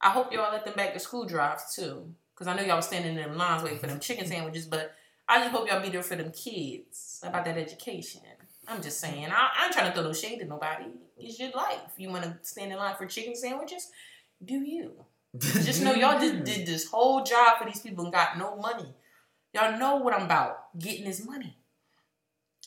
I 0.00 0.10
hope 0.10 0.32
y'all 0.32 0.52
let 0.52 0.64
them 0.64 0.74
back 0.74 0.92
to 0.92 1.00
school 1.00 1.24
drives 1.24 1.74
too. 1.74 2.12
Cause 2.38 2.46
I 2.46 2.54
know 2.54 2.62
y'all 2.62 2.76
was 2.76 2.86
standing 2.86 3.16
in 3.16 3.22
them 3.22 3.36
lines 3.36 3.64
waiting 3.64 3.80
for 3.80 3.88
them 3.88 3.98
chicken 3.98 4.24
mm-hmm. 4.24 4.32
sandwiches, 4.32 4.66
but 4.66 4.94
I 5.28 5.40
just 5.40 5.50
hope 5.50 5.68
y'all 5.68 5.82
be 5.82 5.88
there 5.88 6.04
for 6.04 6.14
them 6.14 6.30
kids 6.30 7.18
about 7.24 7.44
that 7.44 7.58
education. 7.58 8.20
I'm 8.68 8.80
just 8.80 9.00
saying. 9.00 9.26
I, 9.26 9.48
I 9.58 9.64
ain't 9.64 9.72
trying 9.72 9.90
to 9.90 9.92
throw 9.92 10.04
no 10.04 10.12
shade 10.12 10.40
at 10.40 10.48
nobody. 10.48 10.84
It's 11.16 11.40
your 11.40 11.50
life. 11.50 11.80
You 11.96 12.10
want 12.10 12.24
to 12.24 12.38
stand 12.42 12.70
in 12.70 12.78
line 12.78 12.94
for 12.96 13.06
chicken 13.06 13.34
sandwiches? 13.34 13.90
Do 14.44 14.54
you? 14.54 15.04
Just 15.38 15.82
know 15.82 15.94
y'all 15.94 16.20
just 16.20 16.44
did 16.44 16.66
this 16.66 16.88
whole 16.88 17.24
job 17.24 17.58
for 17.58 17.64
these 17.64 17.80
people 17.80 18.04
and 18.04 18.12
got 18.12 18.38
no 18.38 18.56
money. 18.56 18.94
Y'all 19.52 19.78
know 19.78 19.96
what 19.96 20.14
I'm 20.14 20.26
about. 20.26 20.78
Getting 20.78 21.06
this 21.06 21.24
money. 21.26 21.56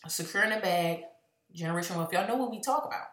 Securing 0.07 0.49
the 0.49 0.57
bag. 0.57 1.03
Generation 1.53 1.95
wealth. 1.95 2.11
Y'all 2.11 2.27
know 2.27 2.35
what 2.35 2.51
we 2.51 2.59
talk 2.59 2.85
about. 2.85 3.10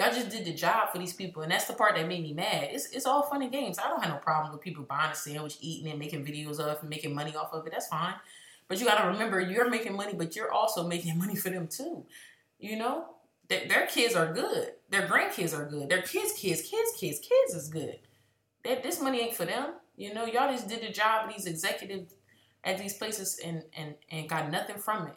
Y'all 0.00 0.10
just 0.14 0.30
did 0.30 0.46
the 0.46 0.54
job 0.54 0.88
for 0.90 0.96
these 0.96 1.12
people, 1.12 1.42
and 1.42 1.52
that's 1.52 1.66
the 1.66 1.74
part 1.74 1.94
that 1.94 2.08
made 2.08 2.22
me 2.22 2.32
mad. 2.32 2.70
It's, 2.72 2.90
it's 2.90 3.04
all 3.04 3.22
fun 3.24 3.42
and 3.42 3.52
games. 3.52 3.78
I 3.78 3.86
don't 3.86 4.02
have 4.02 4.10
no 4.10 4.18
problem 4.18 4.50
with 4.50 4.62
people 4.62 4.82
buying 4.84 5.12
a 5.12 5.14
sandwich, 5.14 5.58
eating 5.60 5.92
it, 5.92 5.98
making 5.98 6.24
videos 6.24 6.58
of 6.58 6.80
and 6.80 6.88
making 6.88 7.14
money 7.14 7.36
off 7.36 7.52
of 7.52 7.66
it. 7.66 7.72
That's 7.72 7.88
fine. 7.88 8.14
But 8.66 8.80
you 8.80 8.86
gotta 8.86 9.06
remember, 9.08 9.40
you're 9.40 9.68
making 9.68 9.94
money, 9.94 10.14
but 10.14 10.34
you're 10.34 10.50
also 10.50 10.88
making 10.88 11.18
money 11.18 11.36
for 11.36 11.50
them 11.50 11.68
too. 11.68 12.06
You 12.58 12.78
know, 12.78 13.08
their, 13.48 13.68
their 13.68 13.86
kids 13.88 14.14
are 14.14 14.32
good. 14.32 14.72
Their 14.88 15.06
grandkids 15.06 15.54
are 15.54 15.66
good. 15.66 15.90
Their 15.90 16.00
kids, 16.00 16.32
kids, 16.32 16.62
kids, 16.62 16.92
kids, 16.98 17.18
kids 17.18 17.54
is 17.54 17.68
good. 17.68 17.98
That 18.64 18.82
this 18.82 19.02
money 19.02 19.20
ain't 19.20 19.34
for 19.34 19.44
them. 19.44 19.74
You 19.98 20.14
know, 20.14 20.24
y'all 20.24 20.50
just 20.50 20.66
did 20.66 20.80
the 20.80 20.90
job 20.90 21.28
of 21.28 21.34
these 21.34 21.44
executives 21.44 22.14
at 22.64 22.78
these 22.78 22.94
places 22.94 23.38
and 23.44 23.64
and 23.76 23.96
and 24.10 24.30
got 24.30 24.50
nothing 24.50 24.76
from 24.76 25.08
it. 25.08 25.16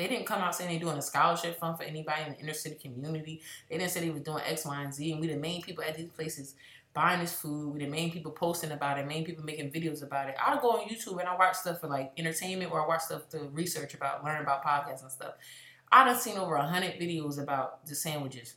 They 0.00 0.08
didn't 0.08 0.24
come 0.24 0.40
out 0.40 0.54
saying 0.54 0.70
they're 0.70 0.80
doing 0.80 0.96
a 0.96 1.02
scholarship 1.02 1.60
fund 1.60 1.76
for 1.76 1.82
anybody 1.82 2.22
in 2.22 2.32
the 2.32 2.38
inner 2.38 2.54
city 2.54 2.76
community. 2.76 3.42
They 3.68 3.76
didn't 3.76 3.90
say 3.90 4.00
they 4.00 4.08
were 4.08 4.18
doing 4.18 4.42
X, 4.46 4.64
Y, 4.64 4.82
and 4.82 4.94
Z. 4.94 5.12
And 5.12 5.20
we 5.20 5.26
the 5.26 5.36
main 5.36 5.60
people 5.60 5.84
at 5.84 5.94
these 5.94 6.08
places 6.08 6.54
buying 6.94 7.20
this 7.20 7.34
food. 7.34 7.74
We 7.74 7.80
the 7.80 7.86
main 7.86 8.10
people 8.10 8.32
posting 8.32 8.72
about 8.72 8.98
it. 8.98 9.06
Main 9.06 9.26
people 9.26 9.44
making 9.44 9.70
videos 9.70 10.02
about 10.02 10.30
it. 10.30 10.36
I 10.42 10.58
go 10.58 10.70
on 10.70 10.88
YouTube 10.88 11.20
and 11.20 11.28
I 11.28 11.36
watch 11.36 11.56
stuff 11.56 11.82
for 11.82 11.88
like 11.88 12.12
entertainment 12.16 12.72
or 12.72 12.82
I 12.82 12.88
watch 12.88 13.02
stuff 13.02 13.28
to 13.28 13.40
research 13.52 13.92
about, 13.92 14.24
learn 14.24 14.40
about 14.40 14.64
podcasts 14.64 15.02
and 15.02 15.12
stuff. 15.12 15.34
I 15.92 16.06
done 16.06 16.18
seen 16.18 16.38
over 16.38 16.54
a 16.54 16.66
hundred 16.66 16.94
videos 16.98 17.38
about 17.38 17.84
the 17.84 17.94
sandwiches. 17.94 18.54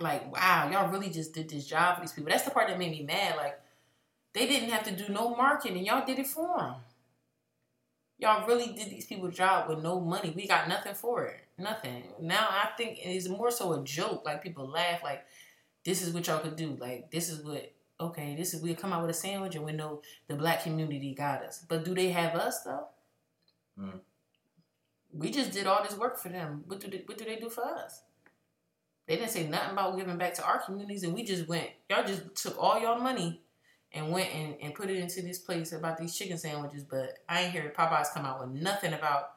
Like, 0.00 0.32
wow, 0.32 0.68
y'all 0.68 0.90
really 0.90 1.10
just 1.10 1.32
did 1.32 1.48
this 1.48 1.68
job 1.68 1.94
for 1.94 2.00
these 2.00 2.12
people. 2.12 2.28
That's 2.28 2.42
the 2.42 2.50
part 2.50 2.66
that 2.66 2.76
made 2.76 2.90
me 2.90 3.04
mad. 3.04 3.36
Like, 3.36 3.60
they 4.32 4.48
didn't 4.48 4.70
have 4.70 4.82
to 4.82 4.90
do 4.90 5.12
no 5.12 5.36
marketing. 5.36 5.86
Y'all 5.86 6.04
did 6.04 6.18
it 6.18 6.26
for 6.26 6.58
them. 6.58 6.74
Y'all 8.18 8.46
really 8.46 8.66
did 8.66 8.90
these 8.90 9.06
people 9.06 9.28
job 9.28 9.68
with 9.68 9.82
no 9.82 10.00
money. 10.00 10.32
We 10.34 10.46
got 10.46 10.68
nothing 10.68 10.94
for 10.94 11.24
it. 11.24 11.40
Nothing. 11.58 12.04
Now 12.20 12.48
I 12.50 12.68
think 12.76 12.98
it's 13.02 13.28
more 13.28 13.50
so 13.50 13.72
a 13.72 13.84
joke. 13.84 14.24
Like 14.24 14.42
people 14.42 14.68
laugh. 14.68 15.02
Like 15.02 15.24
this 15.84 16.02
is 16.02 16.14
what 16.14 16.26
y'all 16.26 16.38
could 16.38 16.56
do. 16.56 16.76
Like 16.78 17.10
this 17.10 17.28
is 17.28 17.44
what. 17.44 17.72
Okay, 18.00 18.34
this 18.36 18.52
is 18.52 18.62
we 18.62 18.74
come 18.74 18.92
out 18.92 19.02
with 19.02 19.10
a 19.10 19.14
sandwich 19.14 19.54
and 19.54 19.64
we 19.64 19.72
know 19.72 20.02
the 20.26 20.34
black 20.34 20.64
community 20.64 21.14
got 21.14 21.42
us. 21.42 21.64
But 21.68 21.84
do 21.84 21.94
they 21.94 22.10
have 22.10 22.34
us 22.34 22.62
though? 22.62 22.86
Mm. 23.78 24.00
We 25.12 25.30
just 25.30 25.52
did 25.52 25.66
all 25.66 25.84
this 25.84 25.96
work 25.96 26.18
for 26.18 26.28
them. 26.28 26.64
What 26.66 26.80
do 26.80 26.88
they, 26.88 27.02
what 27.06 27.18
do 27.18 27.24
they 27.24 27.36
do 27.36 27.48
for 27.48 27.64
us? 27.64 28.02
They 29.06 29.16
didn't 29.16 29.30
say 29.30 29.46
nothing 29.46 29.72
about 29.72 29.96
giving 29.96 30.16
back 30.16 30.34
to 30.34 30.44
our 30.44 30.60
communities, 30.62 31.02
and 31.02 31.12
we 31.12 31.24
just 31.24 31.48
went. 31.48 31.68
Y'all 31.90 32.06
just 32.06 32.34
took 32.34 32.56
all 32.58 32.80
y'all 32.80 33.00
money 33.00 33.42
and 33.94 34.10
went 34.10 34.34
and, 34.34 34.54
and 34.62 34.74
put 34.74 34.90
it 34.90 34.96
into 34.96 35.22
this 35.22 35.38
place 35.38 35.72
about 35.72 35.98
these 35.98 36.16
chicken 36.16 36.38
sandwiches. 36.38 36.84
But 36.84 37.18
I 37.28 37.42
ain't 37.42 37.52
hear 37.52 37.72
Popeyes 37.76 38.12
come 38.12 38.24
out 38.24 38.40
with 38.40 38.60
nothing 38.60 38.92
about, 38.92 39.32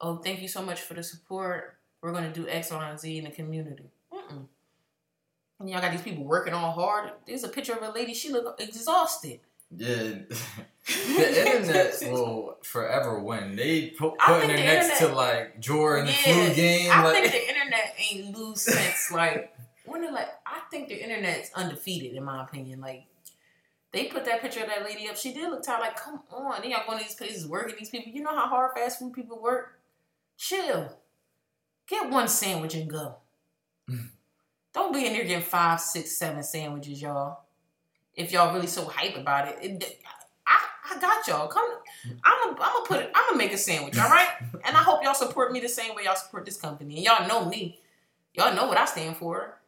oh, 0.00 0.16
thank 0.16 0.40
you 0.40 0.48
so 0.48 0.62
much 0.62 0.80
for 0.80 0.94
the 0.94 1.02
support. 1.02 1.76
We're 2.02 2.12
going 2.12 2.30
to 2.30 2.32
do 2.32 2.48
X, 2.48 2.70
Y, 2.70 2.88
and 2.88 2.98
Z 2.98 3.18
in 3.18 3.24
the 3.24 3.30
community. 3.30 3.90
Mm-mm. 4.12 4.46
And 5.58 5.68
y'all 5.68 5.82
got 5.82 5.92
these 5.92 6.02
people 6.02 6.24
working 6.24 6.54
all 6.54 6.72
hard. 6.72 7.12
There's 7.26 7.44
a 7.44 7.48
picture 7.48 7.74
of 7.74 7.82
a 7.82 7.92
lady. 7.92 8.14
She 8.14 8.30
look 8.30 8.58
exhausted. 8.58 9.40
Yeah, 9.76 9.96
the 10.86 11.56
internet 11.56 11.96
will 12.10 12.56
forever 12.62 13.20
win. 13.20 13.54
They 13.54 13.88
put 13.88 14.18
putting 14.18 14.48
their 14.48 14.56
the 14.56 14.62
next 14.64 14.98
to 14.98 15.08
like 15.08 15.60
Jordan 15.60 16.06
the 16.06 16.12
Yeah, 16.12 16.44
flu 16.46 16.54
game. 16.54 16.90
I 16.90 17.04
like, 17.04 17.14
think 17.14 17.32
the 17.32 17.48
internet 17.48 17.94
ain't 18.10 18.36
lose 18.36 18.62
sense. 18.62 19.12
Like 19.12 19.54
when 19.84 20.12
like, 20.12 20.28
I 20.44 20.60
think 20.72 20.88
the 20.88 21.00
internet's 21.00 21.52
undefeated 21.54 22.16
in 22.16 22.24
my 22.24 22.42
opinion. 22.42 22.80
Like 22.80 23.04
they 23.92 24.04
put 24.04 24.24
that 24.24 24.40
picture 24.40 24.60
of 24.60 24.68
that 24.68 24.84
lady 24.84 25.08
up. 25.08 25.16
She 25.16 25.32
did 25.32 25.50
look 25.50 25.62
tired. 25.62 25.80
Like 25.80 25.96
come 25.96 26.20
on, 26.30 26.62
they 26.62 26.70
got 26.70 26.86
going 26.86 26.98
to 26.98 27.04
these 27.04 27.14
places 27.14 27.46
working 27.46 27.76
these 27.78 27.90
people. 27.90 28.12
You 28.12 28.22
know 28.22 28.34
how 28.34 28.46
hard 28.46 28.72
fast 28.76 28.98
food 28.98 29.12
people 29.12 29.40
work. 29.40 29.78
Chill. 30.36 30.96
Get 31.88 32.08
one 32.08 32.28
sandwich 32.28 32.74
and 32.74 32.88
go. 32.88 33.16
Don't 34.72 34.92
be 34.94 35.06
in 35.06 35.12
there 35.12 35.24
getting 35.24 35.42
five, 35.42 35.80
six, 35.80 36.16
seven 36.16 36.42
sandwiches, 36.42 37.02
y'all. 37.02 37.40
If 38.14 38.30
y'all 38.32 38.54
really 38.54 38.68
so 38.68 38.84
hype 38.84 39.16
about 39.16 39.48
it, 39.48 39.58
it 39.60 40.00
I, 40.46 40.94
I 40.94 41.00
got 41.00 41.26
y'all. 41.26 41.48
Come, 41.48 41.68
I'm 42.24 42.54
gonna 42.54 42.86
put 42.86 43.00
it. 43.00 43.10
I'm 43.14 43.26
gonna 43.26 43.38
make 43.38 43.52
a 43.52 43.58
sandwich, 43.58 43.98
all 43.98 44.08
right? 44.08 44.28
and 44.64 44.76
I 44.76 44.82
hope 44.82 45.02
y'all 45.02 45.14
support 45.14 45.52
me 45.52 45.58
the 45.58 45.68
same 45.68 45.96
way 45.96 46.04
y'all 46.04 46.14
support 46.14 46.44
this 46.44 46.56
company. 46.56 46.96
And 46.96 47.04
y'all 47.04 47.26
know 47.26 47.48
me. 47.48 47.80
Y'all 48.34 48.54
know 48.54 48.66
what 48.66 48.78
I 48.78 48.84
stand 48.84 49.16
for. 49.16 49.58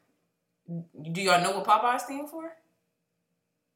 Do 0.69 1.21
y'all 1.21 1.43
know 1.43 1.59
what 1.59 1.67
Popeye 1.67 2.01
stand 2.01 2.31
for? 2.31 2.53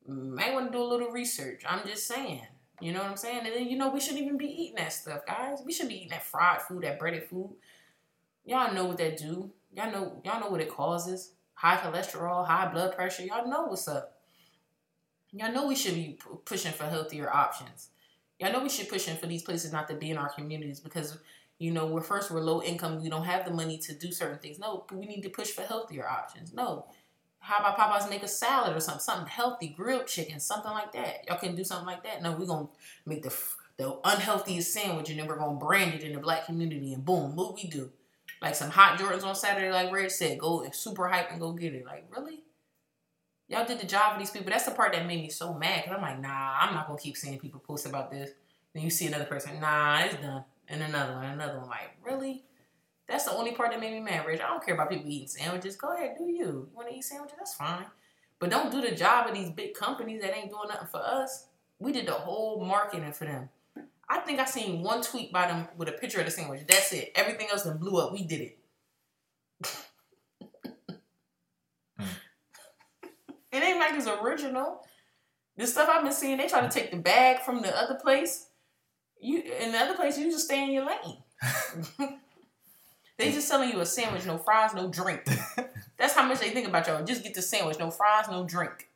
Might 0.09 0.53
want 0.53 0.71
to 0.71 0.79
do 0.79 0.83
a 0.83 0.85
little 0.85 1.11
research. 1.11 1.63
I'm 1.67 1.87
just 1.87 2.07
saying. 2.07 2.47
You 2.81 2.93
know 2.93 3.01
what 3.01 3.11
I'm 3.11 3.17
saying? 3.17 3.47
And 3.47 3.55
then 3.55 3.67
you 3.69 3.77
know 3.77 3.89
we 3.89 4.01
shouldn't 4.01 4.23
even 4.23 4.37
be 4.37 4.47
eating 4.47 4.77
that 4.77 4.93
stuff, 4.93 5.25
guys. 5.27 5.61
We 5.65 5.73
should 5.73 5.89
be 5.89 5.97
eating 5.97 6.11
that 6.11 6.25
fried 6.25 6.63
food, 6.63 6.83
that 6.83 6.99
breaded 6.99 7.25
food. 7.25 7.57
Y'all 8.45 8.75
know 8.75 8.85
what 8.85 8.99
that 8.99 9.17
do. 9.17 9.51
Y'all 9.75 9.91
know 9.91 10.21
y'all 10.25 10.41
know 10.41 10.49
what 10.49 10.61
it 10.61 10.69
causes. 10.69 11.33
High 11.55 11.77
cholesterol, 11.79 12.47
high 12.47 12.71
blood 12.71 12.95
pressure. 12.95 13.25
Y'all 13.25 13.49
know 13.49 13.65
what's 13.65 13.89
up. 13.89 14.21
Y'all 15.33 15.53
know 15.53 15.67
we 15.67 15.75
should 15.75 15.95
be 15.95 16.19
pu- 16.23 16.41
pushing 16.45 16.73
for 16.73 16.85
healthier 16.85 17.33
options. 17.35 17.89
Y'all 18.39 18.53
know 18.53 18.63
we 18.63 18.69
should 18.69 18.89
pushing 18.89 19.17
for 19.17 19.27
these 19.27 19.43
places 19.43 19.73
not 19.73 19.89
to 19.89 19.95
be 19.95 20.11
in 20.11 20.19
our 20.19 20.29
communities 20.29 20.79
because 20.79 21.19
you 21.59 21.71
know 21.71 21.87
we're 21.87 22.03
first 22.03 22.31
we're 22.31 22.41
low 22.41 22.63
income. 22.63 23.03
We 23.03 23.09
don't 23.09 23.25
have 23.25 23.47
the 23.47 23.51
money 23.51 23.79
to 23.79 23.95
do 23.95 24.13
certain 24.13 24.39
things. 24.39 24.59
No, 24.59 24.85
but 24.87 24.99
we 24.99 25.07
need 25.07 25.23
to 25.23 25.31
push 25.31 25.49
for 25.49 25.63
healthier 25.63 26.07
options. 26.07 26.53
No. 26.53 26.87
How 27.47 27.59
about 27.59 27.79
Popeyes 27.79 28.11
make 28.11 28.23
a 28.23 28.29
salad 28.29 28.77
or 28.77 28.81
something, 28.81 29.01
something 29.01 29.29
healthy, 29.29 29.69
grilled 29.69 30.07
chicken, 30.07 30.41
something 30.41 30.73
like 30.73 30.93
that? 30.93 31.27
Y'all 31.27 31.39
can 31.39 31.55
do 31.55 31.65
something 31.65 31.87
like 31.87 32.03
that. 32.05 32.23
No, 32.23 32.33
we're 32.33 32.47
gonna 32.47 32.69
make 33.05 33.23
the 33.23 33.35
the 33.77 33.99
unhealthiest 34.05 34.73
sandwich 34.73 35.11
and 35.11 35.19
then 35.19 35.27
we're 35.27 35.37
gonna 35.37 35.59
brand 35.59 35.95
it 35.95 36.03
in 36.03 36.15
the 36.15 36.19
black 36.19 36.47
community 36.47 36.93
and 36.93 37.05
boom, 37.05 37.37
what 37.37 37.55
we 37.55 37.65
do? 37.65 37.91
like 38.43 38.55
some 38.55 38.71
hot 38.71 38.99
Jordans 38.99 39.25
on 39.25 39.35
Saturday, 39.35 39.71
like 39.71 39.93
Red 39.93 40.11
said, 40.11 40.39
go 40.39 40.69
super 40.73 41.09
hype 41.09 41.31
and 41.31 41.41
go 41.41 41.53
get 41.53 41.75
it. 41.75 41.87
Like, 41.87 42.07
really? 42.15 42.43
Y'all 43.49 43.67
did 43.67 43.79
the 43.79 43.87
job 43.87 44.15
for 44.15 44.19
these 44.19 44.31
people. 44.31 44.51
That's 44.51 44.65
the 44.65 44.73
part 44.73 44.93
that 44.93 45.07
made 45.07 45.23
me 45.23 45.31
so 45.31 45.55
mad. 45.55 45.85
Cause 45.85 45.95
I'm 45.97 46.03
like, 46.03 46.21
nah, 46.21 46.59
I'm 46.61 46.75
not 46.75 46.87
gonna 46.87 46.99
keep 46.99 47.17
seeing 47.17 47.39
people 47.39 47.61
post 47.61 47.87
about 47.87 48.11
this. 48.11 48.31
Then 48.75 48.83
you 48.83 48.91
see 48.91 49.07
another 49.07 49.25
person, 49.25 49.61
nah, 49.61 50.01
it's 50.01 50.17
done. 50.17 50.45
And 50.69 50.83
another 50.83 51.15
one, 51.15 51.27
another 51.27 51.59
one. 51.59 51.69
Like, 51.69 51.97
really? 52.05 52.45
That's 53.09 53.25
the 53.25 53.33
only 53.33 53.53
part 53.53 53.71
that 53.71 53.81
made 53.81 53.93
me 53.93 54.01
mad, 54.01 54.27
Rich. 54.27 54.41
I 54.41 54.49
don't 54.49 54.65
care 54.65 54.75
about 54.75 54.91
people 54.91 55.09
eating 55.09 55.29
sandwiches. 55.29 55.77
Go 55.77 55.95
ahead, 55.95 56.17
do 56.19 56.25
you. 56.25 56.37
You 56.45 56.71
wanna 56.75 56.91
eat 56.93 57.05
sandwiches? 57.05 57.37
That's 57.39 57.55
fine. 57.55 57.87
But 58.39 58.51
don't 58.51 58.71
do 58.71 58.81
the 58.81 58.95
job 58.95 59.29
of 59.29 59.35
these 59.35 59.51
big 59.51 59.75
companies 59.75 60.23
that 60.23 60.37
ain't 60.37 60.51
doing 60.51 60.69
nothing 60.69 60.89
for 60.89 61.01
us. 61.01 61.47
We 61.79 61.93
did 61.93 62.07
the 62.07 62.13
whole 62.13 62.65
marketing 62.65 63.13
for 63.13 63.25
them. 63.25 63.49
I 64.09 64.19
think 64.19 64.39
I 64.39 64.45
seen 64.45 64.83
one 64.83 65.03
tweet 65.03 65.33
by 65.33 65.49
them 65.49 65.69
with 65.77 65.89
a 65.89 65.93
picture 65.93 66.21
of 66.21 66.27
the 66.27 66.31
sandwich. 66.31 66.63
That's 66.69 66.93
it. 66.93 67.13
Everything 67.15 67.49
else 67.51 67.63
then 67.63 67.79
blew 67.79 67.99
up. 68.01 68.13
We 68.13 68.25
did 68.25 68.41
it. 68.41 68.59
Hmm. 71.99 72.05
It 73.53 73.63
ain't 73.63 73.79
like 73.79 73.95
it's 73.95 74.07
original. 74.07 74.83
The 75.57 75.67
stuff 75.67 75.89
I've 75.91 76.03
been 76.03 76.13
seeing, 76.13 76.37
they 76.37 76.47
try 76.47 76.61
to 76.61 76.69
take 76.69 76.91
the 76.91 76.99
bag 76.99 77.41
from 77.41 77.63
the 77.63 77.75
other 77.77 77.95
place. 77.95 78.49
You 79.19 79.43
in 79.61 79.73
the 79.73 79.79
other 79.79 79.95
place, 79.95 80.19
you 80.19 80.31
just 80.31 80.45
stay 80.45 80.63
in 80.63 80.73
your 80.73 80.87
lane. 80.87 82.19
they 83.19 83.33
just 83.33 83.49
selling 83.49 83.71
you 83.71 83.81
a 83.81 83.87
sandwich, 83.87 84.27
no 84.27 84.39
fries, 84.39 84.75
no 84.75 84.89
drink. 84.89 85.23
That's 85.99 86.13
how 86.13 86.27
much 86.27 86.41
they 86.41 86.51
think 86.51 86.69
about 86.69 86.87
y'all. 86.87 87.05
Just 87.05 87.23
get 87.23 87.35
the 87.35 87.43
sandwich, 87.43 87.79
no 87.79 87.91
fries, 87.91 88.27
no 88.31 88.45
drink. 88.45 88.89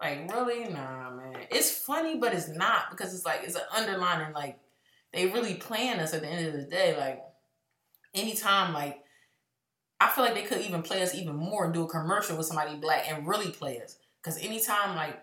Like 0.00 0.30
really, 0.32 0.64
nah, 0.64 1.10
man. 1.10 1.36
It's 1.50 1.70
funny, 1.70 2.16
but 2.16 2.32
it's 2.32 2.48
not 2.48 2.90
because 2.90 3.14
it's 3.14 3.24
like 3.24 3.40
it's 3.44 3.54
an 3.54 3.62
underlining. 3.76 4.32
Like 4.32 4.58
they 5.12 5.26
really 5.26 5.54
playing 5.54 6.00
us 6.00 6.14
at 6.14 6.22
the 6.22 6.28
end 6.28 6.46
of 6.46 6.52
the 6.54 6.62
day. 6.62 6.96
Like 6.96 7.22
anytime, 8.14 8.72
like 8.72 9.04
I 10.00 10.08
feel 10.08 10.24
like 10.24 10.34
they 10.34 10.42
could 10.42 10.62
even 10.62 10.82
play 10.82 11.02
us 11.02 11.14
even 11.14 11.36
more 11.36 11.66
and 11.66 11.74
do 11.74 11.84
a 11.84 11.88
commercial 11.88 12.36
with 12.36 12.46
somebody 12.46 12.76
black 12.76 13.10
and 13.10 13.26
really 13.26 13.50
play 13.50 13.80
us. 13.80 13.98
Cause 14.22 14.38
anytime 14.38 14.96
like 14.96 15.22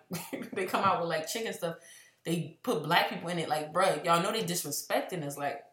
they 0.54 0.66
come 0.66 0.84
out 0.84 1.00
with 1.00 1.10
like 1.10 1.28
chicken 1.28 1.54
stuff, 1.54 1.76
they 2.24 2.60
put 2.62 2.84
black 2.84 3.10
people 3.10 3.30
in 3.30 3.40
it. 3.40 3.48
Like, 3.50 3.74
bruh, 3.74 4.04
y'all 4.04 4.22
know 4.22 4.32
they 4.32 4.44
disrespecting 4.44 5.24
us. 5.24 5.38
Like, 5.38 5.64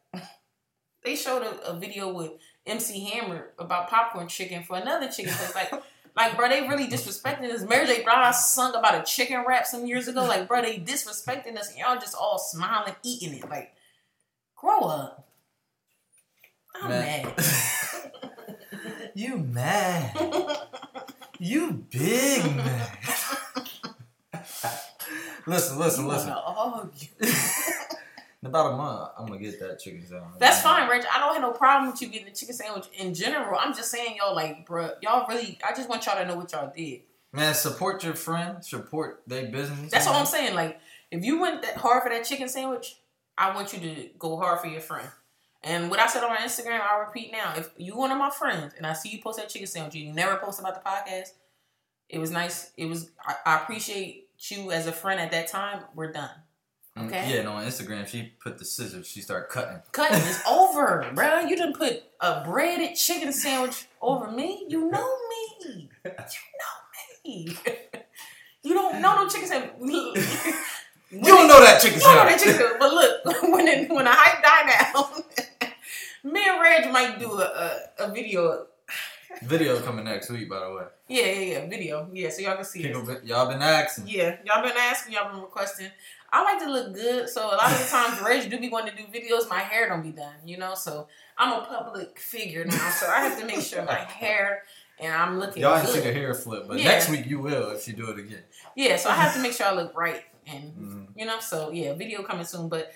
they 1.05 1.15
showed 1.17 1.43
a, 1.43 1.71
a 1.71 1.77
video 1.79 2.13
with 2.13 2.33
MC 2.67 3.05
Hammer 3.05 3.51
about 3.59 3.89
popcorn 3.91 4.27
chicken 4.29 4.63
for 4.63 4.77
another 4.77 5.09
chicken 5.09 5.33
place. 5.35 5.55
Like, 5.55 5.73
like, 6.17 6.37
bro, 6.37 6.49
they 6.49 6.63
really 6.67 6.87
disrespecting 6.87 7.51
us. 7.53 7.63
Mary 7.63 7.87
J. 7.87 8.03
Blige 8.03 8.35
sung 8.35 8.75
about 8.75 8.95
a 8.95 9.03
chicken 9.03 9.45
wrap 9.47 9.67
some 9.67 9.87
years 9.87 10.09
ago. 10.09 10.25
Like, 10.25 10.49
bro, 10.49 10.63
they 10.63 10.79
disrespecting 10.79 11.57
us, 11.59 11.69
and 11.71 11.79
y'all 11.79 11.97
just 11.97 12.15
all 12.15 12.39
smiling, 12.39 12.95
eating 13.03 13.35
it. 13.35 13.49
Like, 13.49 13.75
grow 14.57 14.81
up. 14.81 15.29
I'm 16.83 16.89
Man. 16.89 17.25
mad. 17.25 17.45
You 19.17 19.37
mad? 19.39 20.13
you 21.39 21.85
big 21.89 22.45
mad? 22.57 22.99
listen, 25.47 25.79
listen, 25.79 26.05
You 26.05 26.11
listen. 26.11 26.35
In 28.45 28.49
about 28.49 28.75
a 28.75 28.77
month, 28.77 29.11
I'm 29.19 29.25
gonna 29.25 29.41
get 29.41 29.59
that 29.61 29.81
chicken 29.81 30.07
sandwich. 30.07 30.33
That's 30.39 30.61
fine, 30.61 30.87
Rich. 30.87 31.07
I 31.11 31.19
don't 31.19 31.33
have 31.33 31.41
no 31.41 31.53
problem 31.53 31.91
with 31.91 32.03
you 32.03 32.09
getting 32.09 32.27
the 32.27 32.35
chicken 32.35 32.55
sandwich 32.55 32.85
in 32.93 33.15
general. 33.15 33.59
I'm 33.59 33.75
just 33.75 33.91
saying, 33.91 34.17
y'all, 34.19 34.35
like, 34.35 34.67
bro, 34.67 34.91
y'all 35.01 35.27
really. 35.27 35.59
I 35.67 35.75
just 35.75 35.89
want 35.89 36.05
y'all 36.05 36.19
to 36.19 36.27
know 36.27 36.37
what 36.37 36.53
y'all 36.53 36.71
did. 36.77 37.01
Man, 37.33 37.55
support 37.55 38.05
your 38.05 38.13
friend. 38.13 38.63
Support 38.63 39.23
their 39.27 39.47
business. 39.47 39.91
That's 39.91 40.05
what. 40.05 40.17
I'm 40.17 40.27
mm-hmm. 40.27 40.35
saying. 40.35 40.55
Like, 40.55 40.79
if 41.11 41.25
you 41.25 41.41
went 41.41 41.63
that 41.63 41.79
hard 41.79 42.03
for 42.03 42.11
that 42.11 42.27
chicken 42.27 42.51
sandwich, 42.51 42.97
I 43.39 43.55
want 43.55 43.73
you 43.73 43.81
to 43.81 44.11
go 44.19 44.37
hard 44.37 44.61
for 44.61 44.67
your 44.67 44.83
friend. 44.83 45.09
And 45.63 45.89
what 45.89 45.99
I 45.99 46.07
said 46.07 46.23
on 46.23 46.29
my 46.29 46.37
Instagram, 46.37 46.83
I'll 46.83 47.01
repeat 47.01 47.33
now. 47.33 47.55
If 47.57 47.71
you 47.79 47.97
one 47.97 48.11
of 48.11 48.19
my 48.19 48.29
friends 48.29 48.75
and 48.77 48.87
I 48.87 48.93
see 48.93 49.09
you 49.09 49.23
post 49.23 49.39
that 49.39 49.49
chicken 49.49 49.67
sandwich, 49.67 49.95
you 49.95 50.13
never 50.13 50.37
post 50.37 50.61
about 50.61 50.75
the 50.75 50.87
podcast. 50.87 51.29
It 52.11 52.19
was 52.19 52.31
nice. 52.31 52.73
It 52.77 52.91
was. 52.91 53.11
I, 53.27 53.37
I 53.47 53.63
appreciate 53.63 54.29
you 54.37 54.71
as 54.71 54.87
a 54.87 54.93
friend 54.93 55.19
at 55.19 55.31
that 55.31 55.49
time. 55.49 55.85
We're 55.95 56.13
done. 56.13 56.29
Okay. 56.97 57.29
Yeah, 57.33 57.41
and 57.41 57.49
on 57.49 57.65
Instagram, 57.65 58.07
she 58.07 58.33
put 58.41 58.59
the 58.59 58.65
scissors. 58.65 59.07
She 59.09 59.21
started 59.21 59.49
cutting. 59.49 59.83
Cutting 59.91 60.19
is 60.19 60.41
over, 60.49 61.11
bro. 61.13 61.41
You 61.41 61.57
didn't 61.57 61.77
put 61.77 62.05
a 62.21 62.45
breaded 62.45 62.95
chicken 62.97 63.33
sandwich 63.33 63.87
over 64.01 64.31
me. 64.31 64.65
You 64.69 64.89
know 64.91 65.17
me. 65.29 65.89
You 66.05 66.15
know 66.15 67.25
me. 67.27 67.57
You 68.67 68.73
don't 68.73 69.03
know 69.03 69.15
no 69.17 69.29
chicken 69.29 69.47
sandwich. 69.49 69.73
Me. 69.81 70.15
You 71.11 71.21
don't 71.21 71.47
know 71.47 71.61
that 71.61 71.81
chicken 71.83 71.99
You 72.01 72.05
don't 72.07 72.17
know 72.17 72.25
that 72.25 72.41
sandwich. 72.41 72.57
chicken 72.59 72.79
sandwich. 72.79 72.81
But 72.81 72.93
look, 72.95 73.43
when 73.53 73.69
it, 73.69 73.91
when 73.91 74.05
the 74.07 74.11
hype 74.11 74.43
die 74.43 74.93
down, 74.93 76.33
me 76.33 76.43
and 76.49 76.61
Reg 76.61 76.91
might 76.91 77.19
do 77.21 77.31
a, 77.33 77.45
a, 77.99 78.05
a 78.07 78.11
video. 78.13 78.67
Video 79.43 79.79
coming 79.81 80.07
next 80.07 80.31
week, 80.31 80.49
by 80.49 80.61
the 80.61 80.75
way. 80.75 80.85
Yeah, 81.09 81.27
yeah, 81.27 81.41
yeah, 81.61 81.69
video. 81.69 82.09
Yeah, 82.13 82.31
so 82.31 82.41
y'all 82.43 82.57
can 82.57 82.65
see 82.65 82.85
it. 82.85 83.25
y'all 83.25 83.47
been 83.49 83.61
asking. 83.63 84.09
Yeah, 84.09 84.37
y'all 84.45 84.63
been 84.63 84.77
asking, 84.77 85.13
y'all 85.15 85.31
been 85.31 85.43
requesting. 85.43 85.91
I 86.35 86.43
like 86.43 86.59
to 86.65 86.69
look 86.71 86.95
good, 86.95 87.29
so 87.29 87.47
a 87.47 87.55
lot 87.55 87.71
of 87.71 87.79
the 87.79 87.87
times 87.89 88.21
Reg 88.21 88.51
do 88.51 88.59
be 88.59 88.69
wanting 88.69 88.97
to 88.97 89.03
do 89.03 89.09
videos. 89.09 89.49
My 89.49 89.61
hair 89.61 89.89
don't 89.89 90.03
be 90.03 90.11
done, 90.11 90.35
you 90.45 90.57
know. 90.57 90.75
So 90.75 91.07
I'm 91.39 91.53
a 91.63 91.65
public 91.65 92.19
figure 92.19 92.65
now, 92.65 92.91
so 92.91 93.07
I 93.07 93.21
have 93.21 93.39
to 93.39 93.47
make 93.47 93.61
sure 93.61 93.85
my 93.85 93.95
hair 93.95 94.65
and 94.99 95.13
I'm 95.13 95.39
looking 95.39 95.63
Y'all 95.63 95.77
ain't 95.79 95.89
seen 95.89 96.03
her 96.03 96.13
hair 96.13 96.35
flip, 96.35 96.65
but 96.67 96.79
Yeah. 96.79 96.87
next 96.89 97.09
week 97.09 97.27
you 97.27 97.39
will 97.39 97.71
if 97.71 97.87
you 97.87 97.95
do 97.95 98.11
it 98.11 98.19
again. 98.19 98.43
Yeah, 98.75 98.97
so 98.97 99.11
I 99.11 99.15
have 99.15 99.33
to 99.35 99.41
make 99.41 99.53
sure 99.53 99.67
I 99.69 99.73
look 99.75 99.97
right, 99.97 100.25
and 100.49 100.73
Mhm. 100.75 101.09
you 101.17 101.25
know. 101.25 101.39
So 101.39 101.71
yeah, 101.71 101.93
video 101.95 102.23
coming 102.25 102.45
soon, 102.45 102.69
but. 102.69 102.93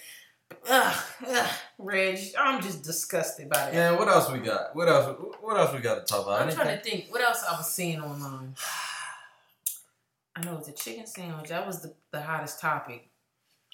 Ugh, 0.67 0.97
ugh, 1.29 1.51
Reg, 1.77 2.19
I'm 2.39 2.63
just 2.63 2.83
disgusted 2.83 3.51
by 3.51 3.67
that. 3.67 3.75
Yeah, 3.75 3.93
what 3.93 4.09
else 4.09 4.31
we 4.31 4.39
got? 4.39 4.75
What 4.75 4.89
else? 4.89 5.15
What 5.43 5.59
else 5.59 5.75
we 5.75 5.81
got 5.81 5.97
to 5.97 6.01
talk 6.11 6.25
about? 6.25 6.41
I'm 6.41 6.51
trying 6.51 6.75
to 6.77 6.83
think. 6.83 7.13
What 7.13 7.21
else 7.21 7.45
I 7.47 7.53
was 7.59 7.71
seeing 7.71 8.01
online? 8.01 8.55
I 10.37 10.43
know 10.45 10.57
it's 10.57 10.69
a 10.69 10.73
chicken 10.73 11.07
sandwich. 11.07 11.51
That 11.51 11.67
was 11.67 11.83
the, 11.83 11.95
the 12.13 12.23
hottest 12.23 12.61
topic. 12.61 13.11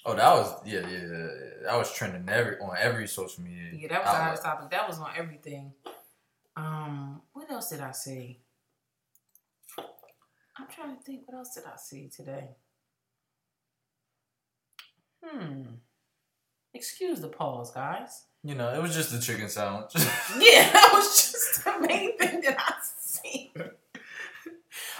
Oh, 0.07 0.15
that 0.15 0.33
was 0.33 0.53
yeah, 0.65 0.81
yeah, 0.87 0.97
yeah. 0.99 1.27
That 1.63 1.77
was 1.77 1.91
trending 1.91 2.29
every 2.29 2.59
on 2.59 2.75
every 2.79 3.07
social 3.07 3.43
media. 3.43 3.71
Yeah, 3.73 3.87
that 3.89 4.01
was 4.03 4.05
the 4.05 4.09
outlet. 4.11 4.23
hottest 4.23 4.43
topic. 4.43 4.69
That 4.71 4.87
was 4.87 4.99
on 4.99 5.09
everything. 5.17 5.73
Um, 6.55 7.21
what 7.33 7.49
else 7.51 7.69
did 7.71 7.81
I 7.81 7.91
see? 7.91 8.39
I'm 10.57 10.67
trying 10.73 10.95
to 10.95 11.01
think. 11.01 11.21
What 11.25 11.37
else 11.37 11.55
did 11.55 11.63
I 11.65 11.75
see 11.77 12.07
today? 12.15 12.49
Hmm. 15.23 15.63
Excuse 16.73 17.19
the 17.21 17.27
pause, 17.29 17.71
guys. 17.71 18.25
You 18.43 18.53
know, 18.55 18.71
it 18.73 18.81
was 18.81 18.93
just 18.93 19.11
the 19.11 19.19
chicken 19.19 19.49
sandwich. 19.49 19.91
Yeah, 19.95 20.69
that 20.73 20.91
was 20.93 21.15
just 21.31 21.63
the 21.63 21.79
main 21.87 22.17
thing 22.17 22.41
that 22.41 22.57
I 22.59 22.73
see. 22.99 23.51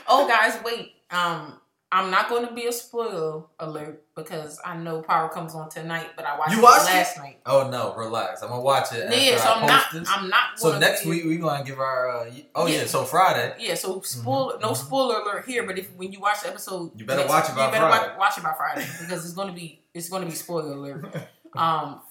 oh, 0.08 0.28
guys, 0.28 0.58
wait. 0.64 0.94
Um, 1.12 1.60
I'm 1.92 2.10
not 2.12 2.28
going 2.30 2.46
to 2.48 2.54
be 2.54 2.66
a 2.66 2.74
spoiler 2.74 3.44
alert 3.60 4.04
because 4.16 4.60
I 4.66 4.76
know 4.76 5.02
Power 5.02 5.30
comes 5.30 5.54
on 5.56 5.70
tonight, 5.70 6.08
but 6.18 6.26
I 6.26 6.38
watched 6.38 6.52
You 6.52 6.60
it 6.60 6.64
watched 6.64 6.86
last 6.86 7.18
night. 7.18 7.40
oh 7.46 7.70
no, 7.70 7.94
relax. 7.96 8.42
I'm 8.42 8.50
gonna 8.50 8.62
watch 8.62 8.92
it. 8.92 9.06
After 9.06 9.18
Yeah, 9.18 9.38
so 9.38 9.44
I 9.50 9.54
I'm 9.54 9.60
post 9.62 9.72
not. 9.72 9.92
this. 9.94 10.10
I'm 10.12 10.30
not. 10.30 10.44
so 10.58 10.80
next 10.80 11.04
be- 11.04 11.10
week 11.12 11.24
we're 11.26 11.40
gonna 11.40 11.64
give 11.64 11.80
our. 11.80 12.10
Uh, 12.10 12.32
oh 12.56 12.66
yeah. 12.68 12.80
Yeah. 12.80 12.86
so 12.86 13.06
Friday. 13.06 13.56
Yeah, 13.60 13.76
so 13.76 14.02
spoil 14.02 14.58
no 14.62 14.70
Mhm. 14.72 14.78
spoiler 14.78 15.20
alert 15.22 15.46
here, 15.46 15.64
but 15.66 15.78
if 15.78 15.94
when 15.94 16.12
you 16.12 16.20
watch 16.20 16.42
the 16.42 16.50
episode, 16.50 16.92
You 17.00 17.06
better 17.06 17.28
watch 17.28 17.50
it 17.50 17.56
by 17.56 17.68
you 17.68 17.72
better 17.72 17.88
Friday. 17.88 18.10
Watch, 18.10 18.18
watch 18.18 18.38
it 18.40 18.44
by 18.44 18.54
Friday 18.58 18.88
because 19.02 19.24
it's 19.24 19.34
gonna 19.36 19.54
be 19.54 19.82
it's 19.94 20.10
gonna 20.10 20.26
be 20.26 20.32
spoiler 20.34 20.74
alert. 20.74 21.06
Um, 21.56 22.02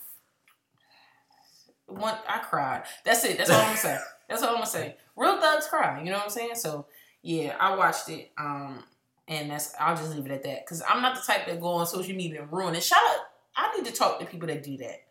one 1.86 2.14
I 2.26 2.38
cried. 2.38 2.84
That's 3.04 3.24
it. 3.24 3.36
That's 3.36 3.50
all 3.50 3.58
I'm 3.60 3.66
gonna 3.66 3.76
say. 3.76 3.98
That's 4.28 4.42
all 4.42 4.48
I'm 4.50 4.54
gonna 4.54 4.66
say. 4.66 4.96
Real 5.16 5.38
thugs 5.40 5.66
cry. 5.66 5.98
You 5.98 6.06
know 6.06 6.16
what 6.16 6.24
I'm 6.24 6.30
saying? 6.30 6.54
So 6.54 6.86
yeah, 7.22 7.54
I 7.60 7.74
watched 7.76 8.08
it. 8.08 8.30
Um, 8.38 8.82
and 9.28 9.50
that's 9.50 9.74
I'll 9.80 9.96
just 9.96 10.14
leave 10.14 10.26
it 10.26 10.32
at 10.32 10.42
that 10.42 10.64
because 10.64 10.82
I'm 10.88 11.02
not 11.02 11.16
the 11.16 11.22
type 11.22 11.46
that 11.46 11.60
go 11.60 11.68
on 11.68 11.86
social 11.86 12.14
media 12.14 12.42
and 12.42 12.52
ruin 12.52 12.74
it. 12.74 12.82
Shut 12.82 12.98
up. 13.10 13.30
I 13.56 13.74
need 13.76 13.86
to 13.86 13.92
talk 13.92 14.18
to 14.20 14.26
people 14.26 14.48
that 14.48 14.62
do 14.62 14.76
that. 14.78 15.04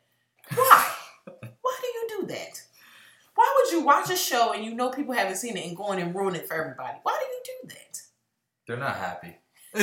Why? 0.54 0.92
Why 1.62 1.78
do 1.82 1.88
you 1.88 2.08
do 2.20 2.28
that? 2.28 2.62
Why 3.36 3.54
would 3.56 3.72
you 3.72 3.84
watch 3.84 4.10
a 4.12 4.16
show 4.16 4.54
and 4.54 4.64
you 4.64 4.76
know 4.76 4.90
people 4.90 5.14
haven't 5.14 5.38
seen 5.38 5.58
it 5.58 5.66
and 5.66 5.76
go 5.76 5.92
in 5.92 6.00
and 6.00 6.14
ruin 6.14 6.36
it 6.36 6.48
for 6.48 6.54
everybody? 6.54 6.98
Why 7.02 7.20
do 7.20 7.26
you 7.26 7.42
do 7.62 7.76
that? 7.76 8.02
They're 8.68 8.78
not 8.78 8.96
happy. 8.96 9.36
I 9.76 9.82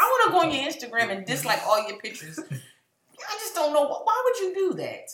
want 0.00 0.26
to 0.26 0.32
go 0.32 0.40
on 0.40 0.50
your 0.54 0.64
Instagram 0.70 1.14
and 1.14 1.26
dislike 1.26 1.60
all 1.66 1.86
your 1.86 1.98
pictures. 1.98 2.38
I 2.50 3.32
just 3.34 3.54
don't 3.54 3.74
know. 3.74 3.86
Why 3.86 4.22
would 4.24 4.40
you 4.40 4.54
do 4.54 4.76
that? 4.78 5.10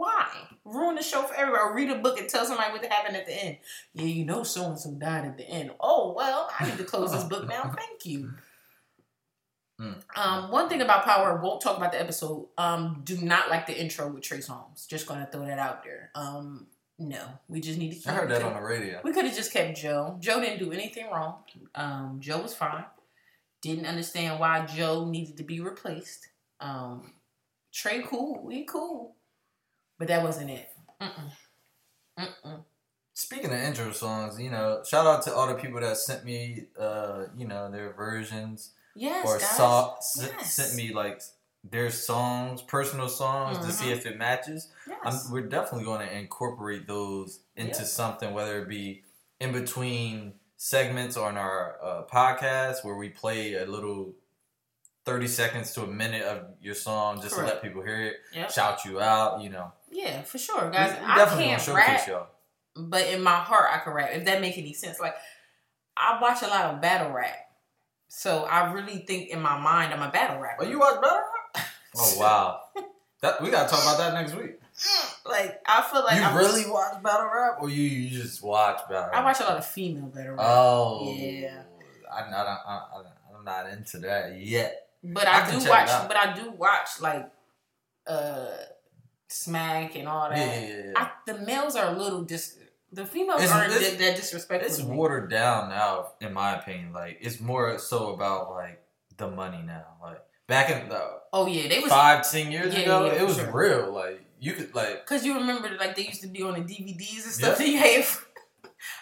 Why? 0.00 0.28
Ruin 0.64 0.94
the 0.94 1.02
show 1.02 1.24
for 1.24 1.34
everybody. 1.34 1.62
Or 1.62 1.74
read 1.74 1.90
a 1.90 1.98
book 1.98 2.18
and 2.18 2.26
tell 2.26 2.46
somebody 2.46 2.72
what 2.72 2.82
happened 2.86 3.18
at 3.18 3.26
the 3.26 3.34
end. 3.34 3.58
Yeah, 3.92 4.06
you 4.06 4.24
know 4.24 4.44
so 4.44 4.64
and 4.64 4.78
so 4.78 4.92
died 4.92 5.26
at 5.26 5.36
the 5.36 5.46
end. 5.46 5.72
Oh, 5.78 6.14
well, 6.16 6.48
I 6.58 6.64
need 6.64 6.78
to 6.78 6.84
close 6.84 7.12
this 7.12 7.24
book 7.24 7.46
now. 7.46 7.70
Thank 7.76 8.06
you. 8.06 8.32
Mm. 9.80 9.96
Um, 10.14 10.50
one 10.50 10.68
thing 10.68 10.82
about 10.82 11.06
Power, 11.06 11.40
won't 11.42 11.62
talk 11.62 11.78
about 11.78 11.90
the 11.90 11.98
episode. 11.98 12.48
Um, 12.58 13.00
do 13.02 13.16
not 13.16 13.48
like 13.48 13.66
the 13.66 13.72
intro 13.74 14.12
with 14.12 14.22
Trey 14.22 14.40
Songz. 14.40 14.86
Just 14.86 15.06
gonna 15.06 15.26
throw 15.32 15.46
that 15.46 15.58
out 15.58 15.82
there. 15.84 16.10
Um, 16.14 16.66
no, 16.98 17.24
we 17.48 17.62
just 17.62 17.78
need 17.78 17.92
to. 17.92 17.96
Keep 17.96 18.08
I 18.08 18.12
heard 18.12 18.30
that 18.30 18.42
on 18.42 18.52
the 18.52 18.60
radio. 18.60 19.00
we 19.02 19.14
could 19.14 19.24
have 19.24 19.34
just 19.34 19.54
kept 19.54 19.78
Joe. 19.78 20.18
Joe 20.20 20.38
didn't 20.38 20.58
do 20.58 20.70
anything 20.70 21.06
wrong. 21.10 21.36
Um, 21.74 22.18
Joe 22.20 22.42
was 22.42 22.52
fine. 22.52 22.84
Didn't 23.62 23.86
understand 23.86 24.38
why 24.38 24.66
Joe 24.66 25.06
needed 25.06 25.38
to 25.38 25.44
be 25.44 25.60
replaced. 25.60 26.28
Um, 26.60 27.14
Trey 27.72 28.02
cool, 28.02 28.44
we 28.44 28.64
cool, 28.64 29.16
but 30.00 30.08
that 30.08 30.22
wasn't 30.24 30.50
it. 30.50 30.68
Mm-mm. 31.00 31.30
Mm-mm. 32.18 32.64
Speaking 33.14 33.46
of 33.52 33.58
intro 33.60 33.92
songs, 33.92 34.40
you 34.40 34.50
know, 34.50 34.82
shout 34.88 35.06
out 35.06 35.22
to 35.24 35.34
all 35.34 35.46
the 35.46 35.54
people 35.54 35.80
that 35.80 35.96
sent 35.98 36.24
me, 36.24 36.64
uh, 36.78 37.26
you 37.36 37.46
know, 37.46 37.70
their 37.70 37.92
versions 37.92 38.72
Yes, 38.96 39.24
or 39.26 39.38
guys. 39.38 39.50
saw 39.50 39.96
s- 39.98 40.18
Yes. 40.22 40.54
sent 40.54 40.74
me 40.74 40.92
like 40.92 41.20
their 41.62 41.90
songs, 41.90 42.62
personal 42.62 43.08
songs, 43.08 43.58
to 43.58 43.70
see 43.70 43.86
Mhm. 43.86 43.92
if 43.96 44.06
it 44.06 44.16
matches. 44.16 44.72
Yes. 44.88 44.98
I'm, 45.04 45.32
we're 45.32 45.46
definitely 45.48 45.84
going 45.84 46.06
to 46.08 46.12
incorporate 46.16 46.86
those 46.86 47.40
into 47.56 47.80
Yeah. 47.80 47.84
something, 47.86 48.32
whether 48.32 48.58
it 48.62 48.68
be 48.68 49.04
in 49.38 49.52
between 49.52 50.40
segments 50.56 51.16
on 51.18 51.36
our 51.36 51.78
uh, 51.82 52.02
podcast 52.06 52.84
where 52.84 52.94
we 52.96 53.10
play 53.10 53.54
a 53.54 53.66
little 53.66 54.14
30 55.04 55.26
seconds 55.28 55.72
to 55.74 55.82
a 55.82 55.86
minute 55.86 56.22
of 56.22 56.54
your 56.60 56.74
song 56.74 57.20
just 57.22 57.34
to 57.36 57.42
let 57.42 57.62
people 57.62 57.82
hear 57.82 58.00
it, 58.06 58.16
Yep. 58.34 58.50
shout 58.50 58.84
you 58.84 59.00
out, 59.00 59.40
you 59.42 59.48
know. 59.50 59.72
Yeah, 59.90 60.22
for 60.22 60.38
sure, 60.38 60.70
guys. 60.70 60.96
we 60.98 61.04
I 61.06 61.16
definitely 61.16 61.44
can't 61.46 61.68
rap, 61.68 62.06
y'all. 62.06 62.26
but 62.76 63.06
in 63.08 63.22
my 63.22 63.36
heart, 63.36 63.70
I 63.72 63.78
can 63.78 63.92
rap. 63.92 64.10
If 64.12 64.24
that 64.26 64.40
make 64.40 64.56
any 64.56 64.72
sense, 64.72 65.00
like 65.00 65.14
I 65.96 66.18
watch 66.20 66.42
a 66.42 66.46
lot 66.46 66.74
of 66.74 66.80
battle 66.80 67.12
rap, 67.12 67.36
so 68.08 68.44
I 68.44 68.72
really 68.72 68.98
think 68.98 69.30
in 69.30 69.40
my 69.40 69.58
mind 69.58 69.92
I'm 69.92 70.02
a 70.02 70.10
battle 70.10 70.40
rapper. 70.40 70.64
Oh, 70.64 70.68
you 70.68 70.78
watch 70.78 71.00
battle 71.00 71.18
rap? 71.18 71.66
Oh 71.96 72.16
wow, 72.20 72.60
that 73.20 73.42
we 73.42 73.50
gotta 73.50 73.68
talk 73.68 73.82
about 73.82 73.98
that 73.98 74.14
next 74.14 74.36
week. 74.36 74.60
like 75.26 75.60
I 75.66 75.82
feel 75.82 76.04
like 76.04 76.18
you 76.18 76.22
I'm, 76.22 76.36
really 76.36 76.70
watch 76.70 77.02
battle 77.02 77.28
rap, 77.34 77.58
or 77.60 77.68
you, 77.68 77.82
you 77.82 78.10
just 78.10 78.44
watch 78.44 78.80
battle? 78.88 79.10
I 79.12 79.24
watch 79.24 79.40
a 79.40 79.42
lot 79.42 79.58
of 79.58 79.66
female 79.66 80.06
battle 80.06 80.34
rap, 80.36 80.38
Oh 80.40 81.12
Yeah. 81.18 81.62
I'm 82.12 82.30
not. 82.30 82.46
I, 82.46 82.52
I, 82.52 83.02
I'm 83.36 83.44
not 83.44 83.70
into 83.70 83.98
that 83.98 84.38
yet. 84.38 84.88
but 85.02 85.26
I 85.26 85.46
I, 85.46 85.50
do 85.50 85.68
watch. 85.68 85.88
But 86.08 86.16
I 86.16 86.32
do 86.34 86.50
watch 86.52 87.00
like 87.00 87.30
uh 88.06 88.46
smack 89.30 89.94
and 89.96 90.08
all 90.08 90.28
that. 90.28 90.38
Yeah, 90.38 90.60
yeah, 90.60 90.82
yeah. 90.86 90.92
I, 90.96 91.10
the 91.26 91.38
males 91.38 91.76
are 91.76 91.94
a 91.94 91.98
little 91.98 92.22
dis. 92.22 92.56
The 92.92 93.06
females 93.06 93.42
It's- 93.42 93.54
aren't 93.56 93.72
it's- 93.72 93.96
that, 93.98 94.16
disrespectful. 94.16 94.68
It's 94.68 94.82
watered 94.82 95.30
down 95.30 95.68
now, 95.68 96.12
in 96.20 96.32
my 96.32 96.56
opinion. 96.58 96.92
Like 96.92 97.18
it's 97.20 97.40
more 97.40 97.78
so 97.78 98.12
about 98.14 98.50
like 98.50 98.82
the 99.16 99.30
money 99.30 99.62
now. 99.64 99.84
Like 100.02 100.20
back 100.48 100.70
in 100.70 100.88
the 100.88 101.20
Oh 101.32 101.46
yeah, 101.46 101.68
they 101.68 101.78
was 101.78 101.90
five, 101.90 102.28
ten 102.30 102.50
years 102.50 102.74
ago, 102.74 103.06
it 103.06 103.24
was 103.24 103.36
sure. 103.36 103.50
real. 103.52 103.92
Like 103.92 104.20
you 104.40 104.54
could 104.54 104.74
like 104.74 105.06
Cause 105.06 105.24
you 105.24 105.34
remember 105.34 105.70
like 105.78 105.94
they 105.94 106.06
used 106.06 106.22
to 106.22 106.28
be 106.28 106.42
on 106.42 106.54
the 106.54 106.60
DVDs 106.60 107.24
and 107.24 107.32
stuff. 107.32 107.60
Yeah. 107.60 107.66
that 107.66 107.68
you 107.68 107.78
have. 108.02 108.26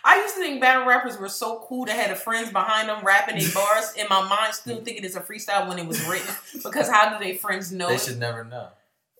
I 0.05 0.17
used 0.23 0.35
to 0.35 0.41
think 0.41 0.61
battle 0.61 0.85
rappers 0.87 1.17
were 1.19 1.29
so 1.29 1.65
cool 1.69 1.85
that 1.87 1.95
had 1.95 2.11
the 2.11 2.17
friends 2.17 2.51
behind 2.51 2.89
them 2.89 3.05
rapping 3.05 3.39
their 3.39 3.49
bars. 3.55 3.93
In 3.97 4.07
my 4.11 4.29
mind, 4.29 4.53
still 4.53 4.81
thinking 4.85 5.05
it's 5.05 5.15
a 5.17 5.21
freestyle 5.21 5.69
when 5.69 5.79
it 5.79 5.87
was 5.87 6.05
written. 6.07 6.35
Because 6.65 6.89
how 6.89 7.17
do 7.17 7.25
they 7.25 7.37
friends 7.37 7.71
know? 7.73 7.89
they 7.89 7.97
should 7.97 8.19
never 8.19 8.45
know. 8.45 8.69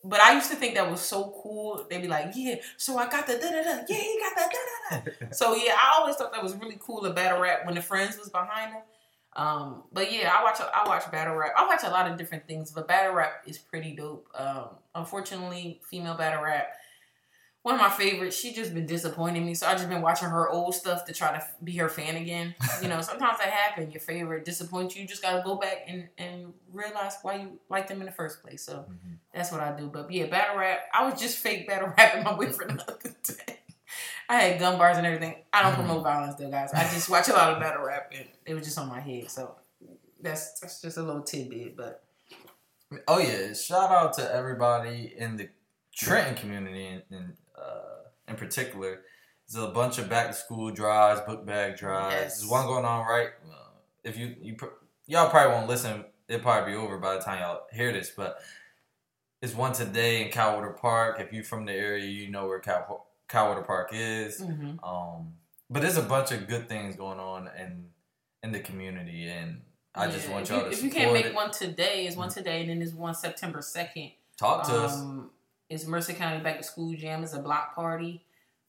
But 0.03 0.21
I 0.21 0.33
used 0.33 0.49
to 0.49 0.55
think 0.55 0.75
that 0.75 0.89
was 0.89 1.01
so 1.01 1.35
cool. 1.43 1.85
They'd 1.89 2.01
be 2.01 2.07
like, 2.07 2.31
"Yeah, 2.35 2.55
so 2.77 2.97
I 2.97 3.09
got 3.09 3.27
the 3.27 3.33
da 3.33 3.49
da 3.49 3.63
da. 3.63 3.83
Yeah, 3.87 3.97
he 3.97 4.19
got 4.19 4.35
the 4.35 4.55
da 4.55 5.01
da 5.01 5.11
da." 5.27 5.27
So 5.33 5.55
yeah, 5.55 5.73
I 5.75 5.99
always 5.99 6.15
thought 6.15 6.31
that 6.33 6.41
was 6.43 6.55
really 6.55 6.77
cool 6.79 7.05
in 7.05 7.13
battle 7.13 7.41
rap 7.41 7.65
when 7.65 7.75
the 7.75 7.81
friends 7.81 8.17
was 8.17 8.29
behind 8.29 8.73
them. 8.73 8.81
Um, 9.35 9.83
but 9.93 10.11
yeah, 10.11 10.31
I 10.33 10.43
watch 10.43 10.59
I 10.59 10.87
watch 10.87 11.09
battle 11.11 11.35
rap. 11.35 11.51
I 11.57 11.65
watch 11.67 11.81
a 11.83 11.89
lot 11.89 12.09
of 12.09 12.17
different 12.17 12.47
things, 12.47 12.71
but 12.71 12.87
battle 12.87 13.13
rap 13.13 13.43
is 13.45 13.57
pretty 13.57 13.95
dope. 13.95 14.27
Um, 14.33 14.69
unfortunately, 14.95 15.81
female 15.83 16.15
battle 16.15 16.43
rap, 16.43 16.71
one 17.61 17.75
of 17.75 17.81
my 17.81 17.89
favorites. 17.89 18.37
She 18.39 18.53
just 18.53 18.73
been 18.73 18.85
disappointing 18.85 19.45
me, 19.45 19.53
so 19.53 19.67
I 19.67 19.73
just 19.73 19.89
been 19.89 20.01
watching 20.01 20.29
her 20.29 20.49
old 20.49 20.73
stuff 20.75 21.05
to 21.05 21.13
try 21.13 21.31
to 21.33 21.45
be 21.63 21.75
her 21.77 21.89
fan 21.89 22.15
again. 22.15 22.55
You 22.81 22.87
know, 22.87 23.01
sometimes 23.01 23.37
that 23.39 23.49
happen. 23.49 23.91
Your 23.91 23.99
favorite 24.01 24.45
disappoints 24.45 24.95
you. 24.95 25.01
You 25.01 25.07
just 25.07 25.21
gotta 25.21 25.41
go 25.43 25.55
back 25.55 25.79
and 25.87 26.07
and 26.17 26.53
realize 26.71 27.17
why 27.21 27.35
you 27.35 27.59
like 27.69 27.87
them 27.87 27.99
in 27.99 28.05
the 28.05 28.11
first 28.13 28.41
place. 28.41 28.63
So 28.63 28.85
Mhm. 28.89 29.17
that's 29.33 29.51
what 29.51 29.61
I 29.61 29.75
do. 29.77 29.87
But 29.87 30.09
yeah, 30.11 30.25
battle 30.27 30.57
rap. 30.57 30.79
I 30.93 31.09
was 31.09 31.19
just 31.19 31.37
fake 31.37 31.67
battle 31.67 31.91
rapping 31.97 32.23
my 32.23 32.33
boyfriend 32.33 32.79
the 32.79 32.91
other 32.93 33.15
day. 33.23 33.59
I 34.29 34.41
had 34.41 34.59
gun 34.59 34.77
bars 34.77 34.97
and 34.97 35.05
everything. 35.07 35.35
I 35.51 35.63
don't 35.63 35.73
promote 35.75 36.03
violence 36.03 36.35
though, 36.35 36.49
guys. 36.51 36.71
I 36.73 36.83
just 36.83 37.09
watch 37.09 37.27
a 37.29 37.33
lot 37.33 37.51
of 37.53 37.59
battle 37.59 37.83
rap 37.83 38.11
and 38.15 38.27
it 38.45 38.53
was 38.53 38.63
just 38.63 38.77
on 38.77 38.87
my 38.87 38.99
head. 38.99 39.29
So 39.31 39.55
that's 40.21 40.59
that's 40.59 40.81
just 40.81 40.97
a 40.97 41.01
little 41.01 41.23
tidbit. 41.23 41.75
But 41.75 42.03
Oh 43.07 43.19
yeah! 43.19 43.53
Shout 43.53 43.91
out 43.91 44.13
to 44.13 44.33
everybody 44.33 45.13
in 45.17 45.37
the 45.37 45.49
Trenton 45.95 46.33
community, 46.35 46.87
in, 46.87 47.01
in, 47.11 47.33
uh, 47.61 48.09
in 48.27 48.35
particular. 48.35 49.01
There's 49.47 49.63
a 49.63 49.69
bunch 49.69 49.97
of 49.97 50.09
back 50.09 50.27
to 50.27 50.33
school 50.33 50.69
drives, 50.71 51.21
book 51.21 51.45
bag 51.45 51.75
drives. 51.77 52.13
Yes. 52.15 52.37
There's 52.39 52.51
one 52.51 52.65
going 52.67 52.85
on 52.85 53.05
right. 53.07 53.29
Uh, 53.49 53.55
if 54.03 54.17
you 54.17 54.35
you 54.41 54.55
pr- 54.55 54.65
y'all 55.07 55.29
probably 55.29 55.53
won't 55.55 55.67
listen, 55.67 56.05
it'll 56.27 56.41
probably 56.41 56.73
be 56.73 56.77
over 56.77 56.97
by 56.99 57.15
the 57.15 57.21
time 57.21 57.39
y'all 57.41 57.63
hear 57.73 57.91
this. 57.91 58.11
But 58.15 58.39
it's 59.41 59.55
one 59.55 59.73
today 59.73 60.23
in 60.25 60.31
Cadwalader 60.31 60.77
Park. 60.77 61.19
If 61.19 61.33
you're 61.33 61.43
from 61.43 61.65
the 61.65 61.73
area, 61.73 62.05
you 62.05 62.29
know 62.29 62.47
where 62.47 62.59
Cow- 62.59 63.05
Park 63.27 63.89
is. 63.93 64.41
mhm. 64.41 64.77
Um, 64.83 65.33
but 65.69 65.81
there's 65.81 65.97
a 65.97 66.01
bunch 66.03 66.31
of 66.31 66.47
good 66.47 66.67
things 66.69 66.95
going 66.95 67.19
on 67.19 67.49
in 67.57 67.85
in 68.43 68.51
the 68.51 68.59
community, 68.59 69.27
and 69.27 69.61
I 69.95 70.07
just 70.07 70.29
want 70.29 70.49
y'all 70.49 70.59
you, 70.59 70.65
to 70.65 70.71
If 70.71 70.83
you 70.83 70.89
can't 70.91 71.11
make 71.13 71.25
it. 71.25 71.33
one 71.35 71.51
today, 71.51 72.05
is 72.07 72.15
one 72.15 72.29
today, 72.29 72.61
and 72.61 72.69
then 72.69 72.79
there's 72.79 72.93
one 72.93 73.13
September 73.15 73.61
second. 73.61 74.11
Talk 74.37 74.65
to 74.67 74.83
us. 74.83 75.01
It's 75.69 75.85
Mercer 75.85 76.13
County 76.13 76.41
Back 76.43 76.57
to 76.57 76.63
School 76.63 76.93
Jam. 76.95 77.23
It's 77.23 77.33
a 77.33 77.39
block 77.39 77.75
party. 77.75 78.25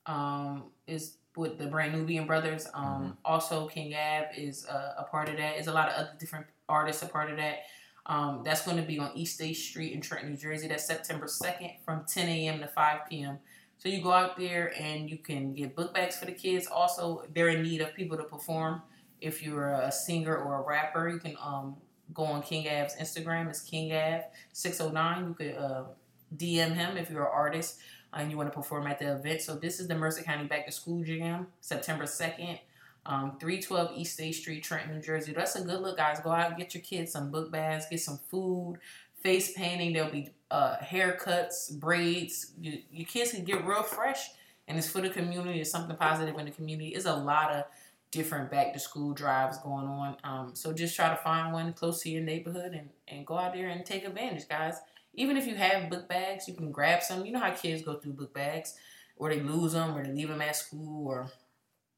Um, 0.07 0.65
is 0.87 1.17
with 1.37 1.59
the 1.59 1.67
Brand 1.67 1.93
Nubian 1.95 2.27
Brothers. 2.27 2.67
Um, 2.75 2.85
Mm-hmm. 2.85 3.11
also 3.25 3.67
King 3.69 3.95
Ab 3.95 4.27
is 4.37 4.67
uh, 4.67 4.95
a 4.99 5.05
part 5.05 5.29
of 5.29 5.37
that. 5.37 5.59
Is 5.59 5.67
a 5.67 5.73
lot 5.73 5.89
of 5.89 5.95
other 5.95 6.11
different 6.19 6.47
artists 6.69 7.03
a 7.03 7.07
part 7.07 7.31
of 7.31 7.37
that. 7.39 7.61
Um, 8.07 8.43
that's 8.45 8.65
going 8.65 8.77
to 8.77 8.83
be 8.83 8.99
on 8.99 9.13
East 9.15 9.35
State 9.37 9.55
Street 9.55 9.93
in 9.93 10.01
Trenton, 10.01 10.31
New 10.31 10.37
Jersey. 10.37 10.69
That's 10.69 10.87
September 10.87 11.27
second 11.29 11.71
from 11.85 12.05
10 12.07 12.29
a.m. 12.29 12.59
to 12.61 12.67
5 12.67 12.99
p.m. 13.09 13.39
So 13.79 13.89
you 13.89 14.03
go 14.03 14.11
out 14.13 14.37
there 14.37 14.73
and 14.79 15.09
you 15.09 15.17
can 15.19 15.55
get 15.55 15.77
book 15.77 15.95
bags 15.95 16.17
for 16.17 16.27
the 16.27 16.33
kids. 16.33 16.67
Also, 16.67 17.25
they're 17.35 17.49
in 17.49 17.63
need 17.63 17.81
of 17.81 17.95
people 17.95 18.17
to 18.17 18.25
perform. 18.25 18.83
If 19.21 19.43
you're 19.43 19.71
a 19.73 19.93
singer 19.93 20.37
or 20.37 20.61
a 20.63 20.67
rapper, 20.67 21.09
you 21.09 21.19
can 21.19 21.37
um, 21.43 21.77
go 22.13 22.25
on 22.25 22.43
King 22.43 22.67
Av's 22.67 22.97
Instagram. 22.97 23.49
It's 23.49 23.61
King 23.63 23.93
Av 23.93 24.23
609. 24.53 25.29
You 25.29 25.35
could 25.35 25.55
uh, 25.57 25.85
DM 26.37 26.75
him 26.75 26.97
if 26.97 27.11
you're 27.11 27.25
an 27.25 27.33
artist 27.33 27.79
and 28.13 28.31
you 28.31 28.37
want 28.37 28.51
to 28.51 28.57
perform 28.57 28.87
at 28.87 28.99
the 28.99 29.15
event. 29.15 29.41
So 29.43 29.55
this 29.55 29.81
is 29.81 29.89
the 29.89 29.95
Mercer 29.95 30.23
County 30.23 30.47
Back 30.47 30.67
to 30.67 30.73
School 30.73 31.03
Jam, 31.05 31.47
September 31.61 32.05
2nd, 32.05 32.59
um, 33.07 33.37
312 33.41 33.93
East 33.97 34.15
State 34.15 34.35
Street, 34.35 34.63
Trenton, 34.63 34.95
New 34.95 35.03
Jersey. 35.03 35.33
That's 35.33 35.57
a 35.57 35.63
good 35.63 35.81
look, 35.81 35.97
guys. 35.97 36.21
Go 36.21 36.31
out 36.31 36.49
and 36.49 36.57
get 36.59 36.75
your 36.75 36.83
kids 36.83 37.13
some 37.13 37.31
book 37.31 37.51
bags, 37.51 37.87
get 37.89 38.01
some 38.01 38.19
food, 38.29 38.79
face 39.21 39.53
painting. 39.53 39.93
There'll 39.93 40.11
be 40.11 40.31
uh, 40.51 40.77
haircuts, 40.79 41.79
braids. 41.79 42.53
You, 42.61 42.81
your 42.91 43.07
kids 43.07 43.33
can 43.33 43.45
get 43.45 43.65
real 43.65 43.83
fresh. 43.83 44.31
And 44.69 44.79
it's 44.79 44.89
for 44.89 45.01
the 45.01 45.11
community. 45.11 45.61
It's 45.61 45.71
something 45.71 45.97
positive 45.97 46.39
in 46.39 46.45
the 46.45 46.53
community. 46.53 46.91
It's 46.91 47.07
a 47.07 47.15
lot 47.15 47.51
of 47.51 47.65
different 48.11 48.51
back 48.51 48.73
to 48.73 48.79
school 48.79 49.13
drives 49.13 49.59
going 49.59 49.87
on. 49.87 50.17
Um, 50.25 50.51
so 50.55 50.73
just 50.73 50.95
try 50.97 51.09
to 51.09 51.17
find 51.17 51.53
one 51.53 51.73
close 51.73 52.03
to 52.03 52.11
your 52.11 52.23
neighborhood 52.23 52.73
and, 52.73 52.91
and 53.09 53.27
go 53.27 53.39
out 53.39 53.55
there 53.55 53.69
and 53.69 53.85
take 53.85 54.05
advantage, 54.05 54.49
guys. 54.49 54.77
Even 55.15 55.37
if 55.37 55.47
you 55.47 55.55
have 55.57 55.91
book 55.91 56.09
bags, 56.09 56.47
you 56.49 56.55
can 56.55 56.71
grab 56.71 57.03
some. 57.03 57.25
You 57.27 57.33
know 57.33 57.41
how 57.41 57.51
kids 57.51 57.83
go 57.83 57.95
through 57.95 58.13
book 58.13 58.33
bags, 58.33 58.75
or 59.17 59.29
they 59.29 59.41
lose 59.41 59.73
them, 59.73 59.97
or 59.97 60.05
they 60.05 60.13
leave 60.13 60.29
them 60.29 60.41
at 60.41 60.57
school, 60.57 61.09
or 61.09 61.31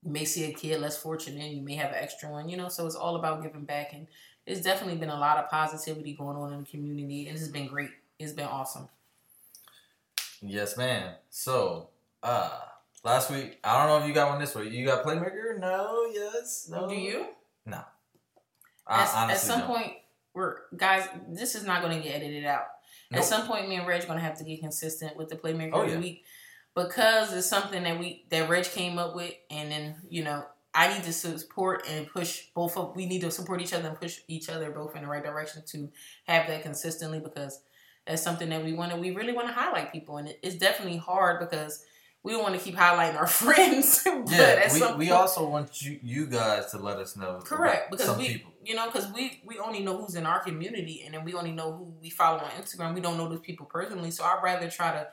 you 0.03 0.11
may 0.11 0.25
see 0.25 0.45
a 0.45 0.53
kid 0.53 0.81
less 0.81 0.97
fortunate, 0.97 1.43
and 1.43 1.57
you 1.57 1.63
may 1.63 1.75
have 1.75 1.91
an 1.91 1.99
extra 1.99 2.31
one. 2.31 2.49
You 2.49 2.57
know, 2.57 2.69
so 2.69 2.87
it's 2.87 2.97
all 2.97 3.17
about 3.17 3.43
giving 3.43 3.65
back, 3.65 3.93
and 3.93 4.07
it's 4.47 4.63
definitely 4.63 4.97
been 4.97 5.11
a 5.11 5.19
lot 5.19 5.39
of 5.39 5.51
positivity 5.51 6.15
going 6.15 6.37
on 6.37 6.53
in 6.53 6.61
the 6.61 6.67
community, 6.67 7.29
and 7.29 7.37
it's 7.37 7.49
been 7.49 7.67
great. 7.67 7.91
It's 8.19 8.33
been 8.33 8.47
awesome. 8.47 8.89
Yes, 10.41 10.77
man. 10.77 11.15
So, 11.31 11.91
uh, 12.23 12.59
last 13.05 13.31
week, 13.31 13.59
I 13.63 13.79
don't 13.79 13.89
know 13.89 14.03
if 14.03 14.09
you 14.09 14.15
got 14.15 14.29
one 14.29 14.41
this 14.41 14.55
week. 14.55 14.73
You 14.73 14.85
got 14.87 15.05
Playmaker? 15.05 15.59
No, 15.61 16.07
yes, 16.13 16.69
no. 16.71 16.89
Do 16.89 16.95
you? 16.95 17.27
No. 17.65 17.77
At, 17.77 17.87
I 18.89 19.03
at 19.03 19.15
honestly 19.15 19.49
some 19.49 19.61
don't. 19.61 19.69
point, 19.69 19.93
we're 20.35 20.57
guys. 20.77 21.09
This 21.29 21.55
is 21.55 21.65
not 21.65 21.83
going 21.83 21.97
to 21.97 22.03
get 22.03 22.17
edited 22.17 22.45
out. 22.45 22.67
Nope. 23.13 23.21
At 23.21 23.25
some 23.27 23.47
point, 23.47 23.69
me 23.69 23.77
and 23.77 23.87
Reg 23.87 24.07
going 24.07 24.19
to 24.19 24.25
have 24.25 24.39
to 24.39 24.45
get 24.45 24.61
consistent 24.61 25.17
with 25.17 25.29
the 25.29 25.37
playmaker 25.37 25.71
Oh, 25.75 25.83
of 25.83 25.89
the 25.89 25.95
yeah. 25.95 26.01
week 26.01 26.25
because 26.75 27.33
it's 27.33 27.47
something 27.47 27.83
that 27.85 27.99
we 27.99 28.25
that 28.31 28.49
Reg 28.49 28.65
came 28.65 28.99
up 28.99 29.15
with, 29.15 29.35
and 29.51 29.71
then 29.71 29.97
you 30.09 30.25
know 30.25 30.45
I 30.75 30.93
need 30.93 31.05
to 31.05 31.13
support 31.13 31.87
and 31.89 32.07
push 32.09 32.47
both 32.55 32.77
of. 32.77 32.97
We 32.97 33.07
need 33.07 33.21
to 33.21 33.31
support 33.31 33.61
each 33.61 33.73
other 33.75 33.89
and 33.89 34.01
push 34.01 34.21
each 34.29 34.49
other 34.49 34.71
both 34.71 34.97
in 34.97 35.03
the 35.03 35.09
right 35.09 35.23
direction 35.23 35.63
to 35.69 35.91
have 36.27 36.47
that 36.47 36.63
consistently 36.63 37.21
because 37.21 37.61
that's 38.07 38.23
something 38.23 38.49
that 38.49 38.65
we 38.65 38.73
want 38.73 38.93
to. 38.93 38.99
We 38.99 39.15
really 39.15 39.33
want 39.33 39.49
to 39.49 39.53
highlight 39.53 39.93
people, 39.93 40.17
and 40.17 40.29
it, 40.29 40.39
it's 40.43 40.57
definitely 40.57 40.97
hard 40.99 41.41
because 41.41 41.85
we 42.25 42.37
want 42.37 42.55
to 42.55 42.61
keep 42.61 42.77
highlighting 42.77 43.17
our 43.17 43.27
friends. 43.43 44.03
but 44.05 44.31
Yeah, 44.31 44.73
we, 44.73 45.07
we 45.07 45.11
also 45.11 45.49
want 45.49 45.83
you 45.83 45.99
you 46.03 46.27
guys 46.27 46.71
to 46.73 46.79
let 46.79 46.99
us 46.99 47.17
know. 47.17 47.41
Correct, 47.45 47.91
because 47.91 48.17
we, 48.17 48.29
people. 48.29 48.53
you 48.65 48.75
know, 48.75 48.87
because 48.87 49.11
we 49.13 49.41
we 49.45 49.59
only 49.59 49.81
know 49.81 49.97
who's 49.97 50.15
in 50.15 50.27
our 50.27 50.41
community, 50.41 51.03
and 51.05 51.15
then 51.15 51.25
we 51.25 51.35
only 51.35 51.53
know 51.53 51.73
who 51.73 51.95
we 52.01 52.11
follow 52.11 52.39
on 52.39 52.51
Instagram. 52.51 52.95
We 52.95 53.01
don't 53.01 53.17
know 53.17 53.29
those 53.29 53.41
people 53.41 53.67
personally, 53.67 54.11
so 54.11 54.25
I'd 54.25 54.41
rather 54.43 54.71
try 54.71 54.93
to 54.93 55.09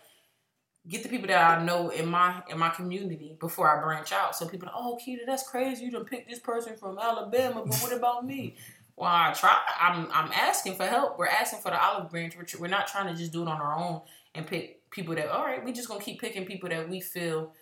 get 0.87 1.03
the 1.03 1.09
people 1.09 1.27
that 1.27 1.59
I 1.59 1.63
know 1.63 1.89
in 1.89 2.07
my 2.07 2.41
in 2.49 2.57
my 2.57 2.69
community 2.69 3.35
before 3.39 3.69
I 3.69 3.81
branch 3.81 4.11
out. 4.11 4.35
So 4.35 4.47
people, 4.47 4.69
oh, 4.73 4.97
Keita, 5.01 5.25
that's 5.25 5.47
crazy. 5.47 5.85
You 5.85 5.91
done 5.91 6.05
picked 6.05 6.29
this 6.29 6.39
person 6.39 6.75
from 6.77 6.97
Alabama, 6.99 7.63
but 7.65 7.75
what 7.77 7.93
about 7.93 8.25
me? 8.25 8.55
Well, 8.99 9.07
I 9.09 9.31
try. 9.31 9.57
I'm 9.79 10.09
I'm 10.11 10.29
asking 10.33 10.75
for 10.75 10.85
help. 10.85 11.17
We're 11.17 11.27
asking 11.27 11.61
for 11.61 11.71
the 11.71 11.81
olive 11.81 12.11
branch. 12.11 12.35
We're, 12.35 12.59
we're 12.59 12.67
not 12.67 12.87
trying 12.87 13.07
to 13.07 13.17
just 13.17 13.31
do 13.31 13.41
it 13.43 13.47
on 13.47 13.61
our 13.61 13.79
own 13.79 14.01
and 14.35 14.45
pick 14.45 14.78
people 14.91 15.15
that. 15.15 15.29
All 15.29 15.45
right, 15.45 15.63
we 15.63 15.71
just 15.71 15.87
gonna 15.87 16.01
keep 16.01 16.19
picking 16.19 16.45
people 16.45 16.69
that 16.69 16.89
we 16.89 16.99
feel 16.99 17.53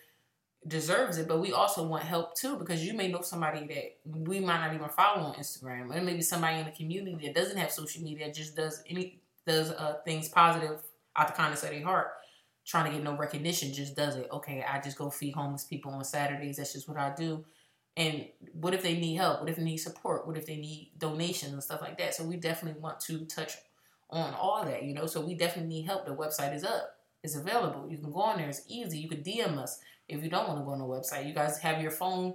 deserves 0.66 1.18
it, 1.18 1.28
but 1.28 1.40
we 1.40 1.52
also 1.52 1.86
want 1.86 2.02
help 2.02 2.34
too 2.34 2.56
because 2.56 2.84
you 2.84 2.92
may 2.92 3.08
know 3.08 3.22
somebody 3.22 3.66
that 3.66 3.96
we 4.04 4.40
might 4.40 4.60
not 4.60 4.74
even 4.74 4.88
follow 4.88 5.22
on 5.22 5.34
Instagram, 5.34 5.94
or 5.94 6.00
maybe 6.02 6.22
somebody 6.22 6.58
in 6.58 6.66
the 6.66 6.72
community 6.72 7.26
that 7.26 7.34
doesn't 7.34 7.56
have 7.56 7.70
social 7.70 8.02
media 8.02 8.32
just 8.32 8.56
does 8.56 8.82
any 8.88 9.20
does 9.46 9.70
uh, 9.70 9.96
things 10.04 10.28
positive 10.28 10.80
out 11.16 11.26
the 11.28 11.32
kindness 11.32 11.62
of 11.62 11.70
their 11.70 11.82
heart, 11.82 12.08
trying 12.66 12.86
to 12.86 12.90
get 12.90 13.02
no 13.02 13.16
recognition, 13.16 13.72
just 13.72 13.96
does 13.96 14.16
it. 14.16 14.28
Okay, 14.32 14.64
I 14.68 14.80
just 14.80 14.98
go 14.98 15.10
feed 15.10 15.34
homeless 15.34 15.64
people 15.64 15.92
on 15.92 16.04
Saturdays. 16.04 16.56
That's 16.56 16.72
just 16.72 16.88
what 16.88 16.98
I 16.98 17.14
do. 17.14 17.44
And 17.96 18.26
what 18.52 18.74
if 18.74 18.82
they 18.82 18.96
need 18.96 19.16
help? 19.16 19.40
What 19.40 19.48
if 19.48 19.56
they 19.56 19.64
need 19.64 19.78
support? 19.78 20.26
What 20.26 20.36
if 20.36 20.46
they 20.46 20.56
need 20.56 20.92
donations 20.98 21.52
and 21.52 21.62
stuff 21.62 21.80
like 21.80 21.98
that? 21.98 22.14
So 22.14 22.24
we 22.24 22.36
definitely 22.36 22.80
want 22.80 23.00
to 23.00 23.24
touch 23.24 23.56
on 24.10 24.34
all 24.34 24.64
that, 24.64 24.84
you 24.84 24.94
know. 24.94 25.06
So 25.06 25.20
we 25.20 25.34
definitely 25.34 25.68
need 25.68 25.86
help. 25.86 26.06
The 26.06 26.14
website 26.14 26.54
is 26.54 26.62
up. 26.62 26.97
It's 27.22 27.36
available. 27.36 27.88
You 27.90 27.98
can 27.98 28.12
go 28.12 28.20
on 28.20 28.38
there. 28.38 28.48
It's 28.48 28.62
easy. 28.68 28.98
You 28.98 29.08
can 29.08 29.22
DM 29.22 29.58
us 29.58 29.80
if 30.08 30.22
you 30.22 30.30
don't 30.30 30.48
want 30.48 30.60
to 30.60 30.64
go 30.64 30.70
on 30.70 30.78
the 30.78 30.84
website. 30.84 31.26
You 31.26 31.34
guys 31.34 31.58
have 31.58 31.82
your 31.82 31.90
phone. 31.90 32.34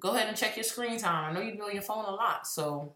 Go 0.00 0.10
ahead 0.10 0.28
and 0.28 0.36
check 0.36 0.56
your 0.56 0.64
screen 0.64 0.98
time. 0.98 1.30
I 1.30 1.32
know 1.32 1.40
you 1.44 1.52
be 1.52 1.60
on 1.60 1.72
your 1.72 1.82
phone 1.82 2.04
a 2.04 2.10
lot, 2.10 2.46
so 2.46 2.94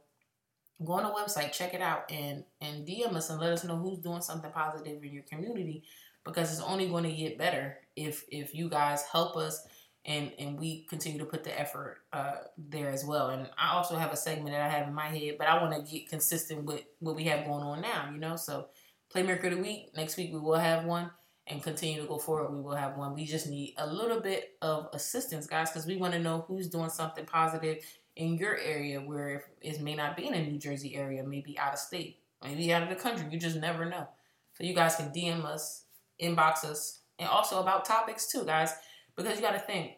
go 0.84 0.94
on 0.94 1.04
the 1.04 1.10
website, 1.10 1.52
check 1.52 1.74
it 1.74 1.80
out, 1.80 2.10
and 2.10 2.44
and 2.60 2.86
DM 2.86 3.14
us 3.14 3.30
and 3.30 3.40
let 3.40 3.52
us 3.52 3.64
know 3.64 3.76
who's 3.76 3.98
doing 3.98 4.20
something 4.20 4.50
positive 4.50 5.02
in 5.02 5.12
your 5.12 5.24
community 5.24 5.84
because 6.24 6.52
it's 6.52 6.62
only 6.62 6.88
going 6.88 7.04
to 7.04 7.12
get 7.12 7.38
better 7.38 7.78
if 7.96 8.24
if 8.30 8.54
you 8.54 8.68
guys 8.68 9.02
help 9.10 9.36
us 9.36 9.66
and 10.04 10.32
and 10.38 10.58
we 10.58 10.84
continue 10.84 11.18
to 11.18 11.24
put 11.24 11.44
the 11.44 11.58
effort 11.58 11.98
uh, 12.12 12.36
there 12.56 12.90
as 12.90 13.04
well. 13.04 13.30
And 13.30 13.48
I 13.56 13.74
also 13.74 13.96
have 13.96 14.12
a 14.12 14.16
segment 14.16 14.50
that 14.50 14.60
I 14.60 14.68
have 14.68 14.88
in 14.88 14.94
my 14.94 15.08
head, 15.08 15.36
but 15.38 15.46
I 15.46 15.62
want 15.62 15.74
to 15.74 15.90
get 15.92 16.08
consistent 16.08 16.64
with 16.64 16.82
what 16.98 17.16
we 17.16 17.24
have 17.24 17.46
going 17.46 17.62
on 17.62 17.80
now. 17.80 18.10
You 18.12 18.18
know, 18.18 18.36
so 18.36 18.68
Playmaker 19.14 19.44
of 19.44 19.56
the 19.56 19.62
week 19.62 19.90
next 19.96 20.16
week 20.16 20.32
we 20.32 20.38
will 20.38 20.58
have 20.58 20.84
one. 20.84 21.10
And 21.48 21.60
continue 21.60 22.00
to 22.00 22.06
go 22.06 22.18
forward, 22.18 22.54
we 22.54 22.62
will 22.62 22.76
have 22.76 22.96
one. 22.96 23.14
We 23.14 23.24
just 23.24 23.48
need 23.48 23.74
a 23.76 23.84
little 23.84 24.20
bit 24.20 24.56
of 24.62 24.88
assistance, 24.92 25.44
guys, 25.44 25.70
because 25.70 25.86
we 25.86 25.96
want 25.96 26.12
to 26.12 26.20
know 26.20 26.44
who's 26.46 26.68
doing 26.68 26.88
something 26.88 27.26
positive 27.26 27.78
in 28.14 28.36
your 28.36 28.56
area 28.56 29.00
where 29.00 29.46
it 29.60 29.80
may 29.80 29.96
not 29.96 30.16
be 30.16 30.28
in 30.28 30.34
a 30.34 30.46
New 30.46 30.58
Jersey 30.58 30.94
area, 30.94 31.24
maybe 31.24 31.58
out 31.58 31.72
of 31.72 31.80
state, 31.80 32.20
maybe 32.44 32.72
out 32.72 32.84
of 32.84 32.90
the 32.90 32.94
country. 32.94 33.26
You 33.28 33.40
just 33.40 33.56
never 33.56 33.84
know. 33.84 34.06
So 34.54 34.62
you 34.62 34.72
guys 34.72 34.94
can 34.94 35.08
DM 35.08 35.44
us, 35.44 35.84
inbox 36.22 36.64
us, 36.64 37.00
and 37.18 37.28
also 37.28 37.60
about 37.60 37.84
topics 37.84 38.30
too, 38.30 38.44
guys, 38.44 38.72
because 39.16 39.34
you 39.36 39.42
got 39.42 39.52
to 39.52 39.58
think. 39.58 39.94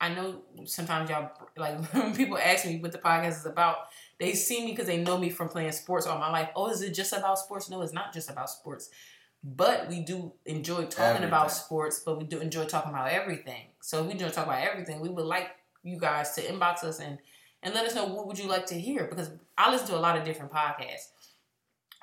I 0.00 0.14
know 0.14 0.40
sometimes 0.64 1.10
y'all 1.10 1.30
like 1.56 1.78
when 1.92 2.14
people 2.16 2.38
ask 2.38 2.64
me 2.64 2.78
what 2.78 2.92
the 2.92 2.98
podcast 2.98 3.40
is 3.40 3.46
about, 3.46 3.76
they 4.18 4.32
see 4.32 4.64
me 4.64 4.72
because 4.72 4.86
they 4.86 5.02
know 5.02 5.18
me 5.18 5.28
from 5.30 5.48
playing 5.48 5.72
sports 5.72 6.06
all 6.06 6.18
my 6.18 6.30
life. 6.30 6.48
Oh, 6.56 6.70
is 6.70 6.82
it 6.82 6.94
just 6.94 7.12
about 7.12 7.38
sports? 7.38 7.68
No, 7.68 7.82
it's 7.82 7.92
not 7.92 8.12
just 8.12 8.30
about 8.30 8.48
sports. 8.48 8.90
But 9.42 9.88
we 9.88 10.00
do 10.00 10.32
enjoy 10.44 10.84
talking 10.84 11.24
about 11.24 11.50
sports, 11.50 12.00
but 12.04 12.18
we 12.18 12.24
do 12.24 12.40
enjoy 12.40 12.66
talking 12.66 12.90
about 12.90 13.10
everything. 13.10 13.68
So 13.80 14.02
if 14.02 14.06
we 14.06 14.14
do 14.14 14.28
talk 14.28 14.44
about 14.46 14.62
everything, 14.62 15.00
we 15.00 15.08
would 15.08 15.24
like 15.24 15.48
you 15.82 15.98
guys 15.98 16.34
to 16.34 16.42
inbox 16.42 16.84
us 16.84 17.00
and 17.00 17.18
and 17.62 17.74
let 17.74 17.86
us 17.86 17.94
know 17.94 18.06
what 18.06 18.26
would 18.26 18.38
you 18.38 18.48
like 18.48 18.66
to 18.66 18.74
hear 18.74 19.04
because 19.04 19.30
I 19.56 19.70
listen 19.70 19.88
to 19.88 19.96
a 19.96 20.00
lot 20.00 20.16
of 20.16 20.24
different 20.24 20.52
podcasts. 20.52 21.08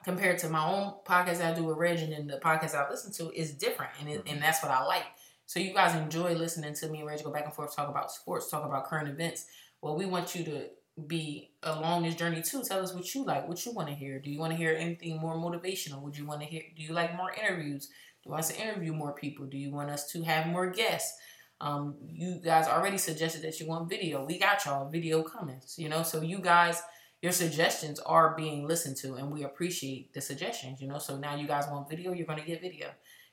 Compared 0.03 0.37
to 0.39 0.49
my 0.49 0.63
own 0.63 0.93
podcast 1.05 1.39
that 1.39 1.53
I 1.53 1.55
do 1.55 1.65
with 1.65 1.77
Reg 1.77 1.99
and 1.99 2.29
the 2.29 2.37
podcast 2.37 2.75
I 2.75 2.89
listen 2.89 3.11
to 3.13 3.31
is 3.37 3.53
different 3.53 3.91
and 3.99 4.07
it, 4.07 4.13
and 4.13 4.25
mm-hmm. 4.25 4.39
that's 4.39 4.63
what 4.63 4.71
I 4.71 4.83
like. 4.85 5.03
So 5.47 5.61
you 5.61 5.73
guys 5.73 5.95
enjoy 5.95 6.33
listening 6.33 6.73
to 6.73 6.89
me 6.89 6.99
and 6.99 7.07
Reg 7.07 7.23
go 7.23 7.31
back 7.31 7.45
and 7.45 7.53
forth, 7.53 7.73
talk 7.73 7.87
about 7.87 8.11
sports, 8.11 8.51
talk 8.51 8.65
about 8.65 8.85
current 8.85 9.07
events. 9.07 9.45
Well, 9.81 9.95
we 9.95 10.05
want 10.05 10.35
you 10.35 10.43
to 10.43 10.65
be 11.07 11.51
along 11.63 12.03
this 12.03 12.15
journey 12.15 12.41
too. 12.41 12.63
Tell 12.63 12.81
us 12.81 12.93
what 12.93 13.15
you 13.15 13.23
like, 13.23 13.47
what 13.47 13.65
you 13.65 13.71
want 13.71 13.87
to 13.87 13.93
hear. 13.93 14.19
Do 14.19 14.29
you 14.29 14.39
want 14.39 14.51
to 14.51 14.57
hear 14.57 14.75
anything 14.77 15.19
more 15.19 15.35
motivational? 15.35 16.01
Would 16.01 16.17
you 16.17 16.25
want 16.25 16.41
to 16.41 16.47
hear? 16.47 16.63
Do 16.75 16.83
you 16.83 16.91
like 16.91 17.15
more 17.15 17.31
interviews? 17.31 17.87
Do 17.87 17.93
you 18.25 18.31
want 18.31 18.43
us 18.43 18.49
to 18.49 18.61
interview 18.61 18.91
more 18.91 19.13
people? 19.13 19.45
Do 19.45 19.57
you 19.57 19.71
want 19.71 19.89
us 19.89 20.11
to 20.11 20.21
have 20.23 20.47
more 20.47 20.69
guests? 20.69 21.17
Um, 21.61 21.95
you 22.05 22.41
guys 22.43 22.67
already 22.67 22.97
suggested 22.97 23.41
that 23.43 23.57
you 23.61 23.67
want 23.67 23.89
video. 23.89 24.25
We 24.25 24.37
got 24.37 24.65
y'all 24.65 24.89
video 24.89 25.23
coming. 25.23 25.61
You 25.77 25.87
know, 25.87 26.03
so 26.03 26.21
you 26.21 26.39
guys, 26.39 26.81
your 27.21 27.31
suggestions 27.31 28.01
are 28.01 28.35
being 28.35 28.67
listened 28.67 28.97
to, 28.97 29.13
and 29.13 29.31
we 29.31 29.43
appreciate 29.43 30.13
the 30.13 30.19
suggestions. 30.19 30.81
You 30.81 30.89
know, 30.89 30.97
so 30.97 31.17
now 31.17 31.35
you 31.35 31.47
guys 31.47 31.67
want 31.71 31.89
video, 31.89 32.11
you're 32.11 32.27
gonna 32.27 32.43
get 32.43 32.61
video. 32.61 32.87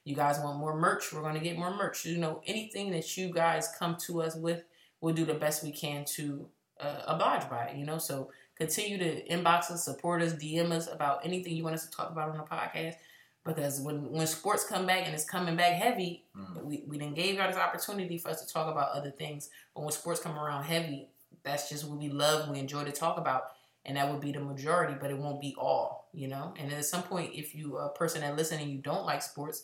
You 0.05 0.15
guys 0.15 0.39
want 0.39 0.59
more 0.59 0.77
merch, 0.77 1.13
we're 1.13 1.23
gonna 1.23 1.41
get 1.41 1.59
more 1.59 1.75
merch. 1.75 2.05
You 2.05 2.19
know, 2.19 2.43
anything 2.47 2.91
that 2.93 3.17
you 3.17 3.33
guys 3.33 3.75
come 3.79 3.97
to 4.07 4.23
us 4.23 4.37
with, 4.37 4.65
we'll 5.01 5.15
do 5.15 5.25
the 5.25 5.35
best 5.35 5.63
we 5.63 5.73
can 5.73 6.05
to 6.17 6.47
uh, 6.81 7.03
oblige 7.07 7.49
by 7.49 7.67
it. 7.67 7.77
You 7.77 7.87
know, 7.87 7.99
so 7.99 8.31
continue 8.57 8.99
to 8.99 9.27
inbox 9.29 9.71
us, 9.71 9.85
support 9.85 10.23
us, 10.23 10.35
DM 10.35 10.73
us 10.73 10.93
about 10.93 11.25
anything 11.25 11.57
you 11.57 11.65
want 11.65 11.75
us 11.75 11.87
to 11.87 11.97
talk 11.97 12.11
about 12.11 12.31
on 12.31 12.37
the 12.37 12.45
podcast. 12.45 12.95
Because 13.45 13.81
when 13.81 14.11
when 14.11 14.27
sports 14.27 14.65
come 14.67 14.87
back 14.87 15.05
and 15.05 15.15
it's 15.15 15.25
coming 15.25 15.57
back 15.57 15.73
heavy, 15.73 16.25
we 16.63 16.85
we 16.87 16.99
then 16.99 17.15
gave 17.15 17.37
y'all 17.37 17.49
this 17.49 17.57
opportunity 17.57 18.17
for 18.19 18.31
us 18.31 18.45
to 18.45 18.53
talk 18.53 18.71
about 18.71 18.91
other 18.93 19.11
things. 19.11 19.51
But 19.75 19.83
when 19.83 19.93
sports 19.93 20.21
come 20.21 20.39
around 20.39 20.65
heavy, 20.65 21.09
that's 21.43 21.69
just 21.69 21.87
what 21.87 21.99
we 21.99 22.09
love, 22.09 22.49
we 22.49 22.59
enjoy 22.59 22.85
to 22.85 22.93
talk 22.93 23.19
about, 23.19 23.45
and 23.85 23.99
that 23.99 24.11
would 24.11 24.21
be 24.23 24.33
the 24.33 24.41
majority, 24.41 24.95
but 24.99 25.11
it 25.11 25.19
won't 25.19 25.43
be 25.43 25.55
all, 25.59 26.09
you 26.15 26.27
know. 26.27 26.55
And 26.59 26.73
at 26.73 26.85
some 26.87 27.03
point, 27.03 27.33
if 27.35 27.55
you 27.55 27.77
a 27.77 27.91
person 27.91 28.23
that 28.23 28.35
listen 28.35 28.61
and 28.61 28.71
you 28.71 28.79
don't 28.79 29.05
like 29.05 29.23
sports, 29.23 29.63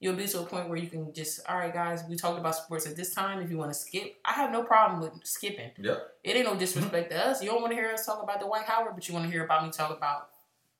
you'll 0.00 0.16
be 0.16 0.26
to 0.26 0.40
a 0.40 0.44
point 0.46 0.68
where 0.68 0.78
you 0.78 0.88
can 0.88 1.12
just, 1.12 1.40
all 1.48 1.58
right, 1.58 1.72
guys, 1.72 2.02
we 2.08 2.16
talked 2.16 2.38
about 2.38 2.56
sports 2.56 2.86
at 2.86 2.96
this 2.96 3.14
time. 3.14 3.40
If 3.40 3.50
you 3.50 3.58
want 3.58 3.70
to 3.70 3.78
skip, 3.78 4.16
I 4.24 4.32
have 4.32 4.50
no 4.50 4.62
problem 4.62 5.00
with 5.00 5.12
skipping. 5.24 5.70
Yep. 5.78 6.08
It 6.24 6.36
ain't 6.36 6.46
no 6.46 6.54
disrespect 6.56 7.10
to 7.10 7.26
us. 7.28 7.42
You 7.42 7.50
don't 7.50 7.60
want 7.60 7.72
to 7.72 7.76
hear 7.76 7.90
us 7.92 8.06
talk 8.06 8.22
about 8.22 8.40
Dwight 8.40 8.64
Howard, 8.64 8.92
but 8.94 9.06
you 9.06 9.14
want 9.14 9.26
to 9.26 9.30
hear 9.30 9.44
about 9.44 9.64
me 9.64 9.70
talk 9.70 9.94
about 9.96 10.28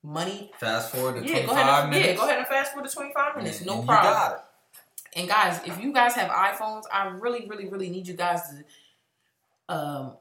money. 0.02 0.50
Fast 0.58 0.94
forward 0.94 1.22
to 1.22 1.28
Yeah, 1.28 1.44
25 1.44 1.46
go 1.46 1.52
ahead. 1.52 1.82
And, 1.82 1.90
minutes. 1.90 2.08
yeah, 2.08 2.16
go 2.16 2.24
ahead 2.24 2.38
and 2.38 2.46
fast 2.46 2.72
forward 2.72 2.88
to 2.88 2.94
twenty 2.94 3.12
five 3.12 3.36
minutes. 3.36 3.58
and- 3.58 3.66
No 3.66 3.82
problem. 3.82 4.12
Got 4.14 4.32
it. 4.32 4.40
And 5.16 5.28
guys, 5.28 5.60
if 5.66 5.78
you 5.82 5.92
guys 5.92 6.14
have 6.14 6.30
iPhones, 6.30 6.84
I 6.92 7.08
really, 7.08 7.46
really, 7.48 7.68
really 7.68 7.90
need 7.90 8.06
you 8.06 8.14
guys 8.14 8.40
to 8.48 9.74
um 9.74 10.16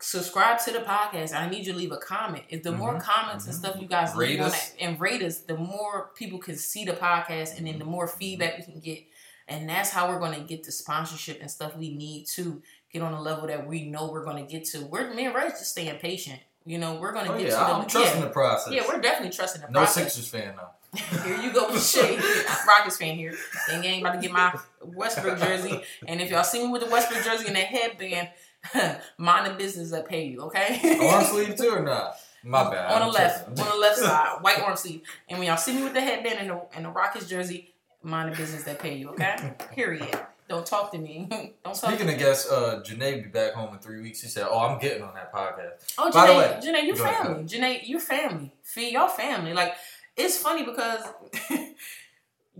subscribe 0.00 0.58
to 0.64 0.72
the 0.72 0.80
podcast. 0.80 1.34
I 1.34 1.48
need 1.48 1.66
you 1.66 1.72
to 1.72 1.78
leave 1.78 1.92
a 1.92 1.96
comment. 1.98 2.44
If 2.48 2.62
the 2.62 2.72
more 2.72 2.94
Mhm, 2.94 3.02
comments 3.02 3.46
and 3.46 3.54
mhm. 3.54 3.58
stuff 3.58 3.76
you 3.80 3.86
guys 3.86 4.14
Rate 4.14 4.30
leave 4.30 4.40
on 4.40 4.46
us. 4.46 4.70
that, 4.70 4.80
and 4.82 5.00
rate 5.00 5.22
us, 5.22 5.38
the 5.40 5.56
more 5.56 6.10
people 6.14 6.38
can 6.38 6.56
see 6.56 6.84
the 6.84 6.92
podcast, 6.92 7.56
and 7.58 7.66
then 7.66 7.78
the 7.78 7.84
more 7.84 8.06
feedback 8.08 8.58
we 8.58 8.64
can 8.64 8.80
get. 8.80 9.00
And 9.46 9.68
that's 9.68 9.90
how 9.90 10.08
we're 10.08 10.18
going 10.18 10.34
to 10.34 10.40
get 10.46 10.64
the 10.64 10.72
sponsorship 10.72 11.40
and 11.40 11.50
stuff 11.50 11.74
we 11.76 11.94
need 11.94 12.26
to 12.34 12.62
get 12.92 13.02
on 13.02 13.14
a 13.14 13.20
level 13.20 13.46
that 13.48 13.66
we 13.66 13.84
know 13.84 14.10
we're 14.10 14.24
going 14.24 14.44
to 14.44 14.50
get 14.50 14.64
to. 14.66 14.84
We're 14.84 15.12
me 15.14 15.24
and 15.26 15.34
Ray 15.34 15.48
just 15.48 15.70
staying 15.70 15.98
patient. 15.98 16.40
You 16.66 16.76
know, 16.78 16.96
we're 16.96 17.12
going 17.12 17.26
to 17.26 17.32
Oh, 17.32 17.38
get 17.38 17.48
yeah, 17.48 17.54
to 17.54 17.60
I'm 17.60 17.82
the 17.84 17.88
trusting 17.88 18.20
yeah. 18.20 18.26
the 18.26 18.30
process. 18.32 18.72
Yeah, 18.74 18.82
we're 18.86 19.00
definitely 19.00 19.34
trusting 19.34 19.62
the 19.62 19.68
no 19.68 19.80
process. 19.80 19.96
No 19.96 20.02
Sixers 20.08 20.28
fan 20.28 20.54
though. 20.56 20.68
Here 21.24 21.36
you 21.42 21.52
go 21.52 21.68
with 21.72 21.84
shade. 21.86 22.20
Rockets 22.66 22.96
fan 22.98 23.16
here. 23.16 23.34
Then 23.68 23.84
ain't 23.84 24.02
about 24.02 24.14
to 24.14 24.20
get 24.20 24.32
my 24.32 24.58
Westbrook 24.82 25.38
jersey. 25.38 25.82
And 26.06 26.20
if 26.20 26.30
y'all 26.30 26.44
see 26.44 26.64
me 26.64 26.70
with 26.72 26.82
the 26.82 26.90
Westbrook 26.90 27.22
jersey 27.24 27.46
and 27.46 27.56
that 27.56 27.66
headband, 27.66 28.30
mind 29.18 29.46
the 29.46 29.54
business 29.56 29.90
that 29.90 30.08
pay 30.08 30.24
you, 30.26 30.40
okay? 30.42 30.98
Arm 31.08 31.24
sleeve 31.30 31.56
too 31.56 31.70
or 31.70 31.82
not? 31.82 32.16
My 32.44 32.70
bad. 32.70 32.92
on 32.92 33.02
I'm 33.02 33.08
the 33.08 33.12
left, 33.14 33.46
tripping. 33.46 33.64
on 33.64 33.70
the 33.70 33.76
left 33.78 33.98
side, 34.00 34.38
white 34.42 34.60
arm 34.60 34.76
sleeve. 34.76 35.02
And 35.28 35.38
when 35.38 35.48
y'all 35.48 35.56
see 35.56 35.74
me 35.74 35.82
with 35.84 35.94
the 35.94 36.00
headband 36.00 36.38
and 36.38 36.50
the, 36.50 36.60
and 36.74 36.84
the 36.84 36.88
Rockets 36.90 37.28
jersey, 37.28 37.72
mind 38.02 38.32
the 38.32 38.36
business 38.36 38.62
that 38.64 38.78
pay 38.78 38.96
you, 38.96 39.10
okay? 39.10 39.54
Period. 39.72 40.18
Don't 40.48 40.64
talk 40.64 40.90
to 40.92 40.98
me. 40.98 41.26
Don't 41.30 41.52
talk 41.64 41.74
Speaking 41.76 42.06
to 42.06 42.12
of 42.14 42.18
me. 42.18 42.24
guests, 42.24 42.50
uh, 42.50 42.80
Janae 42.86 43.22
be 43.22 43.28
back 43.28 43.52
home 43.52 43.74
in 43.74 43.80
three 43.80 44.00
weeks. 44.00 44.20
She 44.22 44.28
said, 44.28 44.46
"Oh, 44.48 44.60
I'm 44.60 44.78
getting 44.78 45.02
on 45.02 45.12
that 45.14 45.30
podcast." 45.30 45.92
Oh, 45.98 46.10
By 46.10 46.26
the 46.26 46.32
Janae, 46.32 46.38
way- 46.38 46.60
Janae, 46.80 46.86
you 46.86 46.96
Go 46.96 47.04
ahead, 47.04 47.26
family. 47.26 47.44
Janae, 47.44 47.86
you 47.86 48.00
family. 48.00 48.52
Fee, 48.62 48.92
y'all 48.92 49.08
family. 49.08 49.52
Like, 49.52 49.74
it's 50.16 50.38
funny 50.38 50.64
because 50.64 51.02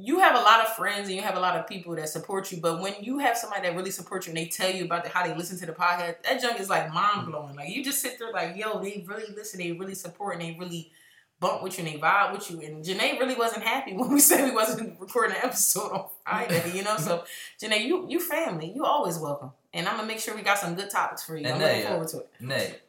you 0.01 0.21
have 0.21 0.37
a 0.37 0.41
lot 0.41 0.61
of 0.61 0.69
friends 0.75 1.09
and 1.09 1.17
you 1.17 1.23
have 1.23 1.37
a 1.37 1.41
lot 1.41 1.57
of 1.57 1.67
people 1.67 1.95
that 1.97 2.09
support 2.09 2.53
you, 2.53 2.61
but 2.61 2.81
when 2.81 2.95
you 3.01 3.19
have 3.19 3.37
somebody 3.37 3.63
that 3.63 3.75
really 3.75 3.91
supports 3.91 4.27
you 4.27 4.31
and 4.31 4.39
they 4.39 4.47
tell 4.47 4.71
you 4.71 4.85
about 4.85 5.05
the, 5.05 5.11
how 5.11 5.27
they 5.27 5.35
listen 5.35 5.59
to 5.59 5.67
the 5.67 5.73
podcast, 5.73 6.23
that 6.23 6.41
junk 6.41 6.61
is 6.61 6.71
like 6.71 6.93
mind 6.93 7.27
blowing. 7.27 7.57
Like, 7.57 7.71
you 7.71 7.83
just 7.83 8.01
sit 8.01 8.19
there 8.19 8.33
like, 8.33 8.57
yo, 8.57 8.81
they 8.81 9.05
really 9.07 9.35
listen, 9.35 9.59
they 9.61 9.73
really 9.73 9.95
support, 9.95 10.35
and 10.35 10.43
they 10.43 10.57
really 10.59 10.93
bump 11.41 11.63
with 11.63 11.79
you 11.79 11.85
and 11.85 11.95
they 11.95 11.99
vibe 11.99 12.33
with 12.33 12.51
you. 12.51 12.61
And 12.61 12.85
Janae 12.85 13.19
really 13.19 13.35
wasn't 13.35 13.65
happy 13.65 13.93
when 13.97 14.13
we 14.13 14.21
said 14.21 14.45
we 14.45 14.55
wasn't 14.55 14.99
recording 15.01 15.37
an 15.37 15.43
episode 15.45 15.93
on 15.93 16.07
Friday, 16.25 16.73
you 16.75 16.83
know? 16.83 16.97
So, 16.97 17.25
Janae, 17.63 17.85
you 17.85 18.07
you 18.09 18.21
family, 18.21 18.73
you 18.75 18.85
always 18.85 19.19
welcome. 19.19 19.53
And 19.73 19.89
I'm 19.89 19.97
gonna 19.97 20.09
make 20.09 20.21
sure 20.21 20.35
we 20.35 20.43
got 20.43 20.59
some 20.59 20.75
good 20.75 20.91
topics 20.91 21.25
for 21.25 21.37
you. 21.37 21.45
And 21.45 21.55
I'm 21.55 21.61
there 21.61 21.75
looking 21.75 21.89
forward 21.89 22.09
to 22.09 22.19
it. 22.19 22.31
Nate, 22.41 22.81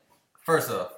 first 0.41 0.71
off, 0.71 0.93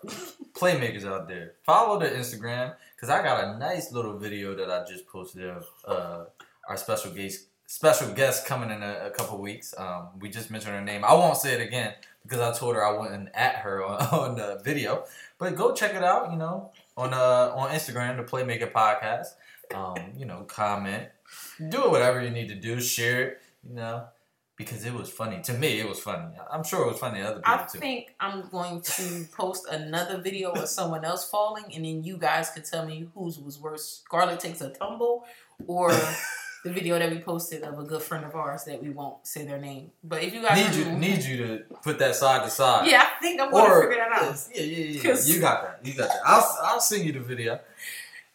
playmakers 0.53 1.05
out 1.05 1.28
there, 1.28 1.53
follow 1.64 1.99
the 1.99 2.07
Instagram 2.07 2.76
because 3.02 3.16
I 3.16 3.24
got 3.24 3.43
a 3.43 3.58
nice 3.58 3.91
little 3.91 4.18
video 4.18 4.54
that 4.56 4.70
I 4.70 4.86
just 4.88 5.08
posted 5.08 5.49
of 5.49 5.66
uh, 5.86 6.26
our 6.70 6.78
special 6.78 7.12
guest 7.12 7.47
special 7.66 8.14
guest 8.14 8.45
coming 8.45 8.70
in 8.70 8.84
a, 8.84 9.08
a 9.08 9.10
couple 9.10 9.39
weeks. 9.39 9.74
Um, 9.78 10.10
we 10.20 10.30
just 10.30 10.52
mentioned 10.52 10.76
her 10.76 10.82
name. 10.82 11.04
I 11.04 11.14
won't 11.14 11.38
say 11.38 11.54
it 11.54 11.62
again 11.62 11.93
because 12.22 12.39
I 12.39 12.54
told 12.58 12.76
her 12.76 12.86
I 12.86 12.95
wouldn't 12.95 13.30
at 13.34 13.56
her 13.56 13.84
on, 13.84 14.02
on 14.12 14.36
the 14.36 14.62
video. 14.64 15.06
But 15.39 15.56
go 15.56 15.74
check 15.74 15.95
it 15.95 16.04
out. 16.04 16.32
You 16.32 16.38
know, 16.38 16.72
on 16.95 17.14
uh, 17.14 17.54
on 17.56 17.72
Instagram, 17.72 18.18
the 18.18 18.24
Playmaker 18.24 18.72
Podcast. 18.72 19.30
Um, 19.74 19.95
you 20.16 20.26
know, 20.26 20.41
comment, 20.41 21.08
do 21.70 21.89
whatever 21.89 22.22
you 22.22 22.30
need 22.30 22.49
to 22.49 22.56
do, 22.56 22.80
share 22.80 23.22
it. 23.24 23.41
You 23.68 23.76
know. 23.76 24.06
Because 24.64 24.86
it 24.86 24.93
was 24.93 25.09
funny 25.09 25.41
to 25.43 25.53
me, 25.53 25.80
it 25.80 25.88
was 25.89 25.99
funny. 25.99 26.26
I'm 26.51 26.64
sure 26.64 26.80
it 26.86 26.91
was 26.91 26.99
funny 26.99 27.20
to 27.20 27.26
other 27.26 27.41
people 27.41 27.53
I 27.53 27.66
too. 27.72 27.80
think 27.80 28.16
I'm 28.20 28.47
going 28.49 28.82
to 28.82 29.26
post 29.36 29.68
another 29.70 30.18
video 30.22 30.51
of 30.51 30.68
someone 30.70 31.03
else 31.03 31.30
falling, 31.30 31.66
and 31.76 31.84
then 31.86 32.03
you 32.03 32.18
guys 32.18 32.49
could 32.51 32.66
tell 32.66 32.86
me 32.86 33.07
whose 33.16 33.39
was 33.39 33.59
worse. 33.59 34.01
Scarlett 34.05 34.39
takes 34.39 34.62
a 34.62 34.70
tumble, 34.70 35.26
or 35.68 35.91
the 36.64 36.72
video 36.72 36.99
that 36.99 37.09
we 37.09 37.20
posted 37.20 37.64
of 37.64 37.80
a 37.80 37.84
good 37.84 38.01
friend 38.03 38.24
of 38.24 38.36
ours 38.36 38.64
that 38.66 38.82
we 38.84 38.89
won't 38.91 39.26
say 39.26 39.45
their 39.45 39.57
name. 39.57 39.89
But 40.03 40.22
if 40.24 40.34
you 40.34 40.41
guys 40.43 40.57
Need 40.76 40.86
you 40.86 40.91
need 40.93 41.24
you 41.24 41.38
to 41.47 41.53
put 41.84 41.97
that 41.99 42.16
side 42.16 42.43
to 42.43 42.49
side. 42.51 42.88
yeah, 42.88 43.03
I 43.18 43.22
think 43.22 43.41
I'm 43.41 43.49
gonna 43.51 43.82
figure 43.82 43.97
that 44.03 44.12
out. 44.12 44.47
yeah, 44.55 44.62
yeah, 44.62 45.01
yeah. 45.14 45.18
You 45.26 45.39
got 45.41 45.57
that. 45.64 45.80
You 45.88 45.93
got 45.95 46.09
that. 46.09 46.22
I'll 46.26 46.57
I'll 46.64 46.80
send 46.82 47.03
you 47.05 47.14
the 47.14 47.20
video. 47.22 47.59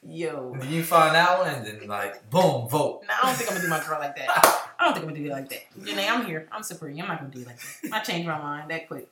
Yo, 0.09 0.55
Then 0.61 0.71
you 0.73 0.85
find 0.85 1.15
that 1.17 1.39
one, 1.39 1.49
and 1.53 1.67
then 1.67 1.89
like 1.89 2.29
boom, 2.31 2.69
vote. 2.69 3.03
Nah, 3.09 3.15
I 3.23 3.27
don't 3.27 3.35
think 3.37 3.51
I'm 3.51 3.57
gonna 3.57 3.67
do 3.67 3.71
my 3.71 3.85
girl 3.89 3.99
like 3.99 4.15
that. 4.17 4.66
I 4.79 4.85
don't 4.85 4.93
think 4.95 5.05
I'm 5.07 5.11
gonna 5.13 5.21
do 5.25 5.27
it 5.27 5.33
like 5.33 5.49
that. 5.51 5.63
Janae, 5.81 6.09
I'm 6.11 6.25
here. 6.27 6.49
I'm 6.53 6.63
supreme. 6.63 7.01
I'm 7.01 7.09
not 7.09 7.21
gonna 7.21 7.31
do 7.33 7.41
it 7.41 7.47
like 7.47 7.59
that. 7.83 7.93
I 7.93 8.01
changed 8.01 8.29
my 8.29 8.39
mind 8.39 8.71
that 8.71 8.89
quick. 8.89 9.09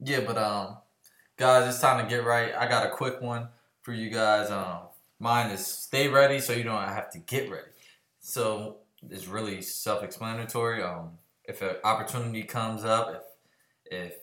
Yeah, 0.00 0.20
but 0.20 0.36
um, 0.38 0.76
guys, 1.36 1.68
it's 1.68 1.80
time 1.80 2.02
to 2.02 2.08
get 2.08 2.24
right. 2.24 2.54
I 2.54 2.68
got 2.68 2.86
a 2.86 2.90
quick 2.90 3.20
one 3.20 3.48
for 3.82 3.92
you 3.92 4.10
guys. 4.10 4.50
Um, 4.50 4.78
mine 5.18 5.50
is 5.50 5.66
stay 5.66 6.08
ready, 6.08 6.40
so 6.40 6.52
you 6.52 6.62
don't 6.64 6.82
have 6.82 7.10
to 7.10 7.18
get 7.18 7.50
ready. 7.50 7.68
So 8.20 8.78
it's 9.10 9.26
really 9.26 9.60
self-explanatory. 9.62 10.82
Um, 10.82 11.18
if 11.44 11.62
an 11.62 11.76
opportunity 11.84 12.42
comes 12.44 12.84
up, 12.84 13.24
if 13.90 14.02
if 14.10 14.14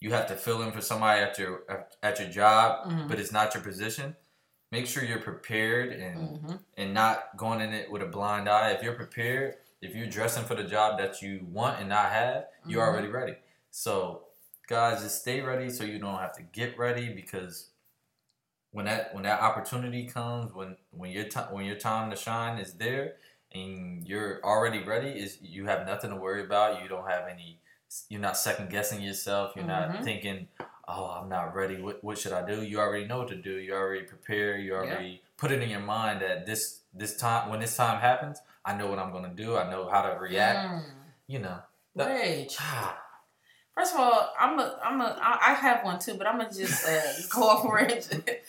you 0.00 0.12
have 0.12 0.26
to 0.28 0.34
fill 0.36 0.62
in 0.62 0.72
for 0.72 0.80
somebody 0.80 1.20
at 1.20 1.38
your 1.38 1.62
at 2.02 2.18
your 2.20 2.28
job, 2.28 2.88
Mhm. 2.90 3.08
but 3.08 3.18
it's 3.20 3.32
not 3.32 3.52
your 3.54 3.62
position, 3.62 4.16
make 4.70 4.86
sure 4.86 5.04
you're 5.04 5.20
prepared 5.20 5.92
and 5.92 6.38
hmm 6.38 6.54
and 6.76 6.94
not 6.94 7.36
going 7.36 7.60
in 7.60 7.72
it 7.72 7.90
with 7.90 8.02
a 8.02 8.06
blind 8.06 8.48
eye. 8.48 8.70
If 8.70 8.84
you're 8.84 8.92
prepared, 8.94 9.56
if 9.82 9.96
you're 9.96 10.06
dressing 10.06 10.44
for 10.44 10.54
the 10.54 10.62
job 10.62 10.96
that 10.98 11.20
you 11.20 11.44
want 11.50 11.80
and 11.80 11.88
not 11.88 12.12
have, 12.12 12.46
you're 12.66 12.82
Mhm. 12.82 12.86
already 12.88 13.08
ready. 13.08 13.36
So, 13.72 14.28
guys, 14.68 15.02
just 15.02 15.20
stay 15.20 15.40
ready 15.40 15.70
so 15.70 15.82
you 15.82 15.98
don't 15.98 16.18
have 16.20 16.34
to 16.36 16.42
get 16.42 16.78
ready 16.78 17.12
because 17.12 17.70
when 18.70 18.84
that 18.84 19.12
when 19.14 19.24
that 19.24 19.40
opportunity 19.40 20.06
comes, 20.06 20.52
when 20.52 20.76
when 20.90 21.10
your 21.10 21.24
time 21.24 21.52
when 21.52 21.64
your 21.64 21.76
time 21.76 22.10
to 22.10 22.16
shine 22.16 22.58
is 22.58 22.74
there 22.74 23.16
and 23.52 24.06
you're 24.06 24.40
already 24.44 24.84
ready, 24.84 25.08
is 25.10 25.38
you 25.42 25.66
have 25.66 25.84
nothing 25.86 26.10
to 26.10 26.16
worry 26.16 26.44
about. 26.44 26.80
You 26.82 26.88
don't 26.88 27.08
have 27.08 27.26
any. 27.26 27.60
You're 28.08 28.20
not 28.20 28.36
second 28.36 28.70
guessing 28.70 29.00
yourself. 29.00 29.56
You're 29.56 29.64
not 29.64 29.88
Mhm. 29.90 30.04
thinking, 30.04 30.48
"Oh, 30.88 31.04
I'm 31.20 31.28
not 31.28 31.54
ready. 31.54 31.80
What 31.80 32.02
what 32.02 32.18
should 32.18 32.32
I 32.32 32.44
do?" 32.46 32.62
You 32.62 32.80
already 32.80 33.06
know 33.06 33.18
what 33.18 33.28
to 33.28 33.36
do. 33.36 33.56
You 33.58 33.74
already 33.74 34.04
prepare. 34.06 34.56
You 34.58 34.74
already 34.74 35.22
put 35.36 35.52
it 35.52 35.62
in 35.62 35.68
your 35.70 35.80
mind 35.80 36.22
that 36.22 36.46
this 36.46 36.80
this 36.94 37.16
time 37.16 37.50
when 37.50 37.60
this 37.60 37.76
time 37.76 38.00
happens, 38.00 38.40
I 38.64 38.74
know 38.76 38.86
what 38.88 38.98
I'm 38.98 39.12
gonna 39.12 39.34
do. 39.34 39.56
I 39.56 39.70
know 39.70 39.88
how 39.88 40.02
to 40.02 40.18
react. 40.18 40.58
Mm. 40.68 40.82
You 41.26 41.38
know. 41.40 41.58
That- 41.96 42.08
Rage. 42.08 42.56
Ah, 42.60 42.98
First 43.74 43.94
of 43.94 44.00
all, 44.00 44.32
I'm 44.40 44.58
a, 44.58 44.78
I'm 44.82 45.00
a, 45.00 45.16
I 45.22 45.54
have 45.54 45.84
one 45.84 46.00
too, 46.00 46.14
but 46.14 46.26
I'm 46.26 46.36
gonna 46.38 46.52
just 46.52 46.84
uh, 46.88 47.00
go 47.30 47.42
off 47.48 47.80
it. 47.82 48.42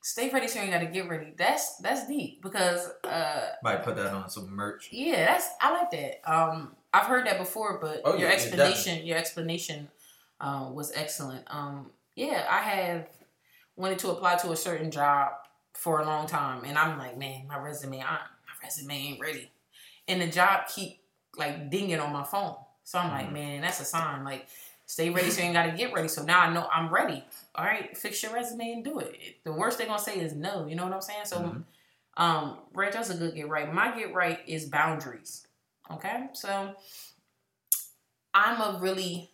Stay 0.00 0.30
ready, 0.30 0.46
so 0.46 0.62
you 0.62 0.70
gotta 0.70 0.86
get 0.86 1.08
ready. 1.08 1.34
That's 1.36 1.76
that's 1.78 2.06
deep 2.06 2.40
because 2.42 2.88
uh, 3.04 3.48
might 3.64 3.82
put 3.82 3.96
that 3.96 4.06
on 4.06 4.30
some 4.30 4.48
merch. 4.54 4.88
yeah, 4.92 5.26
that's 5.26 5.48
I 5.60 5.72
like 5.72 5.90
that. 5.90 6.32
Um, 6.32 6.76
I've 6.94 7.06
heard 7.06 7.26
that 7.26 7.38
before, 7.38 7.78
but 7.80 8.02
Oh, 8.04 8.12
your 8.12 8.20
yeah, 8.20 8.26
yeah, 8.28 8.32
explanation, 8.34 9.06
your 9.06 9.18
explanation, 9.18 9.88
uh, 10.40 10.70
was 10.72 10.92
excellent. 10.94 11.44
Um, 11.48 11.90
yeah, 12.14 12.46
I 12.48 12.58
have 12.60 13.08
wanted 13.76 13.98
to 14.00 14.10
apply 14.10 14.36
to 14.36 14.52
a 14.52 14.56
certain 14.56 14.90
job 14.90 15.32
for 15.74 16.00
a 16.00 16.04
long 16.04 16.26
time, 16.26 16.64
and 16.64 16.76
I'm 16.76 16.98
like, 16.98 17.16
man, 17.16 17.46
my 17.46 17.58
resume, 17.58 18.00
I, 18.00 18.12
my 18.14 18.54
resume 18.62 18.94
ain't 18.94 19.20
ready, 19.20 19.50
and 20.08 20.20
the 20.20 20.26
job 20.28 20.62
keep 20.74 21.00
like 21.36 21.70
dinging 21.70 22.00
on 22.00 22.12
my 22.12 22.24
phone. 22.24 22.56
So 22.84 22.98
I'm 22.98 23.10
like, 23.10 23.28
Mhm. 23.28 23.32
man, 23.32 23.60
that's 23.62 23.80
a 23.80 23.84
sign. 23.84 24.24
Like, 24.24 24.48
stay 24.86 25.10
ready, 25.10 25.30
so 25.30 25.40
you 25.40 25.46
ain't 25.46 25.54
got 25.54 25.66
to 25.66 25.72
get 25.72 25.92
ready. 25.92 26.08
So 26.08 26.22
now 26.22 26.40
I 26.40 26.52
know 26.52 26.68
I'm 26.72 26.92
ready. 26.92 27.24
All 27.54 27.64
right, 27.64 27.96
fix 27.96 28.22
your 28.22 28.32
resume 28.32 28.72
and 28.72 28.84
do 28.84 28.98
it. 28.98 29.44
The 29.44 29.52
worst 29.52 29.78
they're 29.78 29.86
gonna 29.86 29.98
say 29.98 30.18
is 30.18 30.34
no. 30.34 30.66
You 30.66 30.74
know 30.74 30.84
what 30.84 30.94
I'm 30.94 31.02
saying? 31.02 31.26
So, 31.26 31.40
Mhm. 31.42 31.64
um, 32.16 32.58
that's 32.74 33.10
a 33.10 33.14
good 33.16 33.34
get 33.34 33.48
right. 33.48 33.72
My 33.72 33.96
get 33.96 34.14
right 34.14 34.40
is 34.46 34.64
boundaries. 34.66 35.46
Okay, 35.90 36.28
so 36.32 36.74
I'm 38.34 38.60
a 38.60 38.78
really 38.80 39.30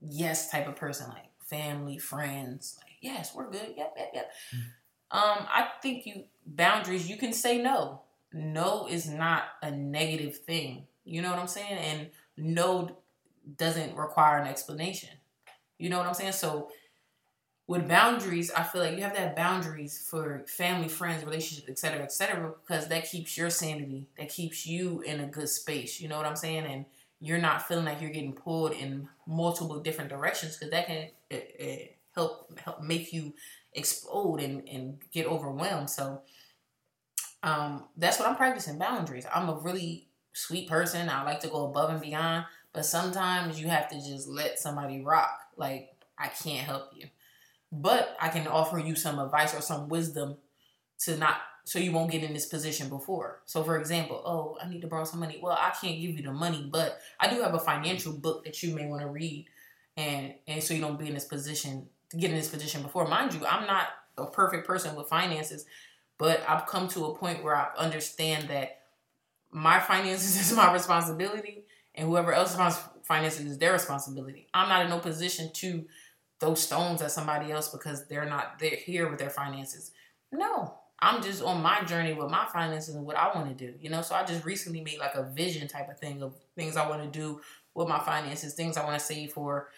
yes 0.00 0.50
type 0.50 0.68
of 0.68 0.76
person, 0.76 1.08
like 1.08 1.30
family, 1.44 1.98
friends. 1.98 2.78
Like, 2.82 2.96
yes, 3.00 3.34
we're 3.34 3.50
good. 3.50 3.74
Yep, 3.76 3.94
yep, 3.96 4.10
yep. 4.14 4.32
Um, 5.10 5.46
I 5.48 5.68
think 5.82 6.06
you 6.06 6.24
boundaries. 6.46 7.08
You 7.08 7.16
can 7.16 7.32
say 7.32 7.58
no. 7.62 8.02
No 8.32 8.86
is 8.88 9.08
not 9.08 9.44
a 9.62 9.70
negative 9.70 10.36
thing. 10.36 10.86
You 11.04 11.22
know 11.22 11.30
what 11.30 11.38
I'm 11.38 11.48
saying? 11.48 11.78
And 11.78 12.10
no 12.36 12.98
doesn't 13.56 13.96
require 13.96 14.38
an 14.38 14.46
explanation. 14.46 15.10
You 15.78 15.88
know 15.88 15.96
what 15.96 16.06
I'm 16.06 16.14
saying? 16.14 16.32
So 16.32 16.70
with 17.66 17.88
boundaries, 17.88 18.50
I 18.50 18.62
feel 18.64 18.82
like 18.82 18.96
you 18.96 19.02
have 19.02 19.14
to 19.14 19.20
have 19.20 19.36
boundaries 19.36 20.06
for 20.10 20.44
family, 20.46 20.88
friends, 20.88 21.24
relationships, 21.24 21.68
et 21.68 21.78
cetera, 21.78 22.02
et 22.02 22.12
cetera, 22.12 22.52
because 22.60 22.88
that 22.88 23.10
keeps 23.10 23.36
your 23.38 23.48
sanity. 23.48 24.08
That 24.18 24.28
keeps 24.28 24.66
you 24.66 25.00
in 25.00 25.20
a 25.20 25.26
good 25.26 25.48
space. 25.48 26.00
You 26.00 26.08
know 26.08 26.18
what 26.18 26.26
I'm 26.26 26.36
saying? 26.36 26.64
And 26.64 26.84
you're 27.20 27.38
not 27.38 27.66
feeling 27.66 27.84
like 27.84 28.00
you're 28.00 28.10
getting 28.10 28.32
pulled 28.32 28.72
in 28.72 29.08
multiple 29.26 29.80
different 29.80 30.10
directions 30.10 30.56
because 30.56 30.70
that 30.70 30.86
can 30.86 31.08
help 32.14 32.58
help 32.58 32.82
make 32.82 33.12
you 33.12 33.34
explode 33.72 34.40
and, 34.40 34.68
and 34.68 34.98
get 35.12 35.26
overwhelmed. 35.26 35.90
So 35.90 36.22
um, 37.42 37.84
that's 37.96 38.18
what 38.18 38.28
I'm 38.28 38.36
practicing 38.36 38.78
boundaries. 38.78 39.26
I'm 39.32 39.48
a 39.48 39.58
really 39.58 40.08
sweet 40.32 40.68
person. 40.68 41.08
I 41.08 41.24
like 41.24 41.40
to 41.40 41.48
go 41.48 41.66
above 41.66 41.90
and 41.90 42.00
beyond, 42.00 42.46
but 42.72 42.84
sometimes 42.84 43.60
you 43.60 43.68
have 43.68 43.88
to 43.90 43.96
just 43.96 44.28
let 44.28 44.58
somebody 44.58 45.00
rock. 45.02 45.38
Like 45.56 45.90
I 46.18 46.28
can't 46.28 46.66
help 46.66 46.90
you, 46.94 47.06
but 47.72 48.16
I 48.20 48.28
can 48.28 48.46
offer 48.46 48.78
you 48.78 48.94
some 48.94 49.18
advice 49.18 49.54
or 49.54 49.60
some 49.60 49.88
wisdom 49.88 50.36
to 51.00 51.16
not 51.16 51.36
so 51.68 51.78
you 51.78 51.92
won't 51.92 52.10
get 52.10 52.24
in 52.24 52.32
this 52.32 52.46
position 52.46 52.88
before. 52.88 53.42
So 53.44 53.62
for 53.62 53.78
example, 53.78 54.22
oh, 54.24 54.56
I 54.64 54.70
need 54.70 54.80
to 54.80 54.86
borrow 54.86 55.04
some 55.04 55.20
money. 55.20 55.38
Well, 55.42 55.52
I 55.52 55.68
can't 55.68 56.00
give 56.00 56.16
you 56.16 56.22
the 56.22 56.32
money, 56.32 56.66
but 56.72 56.98
I 57.20 57.28
do 57.28 57.42
have 57.42 57.52
a 57.52 57.58
financial 57.58 58.12
mm-hmm. 58.12 58.22
book 58.22 58.44
that 58.46 58.62
you 58.62 58.74
may 58.74 58.86
want 58.86 59.02
to 59.02 59.08
read 59.08 59.46
and 59.94 60.32
and 60.46 60.62
so 60.62 60.72
you 60.72 60.80
don't 60.80 60.98
be 60.98 61.08
in 61.08 61.14
this 61.14 61.26
position 61.26 61.86
to 62.08 62.16
get 62.16 62.30
in 62.30 62.36
this 62.36 62.48
position 62.48 62.80
before. 62.80 63.06
Mind 63.06 63.34
you, 63.34 63.44
I'm 63.44 63.66
not 63.66 63.88
a 64.16 64.24
perfect 64.24 64.66
person 64.66 64.96
with 64.96 65.08
finances, 65.08 65.66
but 66.16 66.42
I've 66.48 66.64
come 66.64 66.88
to 66.88 67.04
a 67.04 67.14
point 67.18 67.44
where 67.44 67.54
I 67.54 67.68
understand 67.76 68.48
that 68.48 68.78
my 69.50 69.78
finances 69.78 70.40
is 70.40 70.56
my 70.56 70.72
responsibility 70.72 71.64
and 71.94 72.08
whoever 72.08 72.32
else's 72.32 72.78
finances 73.02 73.44
is 73.44 73.58
their 73.58 73.74
responsibility. 73.74 74.48
I'm 74.54 74.70
not 74.70 74.84
in 74.84 74.88
no 74.88 75.00
position 75.00 75.50
to 75.56 75.84
throw 76.40 76.54
stones 76.54 77.02
at 77.02 77.10
somebody 77.10 77.52
else 77.52 77.68
because 77.68 78.06
they're 78.06 78.24
not 78.24 78.58
they're 78.58 78.70
here 78.70 79.10
with 79.10 79.18
their 79.18 79.28
finances. 79.28 79.90
No, 80.32 80.78
I'm 81.00 81.22
just 81.22 81.42
on 81.42 81.62
my 81.62 81.82
journey 81.84 82.12
with 82.12 82.30
my 82.30 82.46
finances 82.52 82.94
and 82.94 83.04
what 83.04 83.16
I 83.16 83.34
want 83.34 83.56
to 83.56 83.66
do. 83.66 83.74
You 83.80 83.90
know, 83.90 84.02
so 84.02 84.14
I 84.14 84.24
just 84.24 84.44
recently 84.44 84.80
made 84.80 84.98
like 84.98 85.14
a 85.14 85.22
vision 85.22 85.68
type 85.68 85.88
of 85.88 85.98
thing 85.98 86.22
of 86.22 86.34
things 86.56 86.76
I 86.76 86.88
want 86.88 87.02
to 87.02 87.18
do 87.18 87.40
with 87.74 87.88
my 87.88 88.00
finances, 88.00 88.54
things 88.54 88.76
I 88.76 88.84
want 88.84 88.98
to 88.98 89.04
save 89.04 89.32
for. 89.32 89.68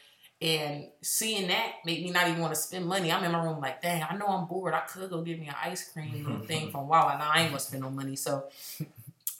And 0.43 0.87
seeing 1.03 1.49
that 1.49 1.73
made 1.85 2.03
me 2.03 2.11
not 2.11 2.27
even 2.29 2.41
want 2.41 2.55
to 2.55 2.61
spend 2.61 2.87
money. 2.87 3.13
I'm 3.13 3.23
in 3.23 3.33
my 3.33 3.45
room 3.45 3.61
like, 3.61 3.83
dang, 3.83 4.03
I 4.09 4.17
know 4.17 4.27
I'm 4.27 4.47
bored. 4.47 4.73
I 4.73 4.81
could 4.81 5.11
go 5.11 5.21
get 5.21 5.39
me 5.39 5.49
an 5.49 5.55
ice 5.63 5.93
cream 5.93 6.43
thing 6.47 6.71
from 6.71 6.89
Wawa. 6.89 7.17
Now 7.19 7.31
I 7.31 7.41
ain't 7.41 7.51
gonna 7.51 7.61
spend 7.61 7.83
no 7.83 7.91
money. 7.91 8.17
So 8.17 8.45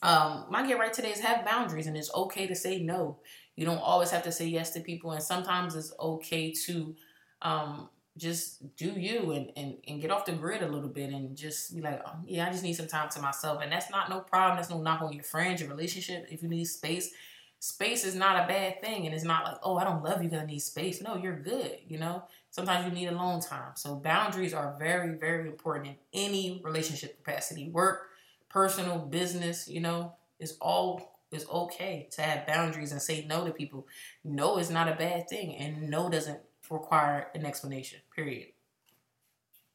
um, 0.03 0.45
my 0.49 0.65
get 0.65 0.77
right 0.77 0.93
today 0.93 1.11
is 1.11 1.19
have 1.19 1.43
boundaries, 1.43 1.87
and 1.87 1.97
it's 1.97 2.13
okay 2.13 2.45
to 2.47 2.55
say 2.55 2.79
no. 2.79 3.17
You 3.55 3.65
don't 3.65 3.79
always 3.79 4.11
have 4.11 4.23
to 4.23 4.31
say 4.31 4.45
yes 4.45 4.71
to 4.71 4.79
people, 4.79 5.11
and 5.11 5.23
sometimes 5.23 5.75
it's 5.75 5.93
okay 5.99 6.51
to 6.65 6.95
um, 7.41 7.89
just 8.17 8.75
do 8.75 8.91
you 8.91 9.31
and, 9.31 9.51
and, 9.55 9.77
and 9.87 10.01
get 10.01 10.11
off 10.11 10.25
the 10.25 10.33
grid 10.33 10.61
a 10.61 10.67
little 10.67 10.89
bit 10.89 11.11
and 11.11 11.35
just 11.35 11.73
be 11.75 11.81
like, 11.81 12.01
oh, 12.05 12.15
yeah, 12.25 12.47
I 12.47 12.51
just 12.51 12.63
need 12.63 12.73
some 12.73 12.87
time 12.87 13.09
to 13.09 13.21
myself. 13.21 13.61
And 13.63 13.71
that's 13.71 13.89
not 13.89 14.09
no 14.09 14.19
problem. 14.19 14.57
That's 14.57 14.69
no 14.69 14.81
knock 14.81 15.01
on 15.01 15.13
your 15.13 15.23
friends, 15.23 15.61
your 15.61 15.69
relationship. 15.69 16.27
If 16.29 16.43
you 16.43 16.49
need 16.49 16.65
space, 16.65 17.11
space 17.59 18.03
is 18.03 18.15
not 18.15 18.43
a 18.43 18.47
bad 18.47 18.81
thing. 18.81 19.05
And 19.05 19.15
it's 19.15 19.23
not 19.23 19.45
like, 19.45 19.57
oh, 19.63 19.77
I 19.77 19.85
don't 19.85 20.03
love 20.03 20.21
you 20.21 20.29
because 20.29 20.43
I 20.43 20.45
need 20.45 20.59
space. 20.59 21.01
No, 21.01 21.15
you're 21.15 21.39
good. 21.39 21.77
You 21.87 21.99
know, 21.99 22.23
sometimes 22.49 22.85
you 22.85 22.91
need 22.91 23.07
alone 23.07 23.39
time. 23.39 23.71
So 23.75 23.95
boundaries 23.95 24.53
are 24.53 24.75
very, 24.77 25.15
very 25.17 25.47
important 25.47 25.87
in 25.87 25.95
any 26.13 26.61
relationship 26.63 27.23
capacity, 27.23 27.69
work, 27.69 28.09
personal, 28.49 28.99
business, 28.99 29.69
you 29.69 29.79
know, 29.79 30.13
it's 30.39 30.57
all 30.59 31.11
it's 31.31 31.47
okay 31.49 32.09
to 32.11 32.21
have 32.21 32.45
boundaries 32.45 32.91
and 32.91 33.01
say 33.01 33.25
no 33.25 33.45
to 33.45 33.51
people. 33.51 33.87
No 34.23 34.57
is 34.57 34.69
not 34.69 34.89
a 34.89 34.95
bad 34.95 35.29
thing, 35.29 35.55
and 35.55 35.89
no 35.89 36.09
doesn't 36.09 36.41
require 36.71 37.27
an 37.35 37.45
explanation. 37.45 37.99
Period. 38.15 38.47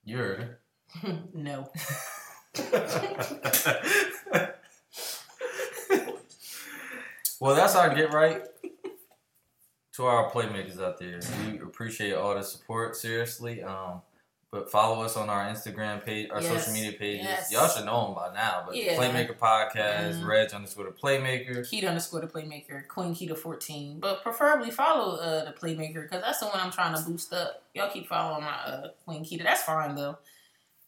You 0.05 0.17
heard 0.17 0.57
no. 1.35 1.71
well, 7.41 7.55
that's 7.55 7.75
our 7.75 7.95
get 7.95 8.13
right. 8.13 8.43
To 9.95 10.05
our 10.05 10.31
playmakers 10.31 10.81
out 10.81 10.99
there, 10.99 11.21
we 11.47 11.59
appreciate 11.59 12.13
all 12.13 12.35
the 12.35 12.43
support. 12.43 12.97
Seriously, 12.97 13.63
um, 13.63 14.03
but 14.53 14.71
follow 14.71 15.03
us 15.03 15.17
on 15.17 15.29
our 15.29 15.45
Instagram 15.49 16.05
page, 16.05 16.31
our 16.31 16.41
Yes, 16.41 16.53
social 16.65 16.73
media 16.73 16.93
pages. 16.99 17.25
yes. 17.27 17.53
Y'all 17.53 17.69
should 17.69 17.85
know 17.85 18.07
them 18.07 18.15
by 18.15 18.33
now. 18.33 18.63
But 18.67 18.77
Yeah. 18.77 18.97
Playmaker 18.97 19.37
Podcast, 19.37 20.21
Mhm. 20.21 20.27
Reg 20.27 20.53
underscore 20.55 20.85
the 20.85 20.91
Playmaker. 20.93 21.59
Keita 21.61 21.89
underscore 21.89 22.21
the 22.21 22.27
playmaker, 22.29 22.87
Queen 22.89 23.15
Keita 23.15 23.37
fourteen. 23.37 23.99
But 24.01 24.23
preferably 24.23 24.71
follow 24.71 25.17
uh, 25.17 25.45
the 25.45 25.53
playmaker 25.53 26.03
because 26.03 26.23
that's 26.23 26.39
the 26.41 26.47
one 26.47 26.61
I'm 26.61 26.71
trying 26.71 26.95
to 26.97 27.03
boost 27.03 27.33
up. 27.33 27.63
Y'all 27.75 27.91
keep 27.91 28.07
following 28.09 28.45
my 28.45 28.53
uh, 28.55 28.89
Queen 29.05 29.25
Keita. 29.25 29.43
That's 29.43 29.63
fine 29.63 29.95
though. 29.95 30.19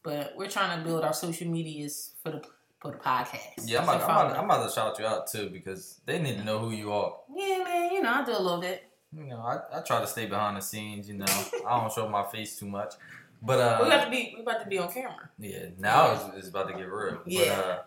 But 0.02 0.34
we're 0.36 0.48
trying 0.48 0.78
to 0.78 0.84
build 0.84 1.02
our 1.04 1.12
social 1.12 1.48
medias 1.48 2.12
for 2.22 2.30
the 2.30 2.42
for 2.80 2.92
the 2.92 2.98
podcast. 2.98 3.64
Yeah, 3.64 3.78
I'm 3.78 3.84
about, 3.88 3.94
I'm, 3.96 4.04
about, 4.26 4.36
I'm 4.38 4.44
about 4.44 4.68
to 4.68 4.72
shout 4.72 4.98
you 5.00 5.04
out 5.04 5.26
too 5.26 5.50
because 5.50 6.00
they 6.06 6.20
need 6.20 6.38
to 6.38 6.44
know 6.44 6.60
who 6.60 6.70
you 6.70 6.92
are. 6.92 7.16
Yeah, 7.34 7.58
man. 7.64 7.90
You 7.92 8.02
know, 8.02 8.10
I 8.12 8.24
do 8.24 8.30
a 8.30 8.38
little 8.38 8.60
bit. 8.60 8.84
You 9.12 9.24
know, 9.24 9.40
I, 9.40 9.78
I 9.78 9.80
try 9.80 10.00
to 10.00 10.06
stay 10.06 10.26
behind 10.26 10.56
the 10.58 10.60
scenes. 10.60 11.08
You 11.08 11.14
know, 11.14 11.24
I 11.66 11.80
don't 11.80 11.92
show 11.92 12.08
my 12.08 12.22
face 12.24 12.56
too 12.56 12.66
much. 12.66 12.94
But 13.40 13.60
uh, 13.60 13.78
we 13.82 13.86
about 13.86 14.04
to 14.04 14.10
be. 14.10 14.34
We 14.36 14.42
about 14.42 14.62
to 14.62 14.68
be 14.68 14.78
on 14.78 14.92
camera. 14.92 15.30
yeah, 15.38 15.66
now 15.78 16.12
it's, 16.12 16.38
it's 16.38 16.48
about 16.48 16.68
to 16.68 16.74
get 16.74 16.90
real. 16.90 17.20
Yeah. 17.24 17.56
But, 17.56 17.64
uh, 17.64 17.78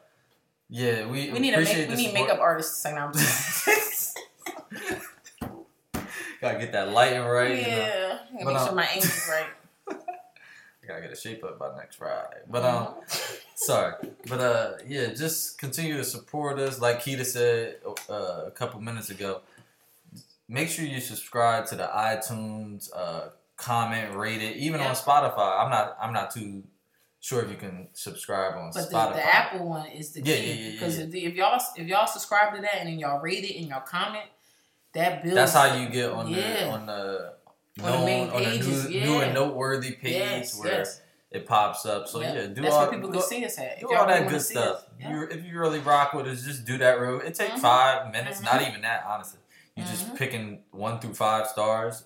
yeah, 0.74 1.06
we, 1.06 1.30
We 1.32 1.40
need 1.40 1.54
a 1.54 1.60
make, 1.60 1.90
we 1.90 1.96
need 1.96 2.14
makeup 2.14 2.40
artists 2.40 2.82
to 2.82 2.88
sing 2.88 2.98
out. 2.98 3.14
Gotta 6.42 6.58
get 6.58 6.72
that 6.72 6.90
lighting 6.94 7.22
right. 7.24 7.58
You 7.58 7.62
know? 7.62 7.68
yeah, 7.68 8.20
make 8.34 8.48
uh, 8.48 8.66
sure 8.66 8.74
my 8.74 8.88
aim 8.94 9.00
is 9.00 9.30
right. 9.30 9.50
I 10.84 10.88
gotta 10.88 11.02
get 11.02 11.12
a 11.12 11.16
shape 11.16 11.44
up 11.44 11.60
by 11.60 11.76
next 11.78 11.98
Friday. 11.98 12.40
But 12.50 12.64
um, 12.64 12.96
sorry. 13.56 13.96
But 14.28 14.40
uh, 14.40 14.72
yeah, 14.88 15.08
just 15.08 15.60
continue 15.60 15.98
to 15.98 16.06
support 16.06 16.58
us. 16.58 16.80
Like 16.80 17.04
Keita 17.04 17.26
said 17.26 17.76
uh, 18.10 18.46
a 18.48 18.52
couple 18.52 18.80
minutes 18.80 19.10
ago. 19.10 19.42
Make 20.48 20.70
sure 20.70 20.86
you 20.86 21.02
subscribe 21.02 21.68
to 21.68 21.76
the 21.76 21.90
iTunes, 21.94 22.90
uh, 22.96 23.30
comment, 23.62 24.16
rate 24.16 24.42
it, 24.42 24.58
even 24.58 24.82
on 24.82 24.96
Spotify. 24.96 25.64
I'm 25.64 25.70
not. 25.70 25.98
I'm 26.02 26.14
not 26.14 26.32
too 26.32 26.64
sure 27.20 27.44
if 27.44 27.52
you 27.52 27.56
can 27.58 27.88
subscribe 27.94 28.56
on 28.58 28.72
But 28.74 28.90
the, 28.90 28.96
Spotify. 28.96 29.14
the 29.14 29.36
Apple 29.36 29.68
one 29.70 29.86
is 29.88 30.12
the 30.12 30.22
Yeah, 30.22 30.36
key 30.36 30.42
yeah, 30.48 30.54
yeah, 30.54 30.60
yeah, 30.66 30.72
because 30.72 30.98
yeah. 30.98 31.04
if, 31.06 31.14
if 31.16 31.34
y'all 31.36 31.62
if 31.78 31.88
y'all 31.88 32.08
subscribe 32.08 32.56
to 32.56 32.62
that 32.62 32.78
and 32.80 32.90
then 32.90 32.98
y'all 33.00 33.22
rate 33.22 33.44
it 33.44 33.58
and 33.60 33.68
y'all 33.68 33.82
comment, 33.82 34.26
that 34.94 35.22
builds. 35.24 35.36
That's 35.36 35.54
how 35.54 35.76
you 35.76 35.90
get 35.90 36.10
on 36.12 36.32
the 36.32 36.68
on 36.70 36.86
the 36.88 37.34
On 37.84 37.92
the 38.00 38.06
main 38.06 38.30
on 38.30 38.40
the 38.44 38.50
pages, 38.50 38.90
new, 38.90 39.00
new 39.02 39.14
yeah. 39.18 39.22
and 39.22 39.34
noteworthy 39.36 39.92
page 39.92 40.14
yes, 40.14 40.60
where 40.60 40.80
yes. 40.80 41.02
it 41.32 41.46
pops 41.48 41.86
up. 41.86 42.08
So 42.08 42.20
Yep. 42.22 42.36
yeah, 42.36 42.48
do 42.48 42.62
That's 42.62 42.74
all 42.74 42.82
where 42.82 42.92
people 42.92 43.10
go- 43.10 43.20
can 43.20 43.28
see 43.30 43.46
us 43.46 43.58
at. 43.60 43.80
Do 43.80 43.94
all 43.94 44.06
really 44.08 44.20
that 44.22 44.30
good 44.30 44.42
stuff. 44.42 44.86
Yeah. 45.00 45.12
You, 45.12 45.24
if 45.30 45.46
you 45.46 45.58
really 45.60 45.80
rock 45.80 46.14
with 46.14 46.26
us, 46.28 46.42
just 46.44 46.66
do 46.66 46.78
that 46.80 47.00
road. 47.00 47.24
It 47.24 47.36
takes 47.36 47.54
Mhm. 47.54 47.60
five 47.60 48.12
minutes, 48.12 48.42
not 48.42 48.60
Mhm. 48.62 48.70
even 48.70 48.82
that, 48.82 49.06
honestly. 49.08 49.40
You 49.76 49.84
just 49.86 50.10
Mhm. 50.10 50.18
picking 50.18 50.64
one 50.72 51.00
through 51.00 51.14
five 51.14 51.48
stars. 51.48 52.04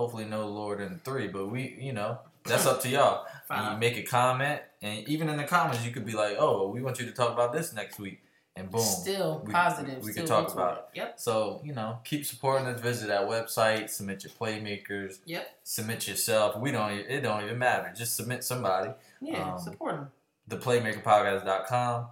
Hopefully, 0.00 0.24
no 0.24 0.48
lower 0.48 0.76
than 0.78 0.98
three, 1.04 1.28
but 1.28 1.48
we, 1.48 1.76
you 1.78 1.92
know, 1.92 2.18
that's 2.44 2.64
up 2.64 2.80
to 2.82 2.88
y'all. 2.88 3.26
You 3.50 3.76
make 3.78 3.96
a 3.96 4.02
comment, 4.04 4.62
and 4.80 5.06
even 5.08 5.28
in 5.28 5.36
the 5.36 5.42
comments, 5.44 5.84
you 5.84 5.90
could 5.90 6.06
be 6.06 6.12
like, 6.12 6.36
"Oh, 6.38 6.68
we 6.68 6.80
want 6.80 7.00
you 7.00 7.06
to 7.06 7.12
talk 7.12 7.32
about 7.32 7.52
this 7.52 7.72
next 7.74 7.98
week," 7.98 8.22
and 8.56 8.70
boom, 8.70 8.80
Still 8.80 9.42
we- 9.44 9.52
positive. 9.52 10.02
we 10.04 10.12
still 10.12 10.22
can 10.24 10.28
talk 10.30 10.52
about 10.54 10.74
toward 10.74 10.86
Yep. 10.94 11.20
So 11.20 11.60
you 11.64 11.74
know, 11.74 11.98
keep 12.04 12.24
supporting 12.24 12.66
us. 12.68 12.80
Visit 12.80 13.08
that 13.08 13.22
website. 13.28 13.90
Submit 13.90 14.22
your 14.24 14.32
playmakers. 14.40 15.18
Yep. 15.26 15.44
Submit 15.64 16.06
yourself. 16.08 16.56
We 16.58 16.70
don't. 16.70 16.92
It 16.92 17.22
don't 17.22 17.42
even 17.44 17.58
matter. 17.58 17.92
Just 17.94 18.14
submit 18.16 18.44
somebody 18.44 18.90
Yeah. 19.20 19.54
Um, 19.54 19.58
support 19.58 19.96
them. 19.96 20.10
theplaymakerpodcast.com. 20.48 22.06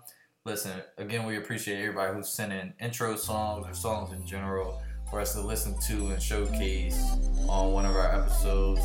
Listen, 0.44 0.72
again, 0.96 1.24
we 1.26 1.36
appreciate 1.36 1.80
everybody 1.80 2.14
who's 2.14 2.28
sending 2.28 2.72
intro 2.80 3.16
songs 3.16 3.66
or 3.66 3.74
songs 3.74 4.12
in 4.12 4.24
general 4.26 4.80
for 5.10 5.20
us 5.20 5.32
to 5.34 5.40
listen 5.40 5.74
to 5.88 6.08
and 6.08 6.22
showcase 6.22 7.12
on 7.48 7.72
one 7.72 7.86
of 7.86 7.96
our 7.96 8.14
episodes. 8.14 8.80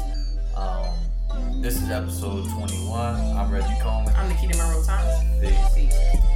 Um, 0.55 1.61
this 1.61 1.81
is 1.81 1.89
episode 1.89 2.49
21. 2.49 3.15
I'm 3.37 3.51
Reggie 3.51 3.67
Coleman. 3.81 4.13
I'm 4.15 4.29
Nikita 4.29 4.57
Monroe 4.57 4.83
Thomas. 4.83 5.23
Peace. 5.41 5.91
Peace. 5.91 6.32